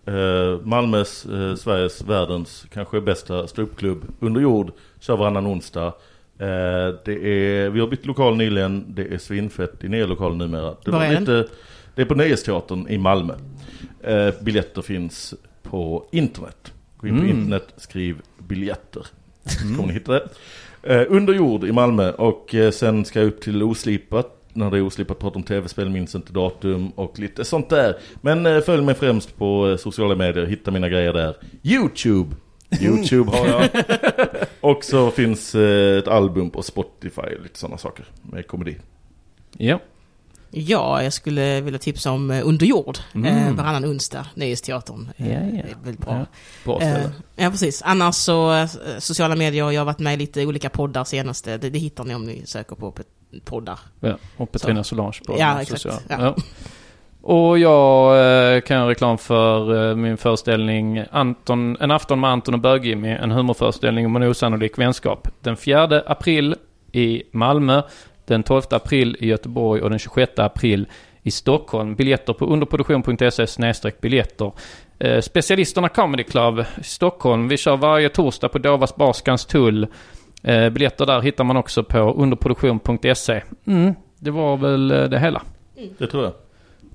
Eh, 0.05 0.59
Malmös, 0.63 1.25
eh, 1.25 1.55
Sveriges, 1.55 2.01
världens 2.01 2.65
kanske 2.73 3.01
bästa 3.01 3.47
ståuppklubb. 3.47 4.05
Under 4.19 4.41
jord. 4.41 4.71
Kör 4.99 5.17
varannan 5.17 5.47
onsdag. 5.47 5.86
Eh, 6.39 6.95
det 7.05 7.27
är, 7.27 7.69
vi 7.69 7.80
har 7.80 7.88
bytt 7.88 8.05
lokal 8.05 8.38
nyligen. 8.38 8.86
Det 8.88 9.13
är 9.13 9.17
svinfett 9.17 9.84
i 9.84 9.88
nya 9.89 10.05
lokalen 10.05 10.38
numera. 10.38 10.75
Det, 10.86 10.91
Var 10.91 11.03
är 11.03 11.11
den? 11.13 11.19
lite, 11.19 11.47
det 11.95 12.01
är 12.01 12.05
på 12.05 12.15
Nöjesteatern 12.15 12.88
i 12.89 12.97
Malmö. 12.97 13.34
Eh, 14.03 14.34
biljetter 14.41 14.82
finns 14.82 15.34
på 15.63 16.05
internet. 16.11 16.73
Gå 16.97 17.07
in 17.07 17.17
på 17.17 17.23
Mm. 17.23 17.38
internet, 17.38 17.73
skriv 17.77 18.17
biljetter. 18.38 19.05
Så 19.45 19.59
kommer 19.75 19.88
ni 19.88 19.93
hitta 19.93 20.11
det. 20.13 20.27
Eh, 20.84 21.05
under 21.09 21.34
jord 21.34 21.63
i 21.63 21.71
Malmö 21.71 22.11
och 22.11 22.55
sen 22.73 23.05
ska 23.05 23.19
jag 23.19 23.27
upp 23.27 23.41
till 23.41 23.63
Oslipat. 23.63 24.36
När 24.53 24.71
det 24.71 24.77
är 24.77 24.81
Oslipat 24.81 25.19
pratar 25.19 25.37
om 25.37 25.43
tv-spel, 25.43 25.89
minns 25.89 26.15
inte 26.15 26.33
datum 26.33 26.89
och 26.89 27.19
lite 27.19 27.45
sånt 27.45 27.69
där. 27.69 27.97
Men 28.21 28.45
eh, 28.45 28.61
följ 28.61 28.83
mig 28.83 28.95
främst 28.95 29.37
på 29.37 29.69
eh, 29.69 29.77
sociala 29.77 30.15
medier, 30.15 30.45
hitta 30.45 30.71
mina 30.71 30.89
grejer 30.89 31.13
där. 31.13 31.35
YouTube! 31.63 32.35
YouTube 32.81 33.31
har 33.31 33.47
jag. 33.47 33.69
och 34.61 34.83
så 34.83 35.11
finns 35.11 35.55
eh, 35.55 35.97
ett 35.97 36.07
album 36.07 36.49
på 36.49 36.63
Spotify 36.63 37.21
och 37.21 37.43
lite 37.43 37.59
sådana 37.59 37.77
saker 37.77 38.05
med 38.21 38.47
komedi. 38.47 38.77
Ja. 39.57 39.79
Ja, 40.51 41.03
jag 41.03 41.13
skulle 41.13 41.61
vilja 41.61 41.79
tipsa 41.79 42.11
om 42.11 42.31
Under 42.31 42.65
jord. 42.65 42.97
Mm. 43.15 43.37
Eh, 43.37 43.53
varannan 43.53 43.85
onsdag, 43.85 44.25
Nöjesteatern. 44.33 45.09
Ja, 45.17 45.25
ja. 45.25 45.39
Det 45.39 45.59
är 45.59 45.75
väldigt 45.83 46.05
bra. 46.05 46.13
Ja, 46.13 46.25
bra 46.63 46.79
ställe. 46.79 47.03
Eh, 47.03 47.09
ja, 47.35 47.49
precis. 47.49 47.81
Annars 47.85 48.15
så, 48.15 48.67
sociala 48.99 49.35
medier, 49.35 49.71
jag 49.71 49.81
har 49.81 49.85
varit 49.85 49.99
med 49.99 50.13
i 50.13 50.17
lite 50.17 50.45
olika 50.45 50.69
poddar 50.69 51.03
senaste. 51.03 51.57
Det, 51.57 51.69
det 51.69 51.79
hittar 51.79 52.03
ni 52.03 52.15
om 52.15 52.25
ni 52.25 52.45
söker 52.45 52.75
på 52.75 52.91
poddar. 53.45 53.80
Ja, 53.99 54.17
och 54.38 54.51
Petrina 54.51 54.84
Solange 54.84 55.19
på 55.27 55.36
Ja, 55.39 55.61
exakt. 55.61 55.86
Ja. 55.86 56.15
Ja. 56.19 56.36
Och 57.21 57.59
jag 57.59 58.17
eh, 58.55 58.61
kan 58.61 58.77
göra 58.77 58.89
reklam 58.89 59.17
för 59.17 59.89
eh, 59.89 59.95
min 59.95 60.17
föreställning 60.17 61.03
Anton, 61.11 61.77
En 61.80 61.91
afton 61.91 62.19
med 62.19 62.30
Anton 62.30 62.53
och 62.53 62.59
Bög-Jimmy, 62.59 63.09
en 63.09 63.32
humorföreställning 63.32 64.05
om 64.05 64.15
en 64.15 64.23
osannolik 64.23 64.77
vänskap. 64.77 65.27
Den 65.41 65.57
4 65.57 66.03
april 66.05 66.55
i 66.91 67.23
Malmö, 67.32 67.82
den 68.25 68.43
12 68.43 68.61
april 68.69 69.17
i 69.19 69.27
Göteborg 69.27 69.82
och 69.82 69.89
den 69.89 69.99
26 69.99 70.39
april 70.39 70.88
i 71.23 71.32
Stockholm. 71.32 71.95
Biljetter 71.95 72.34
på 72.34 72.45
underproduktion.se 72.45 73.91
biljetter. 74.01 74.51
Eh, 74.99 75.21
specialisterna 75.21 75.89
Comedy 75.89 76.23
Club 76.23 76.59
i 76.59 76.84
Stockholm. 76.84 77.47
Vi 77.47 77.57
kör 77.57 77.77
varje 77.77 78.09
torsdag 78.09 78.49
på 78.49 78.57
Dovas 78.57 78.95
bar 78.95 79.13
Skanstull. 79.13 79.88
Eh, 80.41 80.69
biljetter 80.69 81.05
där 81.05 81.21
hittar 81.21 81.43
man 81.43 81.57
också 81.57 81.83
på 81.83 81.99
underproduktion.se. 81.99 83.41
Mm, 83.67 83.95
det 84.19 84.31
var 84.31 84.57
väl 84.57 84.91
eh, 84.91 85.03
det 85.03 85.19
hela. 85.19 85.41
Det 85.97 86.07
tror 86.07 86.23
jag. 86.23 86.33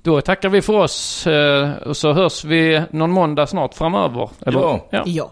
Då 0.03 0.21
tackar 0.21 0.49
vi 0.49 0.63
för 0.63 0.73
oss 0.73 1.27
eh, 1.27 1.73
och 1.73 1.97
så 1.97 2.13
hörs 2.13 2.45
vi 2.45 2.83
någon 2.91 3.11
måndag 3.11 3.47
snart 3.47 3.75
framöver. 3.75 4.31
Eller? 4.47 4.61
Ja. 4.61 4.89
Ja. 5.07 5.31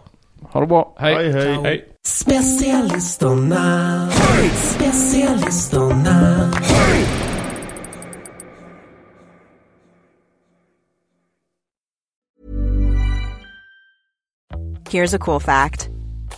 Ha 0.50 0.60
det 0.60 0.66
bra. 0.66 0.94
Hej. 0.98 1.14
Hej 1.14 1.32
hej. 1.32 1.58
Hej. 1.62 1.88
Specialisterna, 2.04 4.08
specialisterna. 4.54 6.52
Here's 14.90 15.14
a 15.14 15.18
cool 15.18 15.40
fact 15.40 15.88